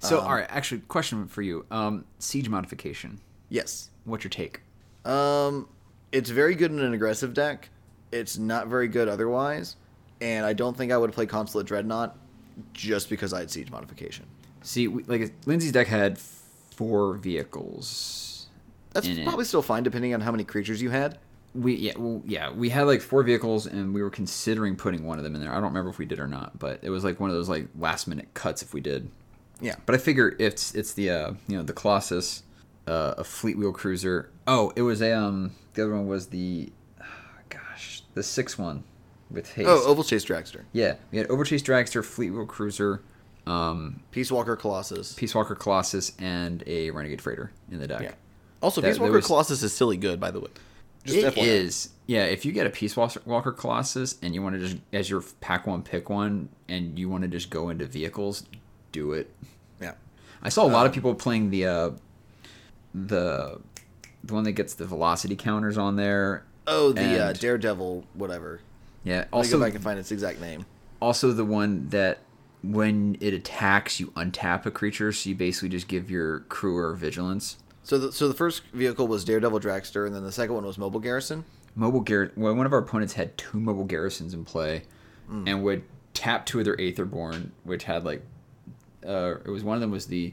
So 0.00 0.18
Um, 0.20 0.26
all 0.26 0.34
right, 0.34 0.46
actually, 0.48 0.80
question 0.82 1.28
for 1.28 1.42
you: 1.42 1.64
um, 1.70 2.04
siege 2.18 2.48
modification. 2.48 3.20
Yes. 3.48 3.90
What's 4.04 4.24
your 4.24 4.30
take? 4.30 4.60
Um, 5.06 5.68
it's 6.12 6.30
very 6.30 6.54
good 6.54 6.72
in 6.72 6.80
an 6.80 6.94
aggressive 6.94 7.34
deck. 7.34 7.68
It's 8.12 8.38
not 8.38 8.68
very 8.68 8.88
good 8.88 9.08
otherwise, 9.08 9.76
and 10.20 10.46
I 10.46 10.52
don't 10.52 10.76
think 10.76 10.92
I 10.92 10.96
would 10.96 11.12
play 11.12 11.26
consulate 11.26 11.66
dreadnought 11.66 12.16
just 12.72 13.10
because 13.10 13.32
I 13.32 13.40
had 13.40 13.50
siege 13.50 13.70
modification. 13.70 14.26
See, 14.62 14.88
we, 14.88 15.02
like 15.04 15.32
Lindsay's 15.46 15.72
deck 15.72 15.86
had 15.86 16.18
four 16.18 17.14
vehicles. 17.14 18.48
That's 18.92 19.06
in 19.06 19.18
it. 19.18 19.26
probably 19.26 19.44
still 19.44 19.62
fine 19.62 19.82
depending 19.82 20.14
on 20.14 20.20
how 20.20 20.30
many 20.30 20.44
creatures 20.44 20.80
you 20.80 20.90
had. 20.90 21.18
We 21.54 21.74
yeah 21.74 21.92
well 21.96 22.22
yeah 22.26 22.50
we 22.50 22.68
had 22.68 22.82
like 22.82 23.00
four 23.00 23.22
vehicles 23.22 23.66
and 23.66 23.94
we 23.94 24.02
were 24.02 24.10
considering 24.10 24.76
putting 24.76 25.06
one 25.06 25.18
of 25.18 25.24
them 25.24 25.34
in 25.34 25.40
there. 25.40 25.50
I 25.50 25.54
don't 25.54 25.64
remember 25.64 25.90
if 25.90 25.98
we 25.98 26.04
did 26.04 26.20
or 26.20 26.26
not, 26.26 26.58
but 26.58 26.80
it 26.82 26.90
was 26.90 27.04
like 27.04 27.18
one 27.18 27.30
of 27.30 27.36
those 27.36 27.48
like 27.48 27.68
last 27.78 28.06
minute 28.06 28.28
cuts 28.34 28.62
if 28.62 28.74
we 28.74 28.80
did. 28.80 29.10
Yeah. 29.60 29.76
But 29.86 29.94
I 29.94 29.98
figure 29.98 30.36
it's 30.38 30.74
it's 30.74 30.92
the 30.92 31.10
uh, 31.10 31.32
you 31.48 31.56
know 31.56 31.62
the 31.62 31.72
Colossus, 31.72 32.42
uh, 32.86 33.14
a 33.18 33.24
fleet 33.24 33.58
wheel 33.58 33.72
cruiser. 33.72 34.30
Oh, 34.46 34.72
it 34.76 34.82
was 34.82 35.00
a 35.02 35.12
um 35.12 35.52
the 35.74 35.82
other 35.84 35.94
one 35.94 36.06
was 36.06 36.28
the, 36.28 36.72
gosh 37.48 38.02
the 38.14 38.22
sixth 38.22 38.58
one, 38.58 38.84
with 39.30 39.52
haste. 39.52 39.68
Oh, 39.68 39.94
Ovalchase 39.94 40.24
Dragster, 40.26 40.62
yeah, 40.72 40.94
we 41.10 41.18
had 41.18 41.28
Ovalchase 41.28 41.62
Dragster, 41.62 42.04
fleet 42.04 42.30
wheel 42.30 42.46
cruiser, 42.46 43.02
um, 43.46 44.00
Peacewalker 44.12 44.58
Colossus. 44.58 45.14
Peacewalker 45.14 45.58
Colossus, 45.58 46.12
and 46.18 46.62
a 46.66 46.90
Renegade 46.90 47.20
Freighter 47.20 47.52
in 47.70 47.78
the 47.78 47.86
deck. 47.86 48.02
Yeah. 48.02 48.12
Also, 48.62 48.80
That- 48.80 48.88
Peace 48.92 48.98
Walker 49.00 49.12
was- 49.12 49.26
Colossus 49.26 49.62
is 49.62 49.72
silly 49.72 49.96
good, 49.96 50.18
by 50.18 50.30
the 50.30 50.40
way. 50.40 50.48
Just 51.04 51.18
It 51.18 51.34
FYI. 51.34 51.42
is. 51.46 51.90
Yeah, 52.06 52.24
if 52.24 52.44
you 52.44 52.50
get 52.52 52.66
a 52.66 52.70
Peacewalker 52.70 53.56
Colossus 53.56 54.16
and 54.22 54.34
you 54.34 54.42
want 54.42 54.56
to 54.56 54.60
just, 54.60 54.76
as 54.92 55.08
your 55.10 55.22
pack 55.40 55.66
one, 55.66 55.82
pick 55.82 56.08
one, 56.10 56.48
and 56.68 56.98
you 56.98 57.08
want 57.08 57.22
to 57.22 57.28
just 57.28 57.48
go 57.50 57.68
into 57.68 57.84
vehicles, 57.86 58.44
do 58.90 59.12
it. 59.12 59.30
Yeah. 59.80 59.92
I 60.42 60.48
saw 60.48 60.64
a 60.64 60.68
lot 60.70 60.86
of 60.86 60.90
Um, 60.90 60.94
people 60.94 61.14
playing 61.14 61.50
the, 61.50 61.66
uh, 61.66 61.90
the, 63.06 63.60
the 64.24 64.34
one 64.34 64.44
that 64.44 64.52
gets 64.52 64.74
the 64.74 64.86
velocity 64.86 65.36
counters 65.36 65.76
on 65.78 65.96
there. 65.96 66.44
Oh, 66.66 66.92
the 66.92 67.26
uh, 67.26 67.32
Daredevil, 67.32 68.04
whatever. 68.14 68.60
Yeah. 69.04 69.26
Also, 69.32 69.58
go 69.58 69.64
back 69.64 69.74
and 69.74 69.84
find 69.84 69.98
its 69.98 70.10
exact 70.10 70.40
name. 70.40 70.64
also 71.00 71.32
the 71.32 71.44
one 71.44 71.88
that 71.90 72.18
when 72.62 73.16
it 73.20 73.32
attacks, 73.34 74.00
you 74.00 74.08
untap 74.16 74.66
a 74.66 74.70
creature, 74.70 75.12
so 75.12 75.28
you 75.28 75.36
basically 75.36 75.68
just 75.68 75.86
give 75.86 76.10
your 76.10 76.40
crew 76.40 76.96
vigilance. 76.96 77.58
So, 77.84 77.98
the, 77.98 78.10
so 78.12 78.26
the 78.26 78.34
first 78.34 78.62
vehicle 78.72 79.06
was 79.06 79.24
Daredevil 79.24 79.60
Dragster, 79.60 80.06
and 80.06 80.14
then 80.14 80.24
the 80.24 80.32
second 80.32 80.56
one 80.56 80.64
was 80.66 80.76
Mobile 80.76 80.98
Garrison. 80.98 81.44
mobile 81.76 82.00
gar 82.00 82.32
well, 82.36 82.52
one 82.54 82.66
of 82.66 82.72
our 82.72 82.80
opponents 82.80 83.12
had 83.12 83.36
two 83.38 83.60
mobile 83.60 83.84
garrisons 83.84 84.34
in 84.34 84.44
play 84.44 84.82
Hmm. 85.28 85.46
and 85.46 85.62
would 85.64 85.82
tap 86.14 86.46
two 86.46 86.58
of 86.60 86.64
their 86.64 86.76
aetherborn 86.76 87.50
which 87.64 87.82
had 87.84 88.04
like 88.04 88.22
uh 89.06 89.34
it 89.44 89.48
was 89.50 89.62
one 89.64 89.74
of 89.74 89.80
them 89.80 89.90
was 89.90 90.06
the 90.06 90.32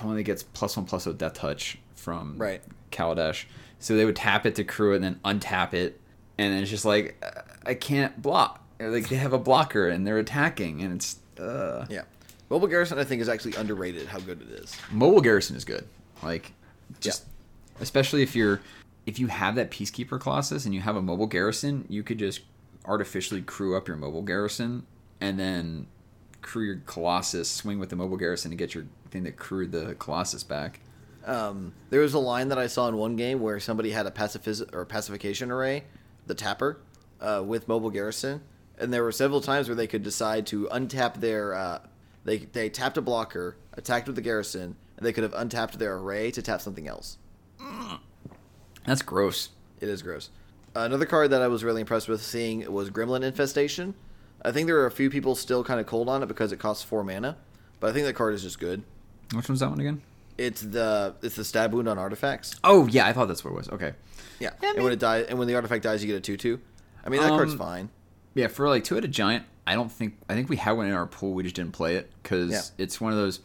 the 0.00 0.06
one 0.06 0.16
that 0.16 0.22
gets 0.22 0.42
plus 0.44 0.76
one 0.76 0.86
plus 0.86 1.04
plus 1.04 1.06
one 1.06 1.16
death 1.16 1.34
touch 1.34 1.78
from 2.00 2.36
Right. 2.38 2.62
Kaladesh. 2.90 3.44
So 3.78 3.96
they 3.96 4.04
would 4.04 4.16
tap 4.16 4.46
it 4.46 4.54
to 4.56 4.64
crew 4.64 4.92
it 4.92 4.96
and 4.96 5.04
then 5.04 5.20
untap 5.24 5.72
it 5.74 6.00
and 6.38 6.60
it's 6.60 6.70
just 6.70 6.84
like 6.84 7.22
I 7.64 7.74
can't 7.74 8.20
block. 8.20 8.64
Like 8.80 9.08
they 9.08 9.16
have 9.16 9.32
a 9.34 9.38
blocker 9.38 9.88
and 9.88 10.06
they're 10.06 10.18
attacking 10.18 10.82
and 10.82 10.94
it's 10.94 11.16
uh 11.38 11.86
Yeah. 11.88 12.02
Mobile 12.48 12.66
Garrison, 12.68 12.98
I 12.98 13.04
think, 13.04 13.22
is 13.22 13.28
actually 13.28 13.54
underrated 13.54 14.08
how 14.08 14.18
good 14.18 14.42
it 14.42 14.48
is. 14.48 14.76
mobile 14.90 15.20
garrison 15.20 15.54
is 15.56 15.64
good. 15.64 15.86
Like 16.22 16.52
just 17.00 17.24
especially 17.80 18.22
if 18.22 18.34
you're 18.34 18.60
if 19.06 19.18
you 19.18 19.28
have 19.28 19.54
that 19.54 19.70
peacekeeper 19.70 20.20
colossus 20.20 20.64
and 20.66 20.74
you 20.74 20.80
have 20.80 20.96
a 20.96 21.02
mobile 21.02 21.26
garrison, 21.26 21.86
you 21.88 22.02
could 22.02 22.18
just 22.18 22.40
artificially 22.86 23.42
crew 23.42 23.76
up 23.76 23.86
your 23.88 23.96
mobile 23.96 24.22
garrison 24.22 24.84
and 25.20 25.38
then 25.38 25.86
crew 26.42 26.64
your 26.64 26.76
colossus, 26.86 27.50
swing 27.50 27.78
with 27.78 27.88
the 27.90 27.96
mobile 27.96 28.16
garrison 28.16 28.50
to 28.50 28.56
get 28.56 28.74
your 28.74 28.84
thing 29.10 29.22
that 29.24 29.36
crewed 29.36 29.72
the 29.72 29.94
colossus 29.98 30.42
back. 30.42 30.80
Um, 31.24 31.74
there 31.90 32.00
was 32.00 32.14
a 32.14 32.18
line 32.18 32.48
that 32.48 32.58
I 32.58 32.66
saw 32.66 32.88
in 32.88 32.96
one 32.96 33.16
game 33.16 33.40
where 33.40 33.60
somebody 33.60 33.90
had 33.90 34.06
a 34.06 34.10
pacific 34.10 34.74
or 34.74 34.84
pacification 34.84 35.50
array, 35.50 35.84
the 36.26 36.34
tapper, 36.34 36.80
uh, 37.20 37.42
with 37.44 37.68
mobile 37.68 37.90
garrison, 37.90 38.40
and 38.78 38.92
there 38.92 39.02
were 39.02 39.12
several 39.12 39.40
times 39.40 39.68
where 39.68 39.76
they 39.76 39.86
could 39.86 40.02
decide 40.02 40.46
to 40.48 40.66
untap 40.72 41.20
their. 41.20 41.54
Uh, 41.54 41.78
they 42.24 42.38
they 42.38 42.68
tapped 42.68 42.96
a 42.96 43.02
blocker, 43.02 43.56
attacked 43.74 44.06
with 44.06 44.16
the 44.16 44.22
garrison, 44.22 44.76
and 44.96 45.06
they 45.06 45.12
could 45.12 45.22
have 45.22 45.34
untapped 45.34 45.78
their 45.78 45.96
array 45.96 46.30
to 46.30 46.42
tap 46.42 46.60
something 46.60 46.88
else. 46.88 47.18
That's 48.84 49.02
gross. 49.02 49.50
It 49.80 49.88
is 49.88 50.02
gross. 50.02 50.30
Another 50.74 51.06
card 51.06 51.30
that 51.30 51.42
I 51.42 51.48
was 51.48 51.64
really 51.64 51.80
impressed 51.80 52.08
with 52.08 52.22
seeing 52.22 52.70
was 52.72 52.90
Gremlin 52.90 53.22
Infestation. 53.22 53.94
I 54.42 54.52
think 54.52 54.66
there 54.66 54.78
are 54.78 54.86
a 54.86 54.90
few 54.90 55.10
people 55.10 55.34
still 55.34 55.64
kind 55.64 55.80
of 55.80 55.86
cold 55.86 56.08
on 56.08 56.22
it 56.22 56.26
because 56.26 56.52
it 56.52 56.58
costs 56.58 56.82
four 56.82 57.04
mana, 57.04 57.36
but 57.78 57.90
I 57.90 57.92
think 57.92 58.06
that 58.06 58.14
card 58.14 58.34
is 58.34 58.42
just 58.42 58.58
good. 58.58 58.82
Which 59.34 59.48
one's 59.48 59.60
that 59.60 59.70
one 59.70 59.80
again? 59.80 60.02
It's 60.40 60.62
the 60.62 61.14
it's 61.22 61.36
the 61.36 61.44
stab 61.44 61.74
wound 61.74 61.88
on 61.88 61.98
artifacts. 61.98 62.54
Oh 62.64 62.86
yeah, 62.86 63.06
I 63.06 63.12
thought 63.12 63.28
that's 63.28 63.44
what 63.44 63.50
it 63.52 63.56
was. 63.56 63.68
Okay. 63.68 63.92
Yeah, 64.38 64.50
Yeah, 64.62 64.70
I 64.70 64.72
and 64.74 64.84
when 64.84 64.92
it 64.92 64.98
dies, 64.98 65.26
and 65.28 65.38
when 65.38 65.46
the 65.48 65.54
artifact 65.54 65.82
dies, 65.84 66.02
you 66.02 66.06
get 66.08 66.16
a 66.16 66.20
two-two. 66.20 66.58
I 67.04 67.10
mean, 67.10 67.20
that 67.20 67.28
card's 67.28 67.52
Um, 67.52 67.58
fine. 67.58 67.88
Yeah, 68.34 68.46
for 68.48 68.68
like 68.68 68.84
two-headed 68.84 69.12
giant, 69.12 69.44
I 69.66 69.74
don't 69.74 69.92
think 69.92 70.16
I 70.30 70.34
think 70.34 70.48
we 70.48 70.56
had 70.56 70.72
one 70.72 70.86
in 70.86 70.92
our 70.94 71.06
pool. 71.06 71.34
We 71.34 71.42
just 71.42 71.56
didn't 71.56 71.72
play 71.72 71.96
it 71.96 72.10
because 72.22 72.50
Yeah. 72.50 72.62
it's 72.78 73.00
one 73.00 73.12
of 73.12 73.18
those. 73.18 73.40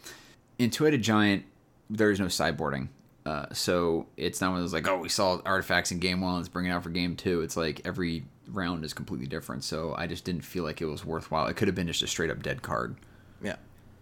In 0.58 0.70
two-headed 0.70 1.02
giant, 1.02 1.44
there 1.90 2.10
is 2.10 2.18
no 2.18 2.26
sideboarding, 2.26 2.88
uh, 3.26 3.46
so 3.52 4.06
it's 4.16 4.40
not 4.40 4.50
one 4.52 4.58
of 4.58 4.64
those 4.64 4.72
like, 4.72 4.88
oh, 4.88 4.96
we 4.98 5.10
saw 5.10 5.38
artifacts 5.44 5.92
in 5.92 5.98
game 5.98 6.22
one, 6.22 6.36
let's 6.36 6.48
bring 6.48 6.64
it 6.66 6.70
out 6.70 6.82
for 6.82 6.88
game 6.90 7.14
two. 7.14 7.42
It's 7.42 7.58
like 7.58 7.82
every 7.84 8.24
round 8.48 8.84
is 8.84 8.94
completely 8.94 9.26
different. 9.26 9.64
So 9.64 9.94
I 9.98 10.06
just 10.06 10.24
didn't 10.24 10.42
feel 10.46 10.64
like 10.64 10.80
it 10.80 10.86
was 10.86 11.04
worthwhile. 11.04 11.46
It 11.48 11.56
could 11.56 11.68
have 11.68 11.74
been 11.74 11.88
just 11.88 12.02
a 12.02 12.06
straight-up 12.06 12.42
dead 12.42 12.62
card. 12.62 12.96
Yeah, 13.42 13.56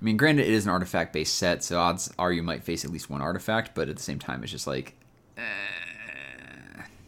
I 0.05 0.07
mean, 0.07 0.19
granted, 0.19 0.47
it 0.47 0.53
is 0.53 0.67
an 0.67 0.71
artifact-based 0.71 1.35
set, 1.35 1.65
so 1.65 1.79
odds 1.79 2.13
are 2.19 2.31
you 2.31 2.43
might 2.43 2.63
face 2.63 2.85
at 2.85 2.91
least 2.91 3.09
one 3.09 3.23
artifact, 3.23 3.75
but 3.75 3.89
at 3.89 3.97
the 3.97 4.03
same 4.03 4.19
time, 4.19 4.43
it's 4.43 4.53
just 4.53 4.67
like, 4.67 4.95
eh, 5.39 5.43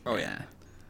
Oh, 0.07 0.17
yeah. 0.17 0.41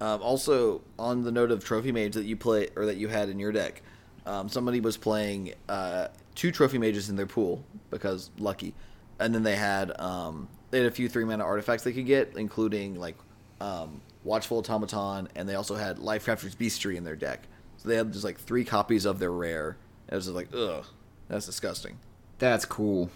Um, 0.01 0.23
also, 0.23 0.83
on 1.01 1.25
the 1.25 1.33
note 1.33 1.51
of 1.51 1.65
trophy 1.65 1.91
mage 1.91 2.15
that 2.15 2.25
you 2.25 2.37
play 2.37 2.69
or 2.77 2.87
that 2.87 2.97
you 2.97 3.09
had 3.09 3.29
in 3.29 3.41
your 3.41 3.51
deck, 3.51 3.83
um, 4.25 4.49
somebody 4.49 4.79
was 4.79 4.97
playing 4.97 5.55
uh, 5.69 6.07
two 6.37 6.53
trophy 6.53 6.79
mages 6.79 7.11
in 7.11 7.17
their 7.17 7.27
pool 7.27 7.65
because 7.91 8.31
lucky, 8.39 8.73
and 9.19 9.35
then 9.35 9.43
they 9.43 9.57
had 9.57 10.01
um, 10.01 10.47
they 10.71 10.79
had 10.79 10.87
a 10.87 10.93
few 10.93 11.09
three 11.09 11.25
mana 11.25 11.43
artifacts 11.43 11.83
they 11.83 11.93
could 11.93 12.07
get, 12.07 12.35
including 12.37 13.01
like 13.01 13.17
um, 13.61 14.01
Watchful 14.23 14.59
Automaton, 14.59 15.27
and 15.35 15.49
they 15.49 15.57
also 15.57 15.75
had 15.75 15.97
Lifecrafter's 15.97 16.55
Bestiary 16.55 16.95
in 16.95 17.03
their 17.03 17.17
deck. 17.17 17.49
So 17.79 17.89
they 17.89 17.97
had 17.97 18.13
just 18.13 18.25
like 18.25 18.39
three 18.39 18.65
copies 18.65 19.07
of 19.07 19.19
their 19.19 19.33
rare. 19.33 19.77
It 20.09 20.15
was 20.15 20.27
just 20.27 20.37
like, 20.37 20.55
ugh, 20.55 20.87
that's 21.29 21.47
disgusting. 21.47 21.99
That's 22.39 22.65
cool. 22.65 23.11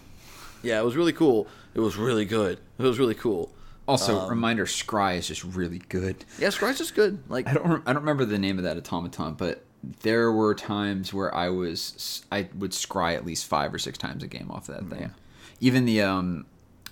Yeah, 0.63 0.79
it 0.79 0.85
was 0.85 0.95
really 0.95 1.13
cool. 1.13 1.47
It 1.73 1.79
was 1.79 1.95
really 1.97 2.25
good. 2.25 2.59
It 2.77 2.83
was 2.83 2.99
really 2.99 3.15
cool. 3.15 3.51
Also, 3.87 4.27
reminder: 4.27 4.65
Scry 4.65 5.17
is 5.17 5.27
just 5.27 5.43
really 5.43 5.79
good. 5.89 6.23
Yeah, 6.39 6.49
Scry's 6.49 6.77
just 6.77 6.95
good. 6.95 7.23
Like, 7.29 7.47
I 7.47 7.53
don't 7.53 7.67
rem- 7.67 7.83
I 7.85 7.93
don't 7.93 8.03
remember 8.03 8.25
the 8.25 8.37
name 8.37 8.57
of 8.57 8.63
that 8.63 8.77
automaton, 8.77 9.33
but 9.33 9.65
there 10.01 10.31
were 10.31 10.53
times 10.53 11.13
where 11.13 11.33
I 11.33 11.49
was 11.49 12.23
I 12.31 12.47
would 12.55 12.71
scry 12.71 13.15
at 13.15 13.25
least 13.25 13.47
five 13.47 13.73
or 13.73 13.79
six 13.79 13.97
times 13.97 14.23
a 14.23 14.27
game 14.27 14.51
off 14.51 14.67
that 14.67 14.87
thing. 14.87 15.11
Even 15.59 15.85
the 15.85 16.01
um, 16.01 16.45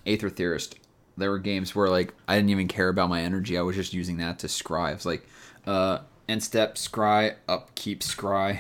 Aether 0.05 0.30
Theorist, 0.30 0.76
there 1.17 1.30
were 1.30 1.39
games 1.39 1.76
where 1.76 1.89
like 1.89 2.13
I 2.28 2.36
didn't 2.36 2.49
even 2.49 2.67
care 2.67 2.89
about 2.89 3.09
my 3.09 3.22
energy. 3.22 3.57
I 3.57 3.61
was 3.61 3.76
just 3.76 3.93
using 3.93 4.17
that 4.17 4.39
to 4.39 4.47
scry. 4.47 4.93
It's 4.93 5.05
like 5.05 5.28
uh, 5.67 5.99
end 6.28 6.43
step 6.43 6.76
scry, 6.76 7.36
upkeep 7.47 8.01
scry. 8.01 8.59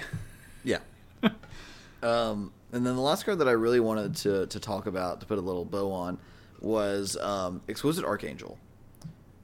Yeah. 0.63 0.79
um, 2.03 2.51
and 2.71 2.85
then 2.85 2.95
the 2.95 3.01
last 3.01 3.25
card 3.25 3.39
that 3.39 3.47
I 3.47 3.51
really 3.53 3.79
wanted 3.79 4.15
to, 4.17 4.47
to 4.47 4.59
talk 4.59 4.85
about 4.85 5.19
to 5.21 5.25
put 5.25 5.37
a 5.37 5.41
little 5.41 5.65
bow 5.65 5.91
on 5.91 6.17
was 6.61 7.17
um, 7.17 7.61
Exquisite 7.69 8.05
Archangel, 8.05 8.57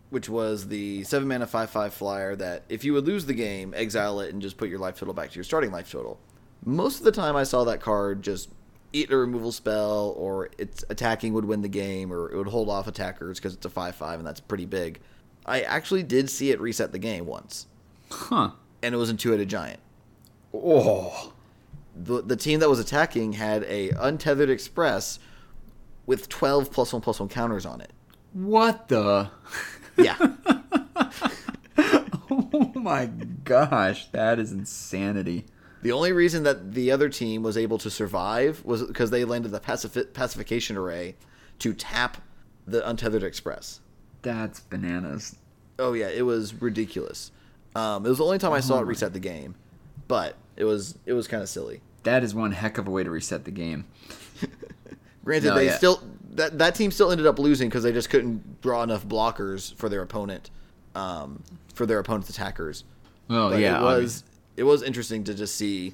which 0.09 0.29
was 0.29 0.67
the 0.67 1.03
seven 1.03 1.27
mana 1.27 1.47
five 1.47 1.69
five 1.69 1.93
flyer 1.93 2.35
that 2.35 2.63
if 2.69 2.83
you 2.83 2.93
would 2.93 3.05
lose 3.05 3.25
the 3.25 3.33
game, 3.33 3.73
exile 3.75 4.19
it 4.19 4.31
and 4.33 4.41
just 4.41 4.57
put 4.57 4.69
your 4.69 4.79
life 4.79 4.97
total 4.99 5.13
back 5.13 5.29
to 5.31 5.35
your 5.35 5.43
starting 5.43 5.71
life 5.71 5.91
total. 5.91 6.19
Most 6.63 6.99
of 6.99 7.05
the 7.05 7.11
time, 7.11 7.35
I 7.35 7.43
saw 7.43 7.63
that 7.65 7.79
card 7.81 8.21
just 8.21 8.49
eat 8.93 9.11
a 9.11 9.17
removal 9.17 9.51
spell, 9.51 10.13
or 10.17 10.49
its 10.57 10.83
attacking 10.89 11.33
would 11.33 11.45
win 11.45 11.61
the 11.61 11.67
game, 11.67 12.13
or 12.13 12.31
it 12.31 12.37
would 12.37 12.47
hold 12.47 12.69
off 12.69 12.87
attackers 12.87 13.39
because 13.39 13.53
it's 13.53 13.65
a 13.65 13.69
five 13.69 13.95
five 13.95 14.19
and 14.19 14.27
that's 14.27 14.39
pretty 14.39 14.65
big. 14.65 14.99
I 15.45 15.61
actually 15.61 16.01
did 16.03 16.29
see 16.29 16.51
it 16.51 16.59
reset 16.59 16.91
the 16.91 16.99
game 16.99 17.25
once, 17.25 17.67
Huh. 18.09 18.51
and 18.81 18.95
it 18.95 18.97
was 18.97 19.09
in 19.09 19.17
two 19.17 19.31
headed 19.31 19.47
giant 19.49 19.79
Oh. 20.53 21.33
The, 21.95 22.21
the 22.21 22.35
team 22.35 22.59
that 22.59 22.69
was 22.69 22.79
attacking 22.79 23.33
had 23.33 23.63
a 23.63 23.89
untethered 23.91 24.49
express 24.49 25.19
with 26.05 26.27
12 26.29 26.71
plus 26.71 26.91
1 26.93 27.01
plus 27.01 27.19
1 27.19 27.29
counters 27.29 27.65
on 27.65 27.81
it 27.81 27.91
What 28.33 28.87
the? 28.89 29.29
yeah 29.97 30.17
oh 31.77 32.71
my 32.75 33.05
gosh, 33.43 34.07
that 34.11 34.39
is 34.39 34.51
insanity. 34.51 35.45
the 35.81 35.91
only 35.91 36.11
reason 36.11 36.43
that 36.43 36.73
the 36.73 36.91
other 36.91 37.09
team 37.09 37.43
was 37.43 37.57
able 37.57 37.77
to 37.79 37.89
survive 37.89 38.63
was 38.65 38.83
because 38.83 39.11
they 39.11 39.23
landed 39.25 39.51
the 39.51 39.59
pacifi- 39.59 40.11
pacification 40.13 40.77
array 40.77 41.15
to 41.59 41.73
tap 41.73 42.17
the 42.67 42.87
untethered 42.87 43.23
express 43.23 43.79
That's 44.21 44.59
bananas. 44.59 45.35
oh 45.79 45.93
yeah 45.93 46.09
it 46.09 46.23
was 46.23 46.53
ridiculous 46.61 47.31
um, 47.75 48.05
it 48.05 48.09
was 48.09 48.17
the 48.17 48.25
only 48.25 48.37
time 48.39 48.53
i 48.53 48.59
saw 48.59 48.77
Oh 48.77 48.79
it 48.79 48.87
reset 48.87 49.13
the 49.13 49.19
game 49.19 49.55
but 50.07 50.35
it 50.57 50.63
was 50.65 50.97
it 51.05 51.13
was 51.13 51.27
kind 51.27 51.43
of 51.43 51.49
silly 51.49 51.81
That 52.03 52.23
is 52.23 52.33
one 52.35 52.51
heck 52.51 52.77
of 52.77 52.87
a 52.87 52.91
way 52.91 53.03
to 53.03 53.09
reset 53.11 53.45
the 53.45 53.51
game. 53.51 53.85
Granted, 55.23 55.49
No, 55.49 55.55
they 55.55 55.65
yeah. 55.65 55.77
still 55.77 56.01
that 56.31 56.57
that 56.59 56.75
team 56.75 56.91
still 56.91 57.11
ended 57.11 57.25
up 57.25 57.39
losing 57.39 57.69
because 57.69 57.83
they 57.83 57.91
just 57.91 58.09
couldn't 58.09 58.61
draw 58.61 58.83
enough 58.83 59.05
blockers 59.07 59.73
for 59.75 59.89
their 59.89 60.01
opponent, 60.01 60.51
um, 60.93 61.41
for 61.73 61.85
their 61.85 61.99
opponent's 61.99 62.29
attackers. 62.29 62.83
Well, 63.27 63.49
But 63.51 63.59
yeah, 63.59 63.79
it 63.79 63.83
was 63.83 64.23
it 64.55 64.63
was 64.63 64.83
interesting 64.83 65.23
to 65.25 65.33
just 65.33 65.55
see 65.55 65.93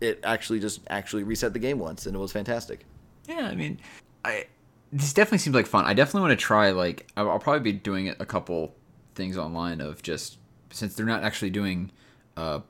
it 0.00 0.20
actually 0.24 0.60
just 0.60 0.80
actually 0.88 1.24
reset 1.24 1.52
the 1.52 1.58
game 1.58 1.78
once, 1.78 2.06
and 2.06 2.14
it 2.14 2.18
was 2.18 2.32
fantastic. 2.32 2.84
Yeah, 3.28 3.48
I 3.50 3.54
mean, 3.54 3.80
I 4.24 4.46
this 4.92 5.12
definitely 5.12 5.38
seems 5.38 5.54
like 5.54 5.66
fun. 5.66 5.84
I 5.84 5.94
definitely 5.94 6.28
want 6.28 6.38
to 6.38 6.44
try. 6.44 6.70
Like, 6.70 7.10
I'll, 7.16 7.30
I'll 7.30 7.38
probably 7.38 7.72
be 7.72 7.78
doing 7.78 8.06
it 8.06 8.16
a 8.20 8.26
couple 8.26 8.74
things 9.14 9.36
online 9.36 9.80
of 9.80 10.02
just 10.02 10.38
since 10.70 10.94
they're 10.94 11.06
not 11.06 11.22
actually 11.24 11.50
doing 11.50 11.90
uh, 12.36 12.60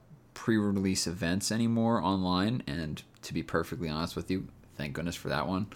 pre-release 0.51 1.07
events 1.07 1.53
anymore 1.53 2.03
online. 2.03 2.63
And 2.67 3.01
to 3.23 3.33
be 3.35 3.43
perfectly 3.43 3.89
honest 3.89 4.17
with 4.17 4.31
you, 4.31 4.49
thank 4.77 4.95
goodness 4.95 5.15
for 5.15 5.29
that 5.29 5.47
one. 5.47 5.67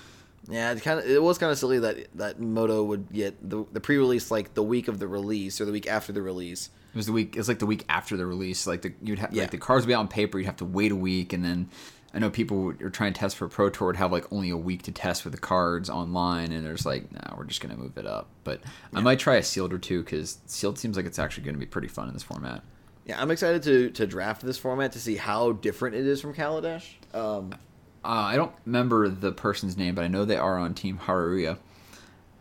Yeah, 0.49 0.73
it 0.73 0.83
kind 0.83 0.99
of 0.99 1.07
it 1.07 1.23
was 1.23 1.39
kind 1.39 1.51
of 1.53 1.59
silly 1.59 1.79
that 1.79 2.09
that 2.17 2.41
Moto 2.41 2.83
would 2.85 3.11
get 3.13 3.49
the 3.49 3.65
the 3.73 3.81
pre-release 3.81 4.31
like 4.31 4.53
the 4.55 4.63
week 4.63 4.89
of 4.89 4.99
the 4.99 5.07
release 5.09 5.61
or 5.61 5.65
the 5.65 5.73
week 5.73 5.87
after 5.87 6.13
the 6.13 6.21
release. 6.21 6.69
It 6.93 6.97
was 6.97 7.07
the 7.07 7.13
week. 7.13 7.35
It 7.35 7.39
was 7.39 7.49
like 7.49 7.61
the 7.61 7.67
week 7.67 7.85
after 7.89 8.17
the 8.17 8.27
release. 8.27 8.67
Like 8.67 8.83
the 8.83 8.93
you'd 9.03 9.21
have 9.21 9.33
Yeah. 9.33 9.43
like 9.43 9.53
the 9.53 9.59
cards 9.59 9.85
would 9.85 9.89
be 9.89 9.95
out 9.95 10.01
on 10.01 10.09
paper. 10.09 10.39
You'd 10.39 10.47
have 10.47 10.57
to 10.57 10.65
wait 10.67 10.93
a 10.93 10.97
week, 10.97 11.33
and 11.33 11.43
then 11.45 11.71
I 12.13 12.19
know 12.19 12.29
people 12.29 12.75
are 12.83 12.91
trying 12.91 13.15
to 13.15 13.19
test 13.19 13.37
for 13.37 13.49
Pro 13.49 13.71
Tour 13.71 13.87
would 13.87 13.97
have 13.97 14.13
like 14.13 14.31
only 14.31 14.51
a 14.51 14.57
week 14.57 14.83
to 14.83 14.93
test 14.93 15.25
with 15.25 15.33
the 15.33 15.41
cards 15.41 15.89
online, 15.89 16.53
and 16.53 16.67
there's 16.67 16.85
like, 16.85 17.11
nah, 17.11 17.37
we're 17.39 17.45
just 17.45 17.61
gonna 17.63 17.77
move 17.77 17.97
it 17.97 18.07
up. 18.07 18.29
But 18.45 18.61
I 18.93 19.01
might 19.01 19.19
try 19.21 19.37
a 19.37 19.43
sealed 19.43 19.73
or 19.73 19.79
two 19.79 20.03
because 20.03 20.39
sealed 20.47 20.79
seems 20.79 20.97
like 20.99 21.07
it's 21.07 21.19
actually 21.19 21.45
going 21.45 21.55
to 21.55 21.61
be 21.61 21.65
pretty 21.67 21.89
fun 21.89 22.09
in 22.09 22.13
this 22.15 22.23
format. 22.23 22.63
Yeah, 23.07 23.21
I'm 23.21 23.31
excited 23.31 23.63
to 23.65 23.91
to 23.91 24.07
draft 24.07 24.43
this 24.43 24.59
format 24.59 24.93
to 24.93 24.99
see 25.01 25.17
how 25.17 25.53
different 25.53 25.97
it 25.97 26.07
is 26.07 26.21
from 26.21 26.35
Kaladesh. 26.35 26.85
Um, 27.13 27.53
Uh, 28.05 28.09
I 28.33 28.37
don't 28.37 28.53
remember 28.67 29.09
the 29.09 29.33
person's 29.33 29.77
name, 29.77 29.95
but 29.95 30.05
I 30.05 30.09
know 30.09 30.25
they 30.25 30.37
are 30.37 30.59
on 30.59 30.75
Team 30.75 30.99
Hareruya, 31.07 31.59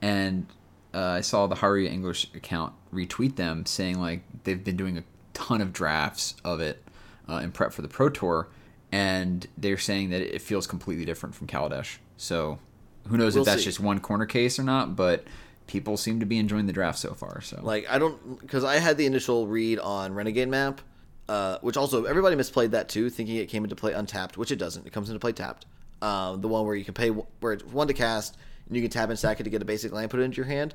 and 0.02 0.46
uh, 0.94 1.00
I 1.00 1.22
saw 1.22 1.48
the 1.48 1.56
Hareruya 1.56 1.90
English 1.90 2.28
account 2.36 2.74
retweet 2.94 3.36
them 3.38 3.66
saying 3.66 4.00
like 4.00 4.24
they've 4.44 4.64
been 4.64 4.76
doing 4.78 4.98
a 4.98 5.04
ton 5.34 5.62
of 5.62 5.72
drafts 5.74 6.36
of 6.44 6.60
it 6.60 6.84
uh, 7.30 7.38
in 7.38 7.52
prep 7.52 7.72
for 7.74 7.82
the 7.82 7.88
Pro 7.88 8.10
Tour, 8.10 8.48
and 8.92 9.48
they're 9.58 9.78
saying 9.78 10.10
that 10.12 10.22
it 10.22 10.42
feels 10.42 10.68
completely 10.68 11.06
different 11.06 11.34
from 11.36 11.48
Kaladesh. 11.48 11.98
So 12.18 12.60
who 13.08 13.18
knows 13.18 13.36
We'll 13.36 13.44
if 13.44 13.46
that's 13.48 13.62
see. 13.62 13.66
just 13.66 13.80
one 13.80 14.00
corner 14.00 14.26
case 14.26 14.60
or 14.60 14.64
not, 14.64 14.96
but 14.96 15.26
people 15.68 15.98
seem 15.98 16.20
to 16.20 16.26
be 16.26 16.38
enjoying 16.38 16.66
the 16.66 16.74
draft 16.74 17.00
so 17.00 17.14
far. 17.14 17.42
So 17.42 17.60
Like 17.62 17.86
I 17.90 18.00
don't 18.00 18.40
because 18.40 18.64
I 18.64 18.78
had 18.78 18.98
the 18.98 19.06
initial 19.06 19.48
read 19.48 19.80
on 19.80 20.14
Renegade 20.14 20.50
Map, 20.50 20.82
uh, 21.30 21.58
which 21.62 21.78
also 21.78 22.06
everybody 22.06 22.36
misplayed 22.36 22.72
that 22.72 22.90
too, 22.90 23.10
thinking 23.10 23.38
it 23.38 23.48
came 23.48 23.64
into 23.64 23.76
play 23.76 23.94
untapped, 23.94 24.38
which 24.38 24.52
it 24.52 24.58
doesn't. 24.58 24.86
It 24.86 24.94
comes 24.94 25.10
into 25.10 25.20
play 25.20 25.32
tapped. 25.32 25.66
Um, 26.02 26.42
the 26.42 26.48
one 26.48 26.66
where 26.66 26.76
you 26.76 26.84
can 26.84 26.94
pay 26.94 27.10
where 27.10 27.54
it's 27.54 27.64
one 27.64 27.88
to 27.88 27.94
cast 27.94 28.38
and 28.68 28.76
you 28.76 28.82
can 28.82 28.92
tap 28.92 29.10
and 29.10 29.18
stack 29.18 29.40
it 29.40 29.44
to 29.44 29.50
get 29.50 29.62
a 29.62 29.66
basic 29.66 29.92
land 29.92 30.12
put 30.12 30.20
into 30.20 30.38
your 30.38 30.46
hand. 30.46 30.74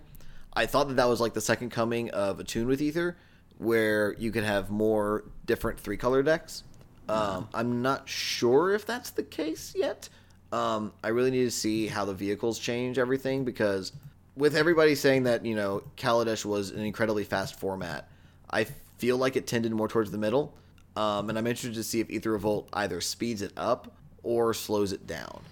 I 0.54 0.66
thought 0.66 0.88
that 0.88 0.94
that 0.94 1.08
was 1.08 1.20
like 1.20 1.34
the 1.34 1.40
second 1.40 1.70
coming 1.70 2.10
of 2.10 2.40
Attune 2.40 2.66
with 2.66 2.80
Aether, 2.80 3.16
where 3.58 4.14
you 4.14 4.32
could 4.32 4.44
have 4.44 4.70
more 4.70 5.24
different 5.46 5.78
three 5.78 5.96
color 5.96 6.22
decks. 6.22 6.64
Um, 7.08 7.48
I'm 7.54 7.80
not 7.80 8.08
sure 8.08 8.74
if 8.74 8.84
that's 8.84 9.10
the 9.10 9.22
case 9.22 9.74
yet. 9.74 10.08
Um, 10.52 10.92
I 11.02 11.08
really 11.08 11.30
need 11.30 11.44
to 11.44 11.50
see 11.50 11.86
how 11.86 12.04
the 12.04 12.14
vehicles 12.14 12.58
change 12.58 12.98
everything 12.98 13.44
because 13.44 13.92
with 14.38 14.56
everybody 14.56 14.94
saying 14.94 15.24
that 15.24 15.44
you 15.44 15.54
know 15.54 15.82
Kaladesh 15.96 16.44
was 16.44 16.70
an 16.70 16.80
incredibly 16.80 17.24
fast 17.24 17.58
format, 17.58 18.08
I 18.50 18.66
feel 18.98 19.18
like 19.18 19.36
it 19.36 19.46
tended 19.46 19.72
more 19.72 19.88
towards 19.88 20.10
the 20.10 20.18
middle, 20.18 20.54
um, 20.96 21.28
and 21.28 21.36
I'm 21.38 21.46
interested 21.46 21.74
to 21.74 21.84
see 21.84 22.00
if 22.00 22.08
Aether 22.10 22.32
Revolt 22.32 22.68
either 22.72 23.00
speeds 23.00 23.42
it 23.42 23.52
up 23.56 23.92
or 24.22 24.54
slows 24.54 24.92
it 24.92 25.06
down. 25.06 25.42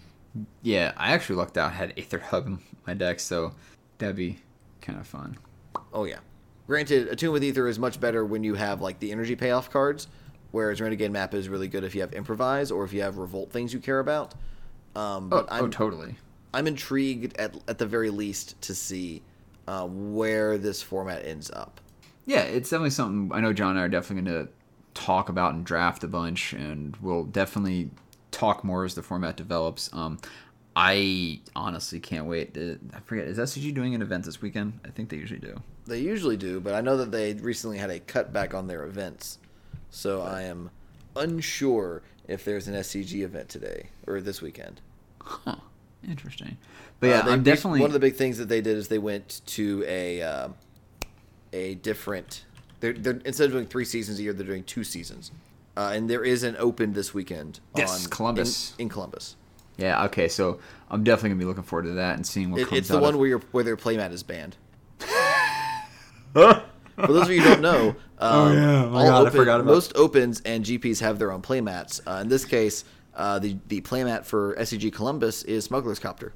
yeah, 0.62 0.93
I 0.97 1.12
actually 1.12 1.37
lucked 1.37 1.59
out. 1.59 1.72
Had 1.72 1.93
Aether 1.99 2.18
Hub 2.18 2.47
in 2.47 2.59
my 2.87 2.95
deck, 2.95 3.20
so 3.20 3.53
that'd 3.99 4.16
be 4.16 4.39
kind 4.80 4.99
of 4.99 5.07
fun. 5.07 5.37
Oh 5.93 6.05
yeah. 6.05 6.18
Granted, 6.66 7.09
Attune 7.09 7.32
with 7.32 7.45
Aether 7.45 7.68
is 7.68 7.78
much 7.78 8.01
better 8.01 8.24
when 8.24 8.43
you 8.43 8.55
have 8.55 8.80
like 8.80 8.99
the 8.99 9.12
energy 9.12 9.37
payoff 9.37 9.70
cards, 9.70 10.09
whereas 10.51 10.80
Renegade 10.80 11.12
Map 11.12 11.32
is 11.32 11.49
really 11.49 11.68
good 11.68 11.84
if 11.84 11.95
you 11.95 12.01
have 12.01 12.12
Improvise 12.12 12.70
or 12.72 12.84
if 12.84 12.93
you 12.93 13.03
have 13.03 13.18
Revolt 13.18 13.53
things 13.53 13.72
you 13.72 13.78
care 13.78 14.01
about. 14.01 14.34
Um, 14.97 15.28
Oh, 15.30 15.43
but 15.43 15.47
oh, 15.49 15.55
I'm 15.55 15.70
totally. 15.70 16.16
I'm 16.55 16.66
intrigued 16.66 17.38
at 17.38 17.55
at 17.68 17.78
the 17.78 17.86
very 17.86 18.11
least 18.11 18.61
to 18.62 18.74
see 18.74 19.22
uh, 19.66 19.86
where 19.86 20.59
this 20.59 20.82
format 20.82 21.24
ends 21.24 21.51
up. 21.51 21.80
Yeah, 22.24 22.42
it's 22.42 22.70
definitely 22.70 22.90
something 22.90 23.36
I 23.36 23.40
know 23.40 23.53
John 23.53 23.70
and 23.70 23.78
I 23.78 23.82
are 23.82 23.88
definitely 23.88 24.30
going 24.30 24.47
to 24.47 24.53
talk 24.94 25.28
about 25.28 25.55
and 25.55 25.64
draft 25.64 26.03
a 26.03 26.09
bunch, 26.09 26.53
and 26.53 26.97
we'll 26.97 27.24
definitely 27.24 27.90
talk 28.32 28.64
more 28.64 28.84
as 28.84 28.94
the 28.94 29.03
format 29.03 29.36
develops. 29.36 29.90
Um, 29.92 30.18
I 30.74 31.40
honestly 31.55 32.01
can't 32.01 32.26
wait. 32.26 32.55
To, 32.55 32.78
I 32.92 33.01
forget, 33.01 33.26
is 33.26 33.38
SCG 33.38 33.72
doing 33.72 33.94
an 33.94 34.03
event 34.03 34.24
this 34.24 34.42
weekend? 34.42 34.80
I 34.84 34.90
think 34.90 35.09
they 35.09 35.16
usually 35.16 35.40
do. 35.40 35.62
They 35.86 36.01
usually 36.01 36.36
do, 36.36 36.61
but 36.61 36.74
I 36.74 36.80
know 36.80 36.97
that 36.97 37.12
they 37.12 37.34
recently 37.34 37.78
had 37.78 37.90
a 37.90 38.01
cutback 38.01 38.55
on 38.55 38.66
their 38.66 38.84
events, 38.84 39.38
so 39.90 40.22
I 40.22 40.42
am 40.42 40.70
unsure 41.14 42.03
if 42.26 42.44
there's 42.44 42.66
an 42.68 42.74
SCG 42.74 43.22
event 43.22 43.49
today 43.49 43.90
or 44.07 44.20
this 44.20 44.42
weekend. 44.42 44.80
Huh. 45.20 45.57
Interesting. 46.09 46.57
But 47.01 47.07
yeah, 47.09 47.19
Uh, 47.19 47.23
they 47.27 47.33
I'm 47.33 47.43
definitely. 47.43 47.81
one 47.81 47.91
of 47.91 47.95
the 47.95 47.99
big 48.01 48.15
things 48.17 48.39
that 48.39 48.49
they 48.49 48.61
did 48.61 48.77
is 48.77 48.89
they 48.89 48.99
went 48.99 49.43
to 49.47 49.85
a 49.87 50.23
uh, 50.23 50.49
a 51.53 51.75
different. 51.77 52.45
They're, 52.81 52.93
they're 52.93 53.21
instead 53.25 53.47
of 53.47 53.53
doing 53.53 53.67
three 53.67 53.85
seasons 53.85 54.19
a 54.19 54.23
year, 54.23 54.33
they're 54.33 54.47
doing 54.47 54.65
two 54.65 54.85
seasons, 54.85 55.31
uh, 55.77 55.93
and 55.95 56.09
there 56.09 56.25
is 56.25 56.43
an 56.43 56.57
open 56.59 56.93
this 56.93 57.13
weekend. 57.15 57.61
Yes, 57.77 58.05
on, 58.05 58.11
Columbus. 58.11 58.75
in, 58.79 58.83
in 58.85 58.89
Columbus. 58.89 59.37
yeah, 59.79 60.05
okay, 60.05 60.29
so 60.29 60.61
I'm 60.91 61.03
definitely 61.03 61.31
going 61.31 61.39
to 61.41 61.45
be 61.45 61.49
looking 61.49 61.63
forward 61.65 61.85
to 61.87 61.93
that 61.95 62.17
and 62.17 62.27
seeing 62.27 62.51
what 62.51 62.61
It, 62.61 62.69
comes 62.69 62.79
it's 62.81 62.89
the 62.89 62.97
out 62.97 63.03
one 63.03 63.15
of- 63.15 63.21
where 63.21 63.29
your 63.29 63.41
where 63.53 63.65
their 63.65 63.77
playmat 63.77 64.13
is 64.13 64.23
banned. 64.23 64.57
For 66.33 66.63
those 67.09 67.25
of 67.27 67.31
you 67.31 67.43
who 67.43 67.49
don't 67.51 67.61
know, 67.61 67.89
um, 67.91 67.97
Oh, 68.19 68.53
yeah. 68.53 68.85
Oh 68.85 68.89
all 68.97 69.07
God, 69.07 69.15
I 69.15 69.21
open- 69.21 69.33
forgot 69.33 69.61
about- 69.61 69.73
most 69.73 69.93
opens 69.97 70.41
and 70.43 70.65
GPs 70.65 71.01
have 71.01 71.19
their 71.19 71.31
own 71.33 71.43
playmats. 71.43 72.01
Uh, 72.07 72.21
in 72.23 72.29
this 72.29 72.45
case, 72.45 72.85
uh, 73.17 73.39
the 73.39 73.57
the 73.69 73.81
playmat 73.81 74.25
for 74.25 74.55
SCG 74.57 74.93
Columbus 74.93 75.43
is 75.43 75.64
Smuggler's 75.64 75.99
Copter. 75.99 76.33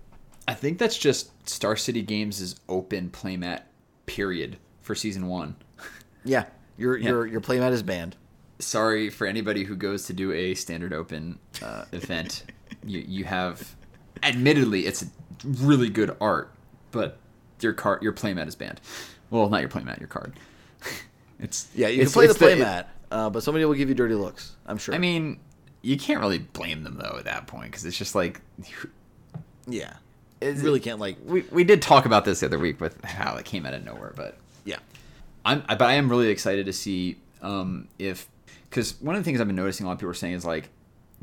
I 0.49 0.55
think 0.55 0.78
that's 0.78 0.99
just 0.99 1.31
Star 1.49 1.76
City 1.76 2.03
Games' 2.03 2.57
open 2.68 3.11
playmat 3.11 3.62
period 4.07 4.57
for 4.83 4.95
season 4.95 5.26
one. 5.28 5.57
Yeah, 6.24 6.45
your 6.76 6.99
your 6.99 7.26
your 7.26 7.41
playmat 7.41 7.72
is 7.72 7.83
banned. 7.83 8.14
Sorry 8.59 9.09
for 9.09 9.26
anybody 9.26 9.64
who 9.64 9.74
goes 9.74 10.05
to 10.07 10.12
do 10.12 10.33
a 10.33 10.55
standard 10.55 10.93
open 10.93 11.39
uh, 11.62 11.87
event. 11.93 12.45
You 12.85 13.03
you 13.09 13.24
have, 13.24 13.74
admittedly, 14.22 14.85
it's 14.87 15.07
really 15.45 15.89
good 15.89 16.14
art, 16.20 16.53
but 16.91 17.16
your 17.61 17.72
card 17.72 18.03
your 18.03 18.12
playmat 18.12 18.49
is 18.49 18.55
banned. 18.55 18.83
Well, 19.31 19.49
not 19.49 19.61
your 19.61 19.70
playmat, 19.70 19.99
your 19.99 20.09
card. 20.09 20.35
It's 21.39 21.68
Yeah, 21.74 21.89
you 21.89 22.03
it's- 22.03 22.12
can 22.12 22.12
play 22.12 22.26
the 22.26 22.35
playmat, 22.35 22.85
uh, 23.11 23.31
but 23.31 23.43
somebody 23.43 23.64
will 23.64 23.72
give 23.72 23.89
you 23.89 23.95
dirty 23.95 24.14
looks. 24.14 24.57
I'm 24.66 24.76
sure. 24.76 24.95
I 24.95 24.99
mean, 24.99 25.41
you 25.83 25.97
can't 25.99 26.20
really 26.20 26.39
blame 26.39 26.85
them 26.85 26.97
though 26.99 27.16
at 27.18 27.24
that 27.24 27.47
point 27.47 27.70
because 27.70 27.85
it's 27.85 27.97
just 27.97 28.14
like 28.14 28.41
yeah, 29.68 29.95
it- 30.41 30.57
really 30.59 30.81
can't 30.81 30.99
like. 31.01 31.16
we 31.24 31.43
we 31.51 31.64
did 31.64 31.83
talk 31.83 32.07
about 32.07 32.24
this 32.24 32.41
the 32.41 32.47
other 32.47 32.59
week 32.59 32.81
with 32.81 33.03
how 33.05 33.37
it 33.37 33.45
came 33.45 33.66
out 33.66 33.74
of 33.74 33.85
nowhere, 33.85 34.12
but 34.16 34.37
Yeah, 34.64 34.78
I'm 35.45 35.62
but 35.68 35.83
I 35.83 35.95
am 35.95 36.09
really 36.09 36.28
excited 36.28 36.66
to 36.66 36.72
see 36.72 37.16
um, 37.43 37.89
if 37.99 38.28
because 38.68 39.01
one 39.01 39.16
of 39.16 39.20
the 39.20 39.24
things 39.24 39.41
I've 39.41 39.47
been 39.47 39.57
noticing 39.57 39.85
a 39.85 39.89
lot 39.89 39.95
of 39.95 39.99
people 39.99 40.11
are 40.11 40.14
saying 40.14 40.35
is 40.35 40.45
like 40.45 40.68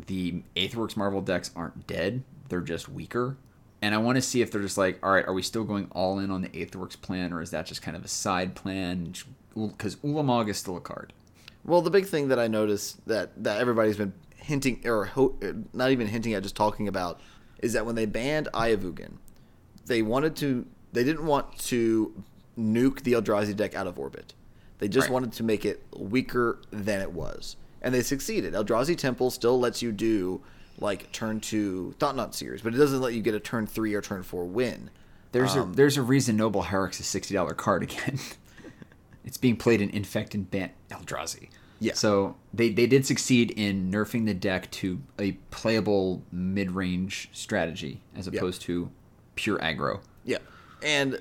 the 0.08 0.42
Aetherworks 0.56 0.96
Marvel 0.98 1.22
decks 1.22 1.52
aren't 1.56 1.88
dead; 1.88 2.24
they're 2.50 2.62
just 2.62 2.90
weaker. 2.90 3.38
And 3.80 3.94
I 3.94 4.00
want 4.00 4.16
to 4.16 4.24
see 4.24 4.42
if 4.42 4.50
they're 4.52 4.62
just 4.64 4.78
like, 4.78 4.98
all 5.06 5.12
right, 5.12 5.24
are 5.28 5.34
we 5.34 5.44
still 5.44 5.64
going 5.64 5.88
all 5.92 6.18
in 6.18 6.32
on 6.32 6.42
the 6.42 6.50
Aetherworks 6.50 7.00
plan, 7.00 7.32
or 7.32 7.44
is 7.44 7.52
that 7.52 7.68
just 7.68 7.84
kind 7.84 7.96
of 7.96 8.04
a 8.04 8.08
side 8.08 8.56
plan? 8.56 9.14
Because 9.56 9.98
Ulamog 9.98 10.50
is 10.50 10.58
still 10.58 10.78
a 10.78 10.82
card. 10.82 11.14
Well, 11.64 11.84
the 11.84 11.92
big 11.92 12.08
thing 12.08 12.30
that 12.30 12.40
I 12.40 12.48
noticed 12.48 13.06
that 13.08 13.32
that 13.44 13.60
everybody's 13.62 13.98
been 13.98 14.14
hinting 14.38 14.82
or 14.86 15.06
ho- 15.06 15.36
not 15.74 15.92
even 15.92 16.08
hinting 16.08 16.34
at, 16.34 16.44
just 16.44 16.56
talking 16.56 16.88
about, 16.88 17.20
is 17.62 17.74
that 17.74 17.86
when 17.86 17.96
they 17.96 18.06
banned 18.06 18.48
Eye 18.54 18.70
of 18.70 18.82
Ugin, 18.82 19.14
they 19.86 20.02
wanted 20.02 20.36
to. 20.38 20.66
They 20.94 21.04
didn't 21.04 21.26
want 21.26 21.58
to 21.60 22.24
nuke 22.58 23.02
the 23.04 23.14
Eldrazi 23.14 23.56
deck 23.56 23.76
out 23.76 23.88
of 23.88 24.00
orbit. 24.00 24.34
They 24.80 24.88
just 24.88 25.08
Right. 25.08 25.14
wanted 25.14 25.34
to 25.34 25.44
make 25.44 25.66
it 25.66 25.84
weaker 25.96 26.60
than 26.72 27.02
it 27.02 27.12
was, 27.12 27.56
and 27.82 27.94
they 27.94 28.02
succeeded. 28.04 28.54
Eldrazi 28.54 28.98
Temple 28.98 29.30
still 29.32 29.60
lets 29.60 29.82
you 29.82 29.92
do 29.92 30.42
like 30.80 31.12
turn 31.12 31.40
two 31.40 31.96
Thought-Knot 32.00 32.36
Seers, 32.36 32.62
but 32.62 32.74
it 32.74 32.78
doesn't 32.78 33.02
let 33.02 33.14
you 33.14 33.22
get 33.22 33.34
a 33.34 33.40
turn 33.40 33.66
three 33.66 33.94
or 33.96 34.02
turn 34.02 34.22
four 34.24 34.46
win. 34.46 34.90
There's 35.32 35.56
Um, 35.56 35.72
a 35.74 35.76
there's 35.76 35.98
a 35.98 36.02
reason 36.04 36.38
Noble 36.38 36.62
Hierarch's 36.64 37.00
a 37.00 37.04
sixty 37.04 37.34
dollar 37.34 37.54
card 37.54 37.84
again. 37.84 38.20
it's 39.26 39.38
being 39.38 39.58
played 39.58 39.82
in 39.82 39.90
Infect 39.90 40.36
and 40.36 40.50
Bant 40.50 40.72
Eldrazi. 40.90 41.50
Yeah. 41.80 41.94
So 41.94 42.36
they, 42.54 42.70
they 42.70 42.88
did 42.88 43.06
succeed 43.06 43.52
in 43.52 43.92
nerfing 43.92 44.26
the 44.26 44.34
deck 44.34 44.72
to 44.72 45.02
a 45.20 45.34
playable 45.52 46.24
mid 46.32 46.72
range 46.72 47.30
strategy 47.34 48.02
as 48.16 48.28
opposed 48.28 48.62
to 48.64 48.90
pure 49.36 49.60
aggro. 49.60 50.00
Yeah, 50.24 50.40
and 50.82 51.20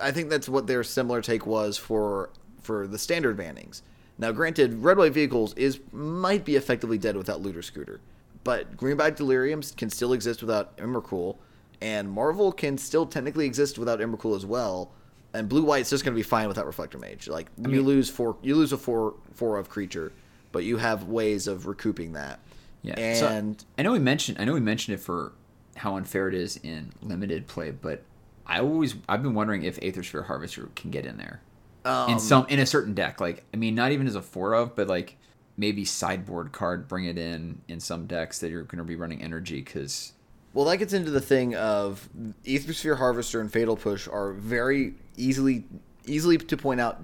I 0.00 0.12
think 0.12 0.30
that's 0.30 0.48
what 0.48 0.66
their 0.66 0.84
similar 0.84 1.20
take 1.22 1.46
was 1.46 1.76
for 1.76 2.30
for 2.60 2.86
the 2.86 2.98
standard 2.98 3.36
bannings. 3.36 3.82
Now, 4.18 4.32
granted, 4.32 4.82
red 4.82 4.96
white 4.96 5.12
vehicles 5.12 5.52
is 5.54 5.80
might 5.92 6.44
be 6.44 6.56
effectively 6.56 6.98
dead 6.98 7.16
without 7.16 7.42
looter 7.42 7.62
scooter, 7.62 8.00
but 8.44 8.76
greenback 8.76 9.16
deliriums 9.16 9.76
can 9.76 9.90
still 9.90 10.12
exist 10.12 10.40
without 10.40 10.76
Emrakul, 10.78 11.36
and 11.80 12.10
Marvel 12.10 12.52
can 12.52 12.78
still 12.78 13.06
technically 13.06 13.44
exist 13.44 13.78
without 13.78 14.00
Emrakul 14.00 14.34
as 14.34 14.46
well. 14.46 14.92
And 15.36 15.48
blue 15.48 15.62
white's 15.62 15.90
just 15.90 16.04
going 16.04 16.14
to 16.14 16.18
be 16.18 16.22
fine 16.22 16.48
without 16.48 16.66
Reflector 16.66 16.98
Mage. 16.98 17.28
Like 17.28 17.48
you 17.58 17.68
mean- 17.68 17.82
lose 17.82 18.08
four, 18.10 18.36
you 18.42 18.54
lose 18.56 18.72
a 18.72 18.78
four 18.78 19.14
four 19.34 19.58
of 19.58 19.68
creature, 19.68 20.12
but 20.52 20.64
you 20.64 20.76
have 20.78 21.04
ways 21.04 21.46
of 21.46 21.66
recouping 21.66 22.12
that. 22.12 22.40
Yeah. 22.82 23.14
so 23.14 23.26
and 23.28 23.64
I 23.78 23.82
know 23.82 23.92
we 23.92 23.98
mentioned 23.98 24.38
I 24.40 24.44
know 24.44 24.52
we 24.54 24.60
mentioned 24.60 24.94
it 24.94 25.00
for 25.02 25.32
how 25.76 25.96
unfair 25.96 26.28
it 26.28 26.34
is 26.34 26.56
in 26.62 26.92
limited 27.02 27.46
play, 27.48 27.70
but 27.72 28.02
I 28.46 28.60
always 28.60 28.94
I've 29.08 29.22
been 29.22 29.34
wondering 29.34 29.64
if 29.64 29.80
Aethersphere 29.80 30.26
Harvester 30.26 30.68
can 30.76 30.90
get 30.90 31.04
in 31.04 31.16
there. 31.16 31.40
um, 31.84 32.10
in 32.10 32.18
some 32.20 32.46
in 32.48 32.58
a 32.60 32.66
certain 32.66 32.94
deck. 32.94 33.20
Like 33.20 33.42
I 33.52 33.56
mean, 33.56 33.74
not 33.74 33.90
even 33.92 34.06
as 34.06 34.14
a 34.14 34.22
four 34.22 34.54
of, 34.54 34.76
but 34.76 34.86
like 34.88 35.16
maybe 35.56 35.84
sideboard 35.84 36.52
card, 36.52 36.86
bring 36.86 37.06
it 37.06 37.18
in 37.18 37.60
in 37.66 37.80
some 37.80 38.06
decks 38.06 38.38
that 38.38 38.50
you're 38.50 38.62
going 38.62 38.78
to 38.78 38.84
be 38.84 38.94
running 38.94 39.20
energy 39.22 39.62
because 39.62 40.12
Well, 40.54 40.64
that 40.66 40.76
gets 40.76 40.92
into 40.92 41.10
the 41.10 41.20
thing 41.20 41.56
of 41.56 42.08
Aethersphere 42.44 42.98
Harvester 42.98 43.40
and 43.40 43.50
Fatal 43.52 43.76
Push 43.76 44.06
are 44.06 44.32
very 44.32 44.94
easily 45.16 45.64
easily 46.04 46.38
to 46.38 46.56
point 46.56 46.80
out 46.80 47.00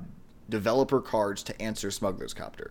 developer 0.48 1.00
cards 1.00 1.42
to 1.42 1.60
answer 1.62 1.90
Smuggler's 1.90 2.34
Copter. 2.34 2.70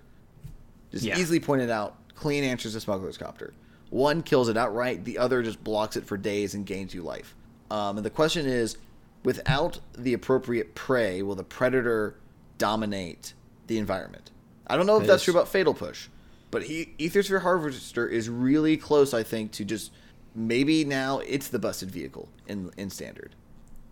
Just 0.91 1.03
Yeah. 1.03 1.17
easily 1.17 1.39
pointed 1.39 1.69
out 1.69 1.95
clean 2.15 2.43
answers 2.43 2.73
to 2.73 2.79
Smuggler's 2.79 3.17
Copter. 3.17 3.53
One 3.89 4.21
kills 4.23 4.47
it 4.47 4.55
outright, 4.55 5.03
the 5.03 5.17
other 5.17 5.43
just 5.43 5.61
blocks 5.63 5.97
it 5.97 6.05
for 6.05 6.15
days 6.17 6.53
and 6.53 6.65
gains 6.65 6.93
you 6.93 7.01
life. 7.03 7.35
Um, 7.69 7.97
and 7.97 8.05
the 8.05 8.09
question 8.09 8.45
is, 8.45 8.77
without 9.23 9.79
the 9.97 10.13
appropriate 10.13 10.73
prey, 10.75 11.21
will 11.21 11.35
the 11.35 11.43
predator 11.43 12.15
dominate 12.57 13.33
the 13.67 13.77
environment? 13.77 14.31
I 14.67 14.77
don't 14.77 14.85
know 14.85 14.95
if 14.97 15.01
That 15.01 15.07
that's 15.07 15.21
is- 15.23 15.25
true 15.25 15.33
about 15.33 15.49
Fatal 15.49 15.73
Push, 15.73 16.07
but 16.49 16.63
he 16.63 16.93
Aethersphere 16.99 17.41
Harvester 17.41 18.07
is 18.07 18.29
really 18.29 18.77
close, 18.77 19.13
I 19.13 19.23
think, 19.23 19.51
to 19.53 19.65
just 19.65 19.91
maybe 20.33 20.85
now 20.85 21.19
it's 21.19 21.49
the 21.49 21.59
busted 21.59 21.91
vehicle 21.91 22.29
in 22.47 22.71
in 22.77 22.89
standard. 22.89 23.35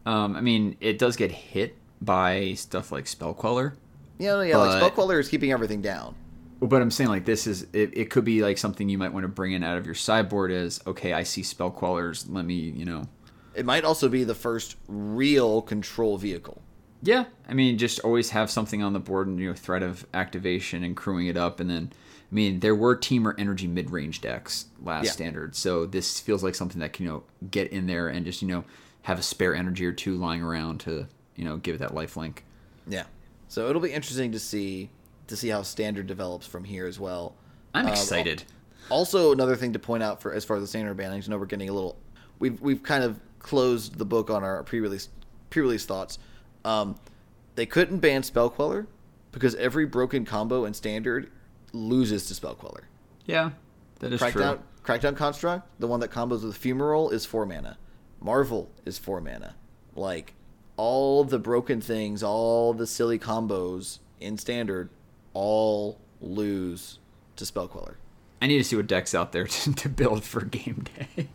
Um, 0.05 0.35
I 0.35 0.41
mean 0.41 0.77
it 0.79 0.97
does 0.97 1.15
get 1.15 1.31
hit 1.31 1.75
by 2.01 2.53
stuff 2.53 2.91
like 2.91 3.07
Spell 3.07 3.33
Queller. 3.33 3.75
Yeah, 4.17 4.33
no, 4.35 4.41
yeah, 4.41 4.53
But- 4.53 4.67
like 4.67 4.77
Spell 4.77 4.91
Queller 4.91 5.19
is 5.19 5.29
keeping 5.29 5.51
everything 5.51 5.81
down. 5.81 6.15
But 6.61 6.81
I'm 6.81 6.91
saying 6.91 7.09
like 7.09 7.23
this 7.25 7.47
is 7.47 7.67
it, 7.71 7.97
it 7.97 8.09
could 8.09 8.25
be 8.25 8.41
like 8.41 8.57
something 8.57 8.89
you 8.89 8.97
might 8.97 9.13
want 9.13 9.23
to 9.23 9.29
bring 9.29 9.53
in 9.53 9.63
out 9.63 9.77
of 9.77 9.85
your 9.85 9.95
sideboard 9.95 10.51
is 10.51 10.81
okay 10.85 11.13
I 11.13 11.23
see 11.23 11.41
spell 11.41 11.71
quellers 11.71 12.27
let 12.27 12.43
me 12.43 12.55
you 12.55 12.83
know 12.83 13.03
It 13.55 13.65
might 13.65 13.85
also 13.85 14.09
be 14.09 14.25
the 14.25 14.35
first 14.35 14.75
real 14.87 15.61
control 15.61 16.17
vehicle. 16.17 16.61
Yeah, 17.01 17.25
I 17.47 17.53
mean, 17.53 17.77
just 17.77 18.01
always 18.01 18.31
have 18.31 18.51
something 18.51 18.83
on 18.83 18.91
the 18.91 18.99
board 18.99 19.27
and 19.27 19.39
you 19.39 19.47
know 19.47 19.53
threat 19.55 19.83
of 19.83 20.05
activation 20.13 20.83
and 20.83 20.97
crewing 20.97 21.27
it 21.27 21.37
up, 21.37 21.61
and 21.61 21.69
then 21.69 21.93
I 22.29 22.35
mean 22.35 22.59
there 22.59 22.75
were 22.75 22.97
Temur 22.97 23.35
energy 23.37 23.67
mid 23.67 23.89
range 23.89 24.19
decks 24.19 24.65
last 24.83 25.05
Yeah. 25.05 25.11
standard, 25.11 25.55
so 25.55 25.85
this 25.85 26.19
feels 26.19 26.43
like 26.43 26.55
something 26.55 26.81
that 26.81 26.91
can 26.91 27.05
you 27.05 27.11
know 27.11 27.23
get 27.49 27.71
in 27.71 27.87
there 27.87 28.09
and 28.09 28.25
just 28.25 28.41
you 28.41 28.49
know 28.49 28.65
have 29.03 29.19
a 29.19 29.23
spare 29.23 29.55
energy 29.55 29.85
or 29.85 29.91
two 29.91 30.15
lying 30.15 30.41
around 30.41 30.79
to 30.81 31.07
you 31.35 31.45
know 31.45 31.57
give 31.57 31.75
it 31.75 31.77
that 31.79 31.93
life 31.93 32.17
link. 32.17 32.43
Yeah. 32.87 33.05
So 33.47 33.69
it'll 33.69 33.81
be 33.81 33.91
interesting 33.93 34.31
to 34.33 34.39
see 34.39 34.89
to 35.27 35.35
see 35.35 35.49
how 35.49 35.61
standard 35.61 36.07
develops 36.07 36.45
from 36.47 36.63
here 36.63 36.85
as 36.87 36.99
well. 36.99 37.35
I'm 37.73 37.85
Um, 37.85 37.91
excited. 37.91 38.43
Also, 38.89 39.31
another 39.31 39.55
thing 39.55 39.73
to 39.73 39.79
point 39.79 40.01
out 40.01 40.21
for 40.21 40.33
as 40.33 40.43
far 40.43 40.57
as 40.57 40.63
the 40.63 40.67
standard 40.67 40.97
bannings, 40.97 41.27
I 41.27 41.31
know 41.31 41.37
we're 41.37 41.45
getting 41.45 41.69
a 41.69 41.73
little. 41.73 41.97
We've 42.39 42.59
we've 42.61 42.81
kind 42.83 43.03
of 43.03 43.19
closed 43.39 43.97
the 43.97 44.05
book 44.05 44.29
on 44.29 44.43
our 44.43 44.63
pre-release 44.63 45.09
pre-release 45.49 45.85
thoughts. 45.85 46.17
Um, 46.65 46.95
they 47.55 47.65
couldn't 47.65 47.99
ban 47.99 48.23
Spell 48.23 48.49
Queller 48.49 48.87
because 49.31 49.55
every 49.55 49.85
broken 49.85 50.25
combo 50.25 50.65
in 50.65 50.73
standard 50.73 51.29
loses 51.73 52.25
to 52.27 52.33
Spell 52.33 52.55
Queller. 52.55 52.87
Yeah, 53.25 53.51
that 53.99 54.11
is 54.13 54.19
true. 54.19 54.29
Crackdown 54.31 54.59
Crackdown 54.83 55.15
Construct, 55.15 55.67
the 55.79 55.87
one 55.87 55.99
that 55.99 56.09
combos 56.09 56.43
with 56.43 56.59
Fumarole, 56.59 57.11
is 57.13 57.25
four 57.25 57.45
mana. 57.45 57.77
Marvel 58.21 58.69
is 58.85 58.97
four 58.97 59.21
mana. 59.21 59.55
Like 59.95 60.33
all 60.77 61.23
the 61.23 61.39
broken 61.39 61.81
things, 61.81 62.23
all 62.23 62.73
the 62.73 62.87
silly 62.87 63.19
combos 63.19 63.99
in 64.19 64.37
standard, 64.37 64.89
all 65.33 65.99
lose 66.21 66.99
to 67.35 67.45
Spell 67.45 67.67
Queller. 67.67 67.97
I 68.41 68.47
need 68.47 68.57
to 68.57 68.63
see 68.63 68.75
what 68.75 68.87
decks 68.87 69.13
out 69.13 69.31
there 69.31 69.47
to, 69.47 69.73
to 69.73 69.89
build 69.89 70.23
for 70.23 70.41
game 70.41 70.85
day. 71.15 71.27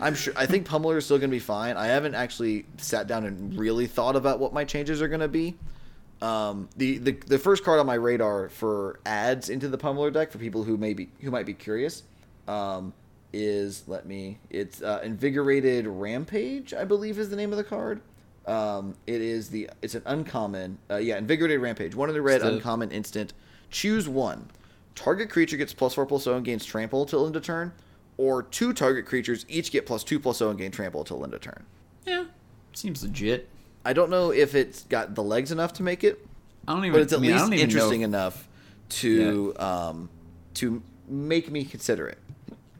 I'm 0.00 0.14
sure. 0.14 0.32
I 0.36 0.46
think 0.46 0.66
Pummeler 0.66 0.96
is 0.96 1.04
still 1.04 1.18
going 1.18 1.30
to 1.30 1.34
be 1.34 1.40
fine. 1.40 1.76
I 1.76 1.86
haven't 1.86 2.16
actually 2.16 2.66
sat 2.78 3.06
down 3.06 3.24
and 3.24 3.56
really 3.56 3.86
thought 3.86 4.16
about 4.16 4.40
what 4.40 4.52
my 4.52 4.64
changes 4.64 5.00
are 5.00 5.08
going 5.08 5.20
to 5.20 5.28
be. 5.28 5.56
Um, 6.20 6.68
the, 6.76 6.98
the 6.98 7.12
the 7.12 7.38
first 7.38 7.62
card 7.62 7.78
on 7.78 7.86
my 7.86 7.94
radar 7.94 8.48
for 8.48 8.98
ads 9.06 9.48
into 9.48 9.68
the 9.68 9.78
Pummeler 9.78 10.12
deck 10.12 10.32
for 10.32 10.38
people 10.38 10.64
who 10.64 10.76
may 10.76 10.94
be 10.94 11.10
who 11.20 11.30
might 11.30 11.46
be 11.46 11.54
curious 11.54 12.02
um, 12.48 12.92
is 13.32 13.84
let 13.86 14.06
me. 14.06 14.38
It's 14.50 14.82
uh, 14.82 15.00
Invigorated 15.02 15.86
Rampage, 15.86 16.74
I 16.74 16.84
believe, 16.84 17.18
is 17.18 17.30
the 17.30 17.36
name 17.36 17.52
of 17.52 17.58
the 17.58 17.64
card. 17.64 18.00
Um, 18.46 18.94
it 19.06 19.20
is 19.20 19.50
the 19.50 19.68
it's 19.82 19.94
an 19.94 20.02
uncommon. 20.06 20.78
Uh, 20.90 20.96
yeah, 20.96 21.18
Invigorated 21.18 21.60
Rampage. 21.60 21.94
One 21.94 22.08
in 22.08 22.14
the 22.14 22.22
red, 22.22 22.42
uncommon 22.42 22.90
instant. 22.90 23.32
Choose 23.70 24.08
one. 24.08 24.48
Target 24.94 25.30
creature 25.30 25.56
gets 25.56 25.72
plus 25.74 25.94
four 25.94 26.06
plus 26.06 26.24
zero 26.24 26.36
and 26.36 26.44
gains 26.44 26.64
trample 26.64 27.02
until 27.02 27.26
end 27.26 27.36
of 27.36 27.42
turn, 27.44 27.72
or 28.16 28.42
two 28.42 28.72
target 28.72 29.06
creatures 29.06 29.44
each 29.48 29.70
get 29.70 29.84
plus 29.86 30.02
two 30.02 30.18
plus 30.18 30.38
zero 30.38 30.50
and 30.50 30.58
gain 30.58 30.70
trample 30.70 31.00
until 31.02 31.22
end 31.22 31.34
of 31.34 31.40
turn. 31.40 31.64
yeah, 32.06 32.24
seems 32.72 33.02
legit. 33.02 33.48
I 33.84 33.92
don't 33.92 34.10
know 34.10 34.32
if 34.32 34.54
it's 34.54 34.82
got 34.84 35.14
the 35.14 35.22
legs 35.22 35.52
enough 35.52 35.72
to 35.74 35.82
make 35.82 36.02
it, 36.02 36.26
I 36.66 36.72
don't 36.74 36.84
even. 36.84 36.92
but 36.92 37.02
it's 37.02 37.12
at 37.12 37.18
I 37.20 37.22
mean, 37.22 37.50
least 37.50 37.52
interesting 37.62 38.00
enough 38.00 38.48
to 38.88 39.54
um, 39.58 40.08
to 40.54 40.82
make 41.06 41.50
me 41.50 41.64
consider 41.64 42.08
it. 42.08 42.18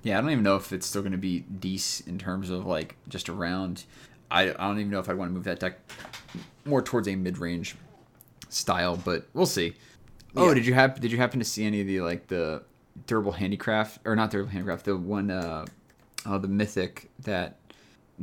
Yeah, 0.09 0.17
I 0.17 0.23
don't 0.23 0.31
even 0.31 0.43
know 0.43 0.57
if 0.57 0.73
it's 0.73 0.87
still 0.87 1.03
going 1.03 1.13
to 1.13 1.19
be 1.19 1.41
decent 1.41 2.09
in 2.09 2.19
terms 2.19 2.49
of 2.49 2.65
like 2.65 2.97
just 3.09 3.29
around. 3.29 3.85
I, 4.31 4.45
I 4.45 4.53
don't 4.53 4.79
even 4.79 4.91
know 4.91 5.01
if 5.01 5.11
I 5.11 5.13
want 5.13 5.29
to 5.29 5.35
move 5.35 5.45
that 5.45 5.61
deck 5.61 5.79
more 6.65 6.81
towards 6.81 7.09
a 7.09 7.15
mid 7.15 7.37
range 7.37 7.77
style, 8.49 8.97
but 8.97 9.27
we'll 9.35 9.45
see. 9.45 9.75
Oh, 10.35 10.55
did 10.55 10.65
you 10.65 10.73
happen 10.73 11.03
did 11.03 11.13
you 11.13 11.19
happen 11.19 11.41
to 11.41 11.45
see 11.45 11.67
any 11.67 11.83
of 11.83 11.87
the 11.87 12.01
like 12.01 12.27
the 12.29 12.63
durable 13.07 13.33
handicraft 13.33 14.01
or 14.07 14.17
not 14.17 14.31
durable 14.31 14.51
handicraft 14.51 14.87
the 14.87 14.97
one 14.97 15.31
uh, 15.31 15.67
uh 16.25 16.39
the 16.39 16.49
mythic 16.49 17.11
that 17.25 17.59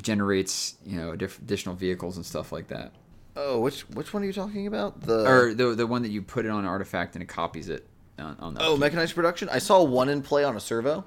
generates 0.01 0.77
you 0.87 0.99
know 0.99 1.15
diff- 1.15 1.37
additional 1.37 1.75
vehicles 1.75 2.17
and 2.17 2.25
stuff 2.25 2.51
like 2.51 2.67
that. 2.69 2.93
Oh, 3.35 3.59
which 3.59 3.81
which 3.89 4.11
one 4.11 4.23
are 4.23 4.25
you 4.25 4.33
talking 4.33 4.65
about? 4.65 5.01
The 5.01 5.23
or 5.23 5.53
the 5.53 5.75
the 5.75 5.85
one 5.85 6.01
that 6.01 6.09
you 6.09 6.23
put 6.23 6.47
it 6.47 6.49
on 6.49 6.61
an 6.61 6.65
artifact 6.65 7.15
and 7.15 7.21
it 7.21 7.27
copies 7.27 7.69
it 7.69 7.87
on, 8.17 8.37
on 8.39 8.53
the 8.55 8.63
oh, 8.63 8.75
mechanized 8.75 9.13
production. 9.13 9.49
I 9.49 9.59
saw 9.59 9.83
one 9.83 10.09
in 10.09 10.23
play 10.23 10.43
on 10.43 10.55
a 10.55 10.59
servo, 10.59 11.05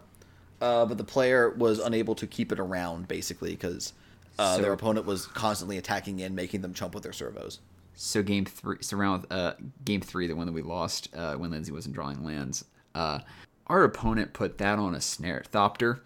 uh, 0.60 0.84
but 0.86 0.98
the 0.98 1.04
player 1.04 1.50
was 1.50 1.78
unable 1.78 2.14
to 2.16 2.26
keep 2.26 2.52
it 2.52 2.58
around 2.60 3.08
basically 3.08 3.50
because 3.50 3.92
uh, 4.38 4.56
So- 4.56 4.62
their 4.62 4.72
opponent 4.72 5.06
was 5.06 5.26
constantly 5.26 5.78
attacking 5.78 6.20
in, 6.20 6.34
making 6.34 6.60
them 6.62 6.74
chump 6.74 6.94
with 6.94 7.02
their 7.04 7.12
servos. 7.12 7.60
So 8.00 8.22
game 8.22 8.44
three, 8.44 8.76
so 8.80 8.96
round 8.96 9.26
uh, 9.30 9.54
game 9.84 10.00
three, 10.00 10.28
the 10.28 10.36
one 10.36 10.46
that 10.46 10.52
we 10.52 10.62
lost 10.62 11.08
uh, 11.16 11.34
when 11.34 11.50
Lindsay 11.50 11.72
wasn't 11.72 11.94
drawing 11.96 12.22
lands, 12.24 12.64
uh, 12.94 13.18
our 13.66 13.82
opponent 13.82 14.32
put 14.32 14.58
that 14.58 14.78
on 14.78 14.94
a 14.94 15.00
snare 15.00 15.42
thopter. 15.52 15.98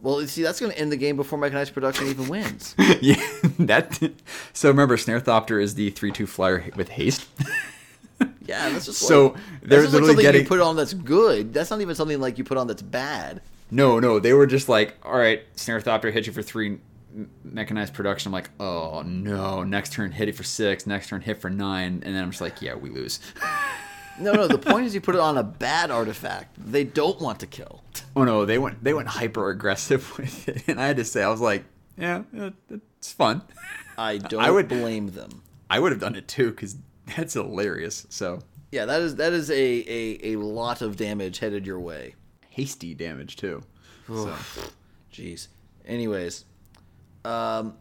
Well, 0.00 0.26
see, 0.26 0.42
that's 0.42 0.60
going 0.60 0.72
to 0.72 0.78
end 0.78 0.90
the 0.92 0.96
game 0.96 1.16
before 1.16 1.38
mechanized 1.38 1.72
production 1.74 2.06
even 2.08 2.28
wins. 2.28 2.74
yeah, 3.00 3.22
that. 3.58 3.98
So 4.54 4.68
remember, 4.68 4.96
snare 4.96 5.20
thopter 5.20 5.62
is 5.62 5.74
the 5.76 5.90
three-two 5.90 6.26
flyer 6.26 6.64
with 6.76 6.88
haste. 6.90 7.26
Yeah, 8.46 8.68
that's 8.70 8.86
just 8.86 8.98
So, 9.00 9.28
like, 9.28 9.40
they're 9.62 9.80
like 9.82 9.90
literally 9.92 10.06
something 10.08 10.22
getting- 10.22 10.42
you 10.42 10.48
put 10.48 10.60
on 10.60 10.76
that's 10.76 10.94
good. 10.94 11.52
That's 11.54 11.70
not 11.70 11.80
even 11.80 11.94
something 11.94 12.20
like 12.20 12.36
you 12.38 12.44
put 12.44 12.56
on 12.58 12.66
that's 12.66 12.82
bad. 12.82 13.40
No, 13.74 13.98
no, 13.98 14.20
they 14.20 14.32
were 14.32 14.46
just 14.46 14.68
like, 14.68 14.94
all 15.02 15.16
right, 15.18 15.42
snare 15.56 15.80
thopter 15.80 16.12
hit 16.12 16.26
you 16.28 16.32
for 16.32 16.42
three 16.42 16.78
mechanized 17.42 17.92
production. 17.92 18.28
I'm 18.28 18.32
like, 18.32 18.50
oh 18.60 19.02
no, 19.02 19.64
next 19.64 19.92
turn 19.92 20.12
hit 20.12 20.28
it 20.28 20.36
for 20.36 20.44
six, 20.44 20.86
next 20.86 21.08
turn 21.08 21.20
hit 21.22 21.40
for 21.40 21.50
nine, 21.50 22.02
and 22.04 22.14
then 22.14 22.22
I'm 22.22 22.30
just 22.30 22.40
like, 22.40 22.62
yeah, 22.62 22.74
we 22.74 22.90
lose. 22.90 23.20
No, 24.16 24.30
no. 24.32 24.46
The 24.46 24.58
point 24.58 24.86
is 24.86 24.94
you 24.94 25.00
put 25.00 25.16
it 25.16 25.20
on 25.20 25.36
a 25.38 25.42
bad 25.42 25.90
artifact. 25.90 26.56
They 26.70 26.84
don't 26.84 27.20
want 27.20 27.40
to 27.40 27.48
kill. 27.48 27.82
oh 28.14 28.22
no, 28.22 28.44
they 28.44 28.58
went 28.58 28.84
they 28.84 28.94
went 28.94 29.08
hyper 29.08 29.50
aggressive 29.50 30.08
with 30.16 30.48
it, 30.48 30.62
and 30.68 30.80
I 30.80 30.86
had 30.86 30.98
to 30.98 31.04
say, 31.04 31.24
I 31.24 31.28
was 31.28 31.40
like, 31.40 31.64
yeah, 31.98 32.22
it's 32.70 33.12
fun. 33.12 33.42
I 33.98 34.18
don't 34.30 34.40
I 34.40 34.52
would- 34.52 34.68
blame 34.68 35.08
them. 35.08 35.42
I 35.68 35.80
would 35.80 35.90
have 35.90 36.00
done 36.00 36.14
it 36.14 36.28
too 36.28 36.52
because 36.52 36.76
that's 37.16 37.34
hilarious. 37.34 38.06
So 38.08 38.38
Yeah, 38.70 38.84
that 38.84 39.02
is 39.02 39.16
that 39.16 39.32
is 39.32 39.50
a, 39.50 39.54
a, 39.56 40.34
a 40.34 40.36
lot 40.36 40.80
of 40.80 40.96
damage 40.96 41.40
headed 41.40 41.66
your 41.66 41.80
way. 41.80 42.14
Hasty 42.54 42.94
damage 42.94 43.36
too. 43.36 43.62
So 44.06 44.34
Jeez. 45.12 45.48
Anyways, 45.86 46.44
um, 47.24 47.74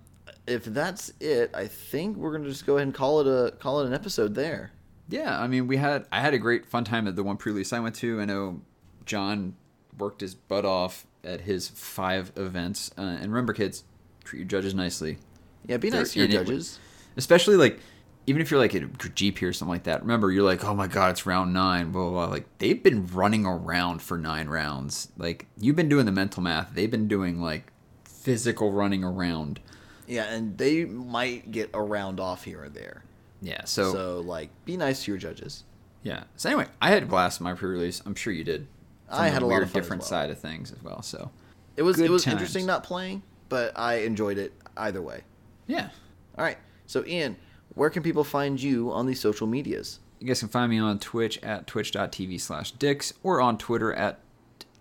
if 0.47 0.65
that's 0.65 1.11
it, 1.19 1.51
I 1.53 1.67
think 1.67 2.17
we're 2.17 2.31
gonna 2.31 2.49
just 2.49 2.65
go 2.65 2.75
ahead 2.77 2.87
and 2.87 2.93
call 2.95 3.21
it 3.21 3.27
a 3.27 3.51
call 3.57 3.81
it 3.81 3.87
an 3.87 3.93
episode 3.93 4.35
there. 4.35 4.71
yeah, 5.09 5.39
I 5.39 5.47
mean, 5.47 5.67
we 5.67 5.77
had 5.77 6.05
I 6.11 6.19
had 6.19 6.33
a 6.33 6.37
great 6.39 6.65
fun 6.65 6.83
time 6.83 7.07
at 7.07 7.15
the 7.15 7.23
one 7.23 7.37
pre-release 7.37 7.71
I 7.73 7.79
went 7.79 7.95
to. 7.95 8.19
I 8.21 8.25
know 8.25 8.61
John 9.05 9.55
worked 9.97 10.21
his 10.21 10.35
butt 10.35 10.65
off 10.65 11.05
at 11.23 11.41
his 11.41 11.67
five 11.69 12.31
events, 12.35 12.91
uh, 12.97 13.01
and 13.01 13.31
remember, 13.31 13.53
kids, 13.53 13.83
treat 14.23 14.39
your 14.39 14.47
judges 14.47 14.73
nicely. 14.73 15.17
Yeah, 15.67 15.77
be 15.77 15.89
They're 15.89 16.01
nice 16.01 16.13
to 16.13 16.19
your 16.19 16.27
in 16.27 16.31
it. 16.33 16.45
judges. 16.45 16.79
especially 17.15 17.55
like 17.55 17.79
even 18.25 18.41
if 18.41 18.49
you're 18.51 18.59
like 18.59 18.73
a 18.73 18.81
GP 18.81 19.41
or 19.43 19.53
something 19.53 19.71
like 19.73 19.83
that. 19.83 20.01
Remember, 20.01 20.31
you're 20.31 20.43
like, 20.43 20.63
oh 20.63 20.73
my 20.73 20.87
god, 20.87 21.11
it's 21.11 21.25
round 21.25 21.53
nine. 21.53 21.91
Blah 21.91 22.09
blah. 22.09 22.25
blah. 22.25 22.33
Like 22.33 22.45
they've 22.59 22.81
been 22.81 23.07
running 23.07 23.45
around 23.45 24.01
for 24.01 24.17
nine 24.17 24.47
rounds. 24.47 25.09
Like 25.17 25.47
you've 25.57 25.75
been 25.75 25.89
doing 25.89 26.05
the 26.05 26.11
mental 26.11 26.41
math. 26.43 26.73
They've 26.73 26.89
been 26.91 27.07
doing 27.07 27.41
like 27.41 27.71
physical 28.05 28.71
running 28.71 29.03
around. 29.03 29.59
Yeah, 30.07 30.25
and 30.25 30.57
they 30.57 30.85
might 30.85 31.51
get 31.51 31.69
a 31.73 31.81
round 31.81 32.19
off 32.19 32.43
here 32.43 32.63
or 32.63 32.69
there. 32.69 33.03
Yeah. 33.41 33.63
So, 33.65 33.91
So 33.93 34.19
like, 34.21 34.49
be 34.65 34.77
nice 34.77 35.03
to 35.05 35.11
your 35.11 35.17
judges. 35.17 35.63
yeah. 36.01 36.23
So 36.35 36.49
anyway, 36.49 36.67
I 36.81 36.89
had 36.89 37.03
a 37.03 37.05
blast 37.05 37.39
in 37.39 37.45
my 37.45 37.53
pre-release. 37.53 38.01
I'm 38.05 38.15
sure 38.15 38.31
you 38.33 38.43
did. 38.43 38.67
I 39.09 39.27
had 39.29 39.41
a 39.41 39.45
lot 39.45 39.61
of 39.61 39.71
different 39.73 40.01
well. 40.01 40.09
side 40.09 40.29
of 40.29 40.39
things 40.39 40.71
as 40.71 40.81
well. 40.81 41.01
So 41.03 41.29
It 41.77 41.83
was 41.83 41.97
Good 41.97 42.05
it 42.05 42.09
was 42.09 42.23
times. 42.23 42.33
interesting 42.33 42.65
not 42.65 42.83
playing, 42.83 43.21
but 43.49 43.77
I 43.77 43.95
enjoyed 43.95 44.37
it 44.37 44.53
either 44.77 45.01
way. 45.01 45.21
yeah. 45.67 45.89
All 46.37 46.43
right. 46.43 46.57
So 46.87 47.05
Ian, 47.05 47.35
where 47.75 47.89
can 47.89 48.03
people 48.03 48.23
find 48.23 48.61
you 48.61 48.91
on 48.91 49.05
the 49.05 49.15
social 49.15 49.47
medias? 49.47 49.99
You 50.19 50.27
guys 50.27 50.39
can 50.39 50.49
find 50.49 50.69
me 50.69 50.79
on 50.79 50.99
Twitch 50.99 51.37
at 51.43 51.67
twitch.tv 51.67 52.39
slash 52.39 52.71
Dix 52.71 53.13
or 53.23 53.41
on 53.41 53.57
Twitter 53.57 53.93
at 53.93 54.19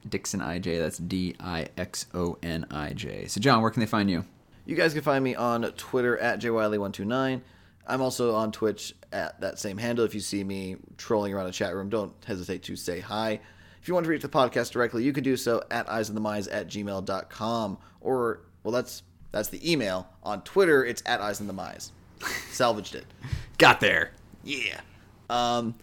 DixonIJ. 0.08 0.78
That's 0.78 0.98
D 0.98 1.34
I 1.40 1.68
X 1.76 2.06
O 2.14 2.38
N 2.42 2.66
I 2.70 2.92
J. 2.92 3.26
So, 3.26 3.40
John, 3.40 3.62
where 3.62 3.70
can 3.70 3.80
they 3.80 3.86
find 3.86 4.10
you? 4.10 4.24
You 4.64 4.76
guys 4.76 4.92
can 4.92 5.02
find 5.02 5.24
me 5.24 5.34
on 5.34 5.62
Twitter 5.72 6.16
at 6.18 6.40
jwiley129. 6.40 7.40
I'm 7.86 8.00
also 8.00 8.34
on 8.34 8.52
Twitch 8.52 8.94
at 9.12 9.40
that 9.40 9.58
same 9.58 9.78
handle. 9.78 10.04
If 10.04 10.14
you 10.14 10.20
see 10.20 10.44
me 10.44 10.76
trolling 10.96 11.34
around 11.34 11.46
a 11.48 11.52
chat 11.52 11.74
room, 11.74 11.88
don't 11.88 12.12
hesitate 12.24 12.62
to 12.64 12.76
say 12.76 13.00
hi. 13.00 13.40
If 13.80 13.88
you 13.88 13.94
want 13.94 14.04
to 14.04 14.10
reach 14.10 14.22
the 14.22 14.28
podcast 14.28 14.70
directly, 14.70 15.02
you 15.02 15.12
can 15.12 15.24
do 15.24 15.36
so 15.36 15.64
at 15.70 15.88
eyesandthemise 15.88 16.48
at 16.52 16.68
gmail.com. 16.68 17.78
Or, 18.00 18.42
well, 18.62 18.72
that's 18.72 19.02
that's 19.32 19.48
the 19.48 19.70
email. 19.70 20.06
On 20.22 20.42
Twitter, 20.42 20.84
it's 20.84 21.02
at 21.06 21.20
eyesandthemise. 21.20 21.90
Salvaged 22.50 22.94
it. 22.94 23.06
Got 23.58 23.80
there. 23.80 24.12
Yeah. 24.44 24.80
Um, 25.30 25.74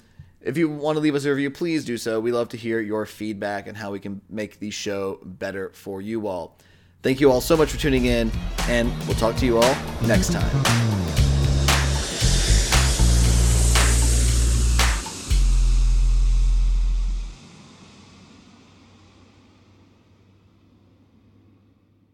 if 0.42 0.58
you 0.58 0.70
want 0.70 0.96
to 0.96 1.00
leave 1.02 1.16
us 1.16 1.26
a 1.26 1.30
review, 1.30 1.52
please 1.52 1.84
do 1.84 1.98
so. 1.98 2.20
We 2.20 2.32
love 2.32 2.50
to 2.50 2.58
hear 2.58 2.80
your 2.80 3.06
feedback 3.06 3.68
and 3.68 3.76
how 3.76 3.92
we 3.92 4.00
can 4.00 4.22
make 4.30 4.60
the 4.60 4.70
show 4.70 5.20
better 5.24 5.72
for 5.74 6.02
you 6.02 6.28
all. 6.28 6.58
Thank 7.02 7.22
you 7.22 7.32
all 7.32 7.42
so 7.42 7.56
much 7.56 7.72
for 7.72 7.78
tuning 7.78 8.06
in, 8.06 8.32
and 8.68 8.90
we'll 9.08 9.16
talk 9.16 9.36
to 9.38 9.46
you 9.46 9.58
all 9.58 9.76
next 10.06 10.32
time. 10.34 11.29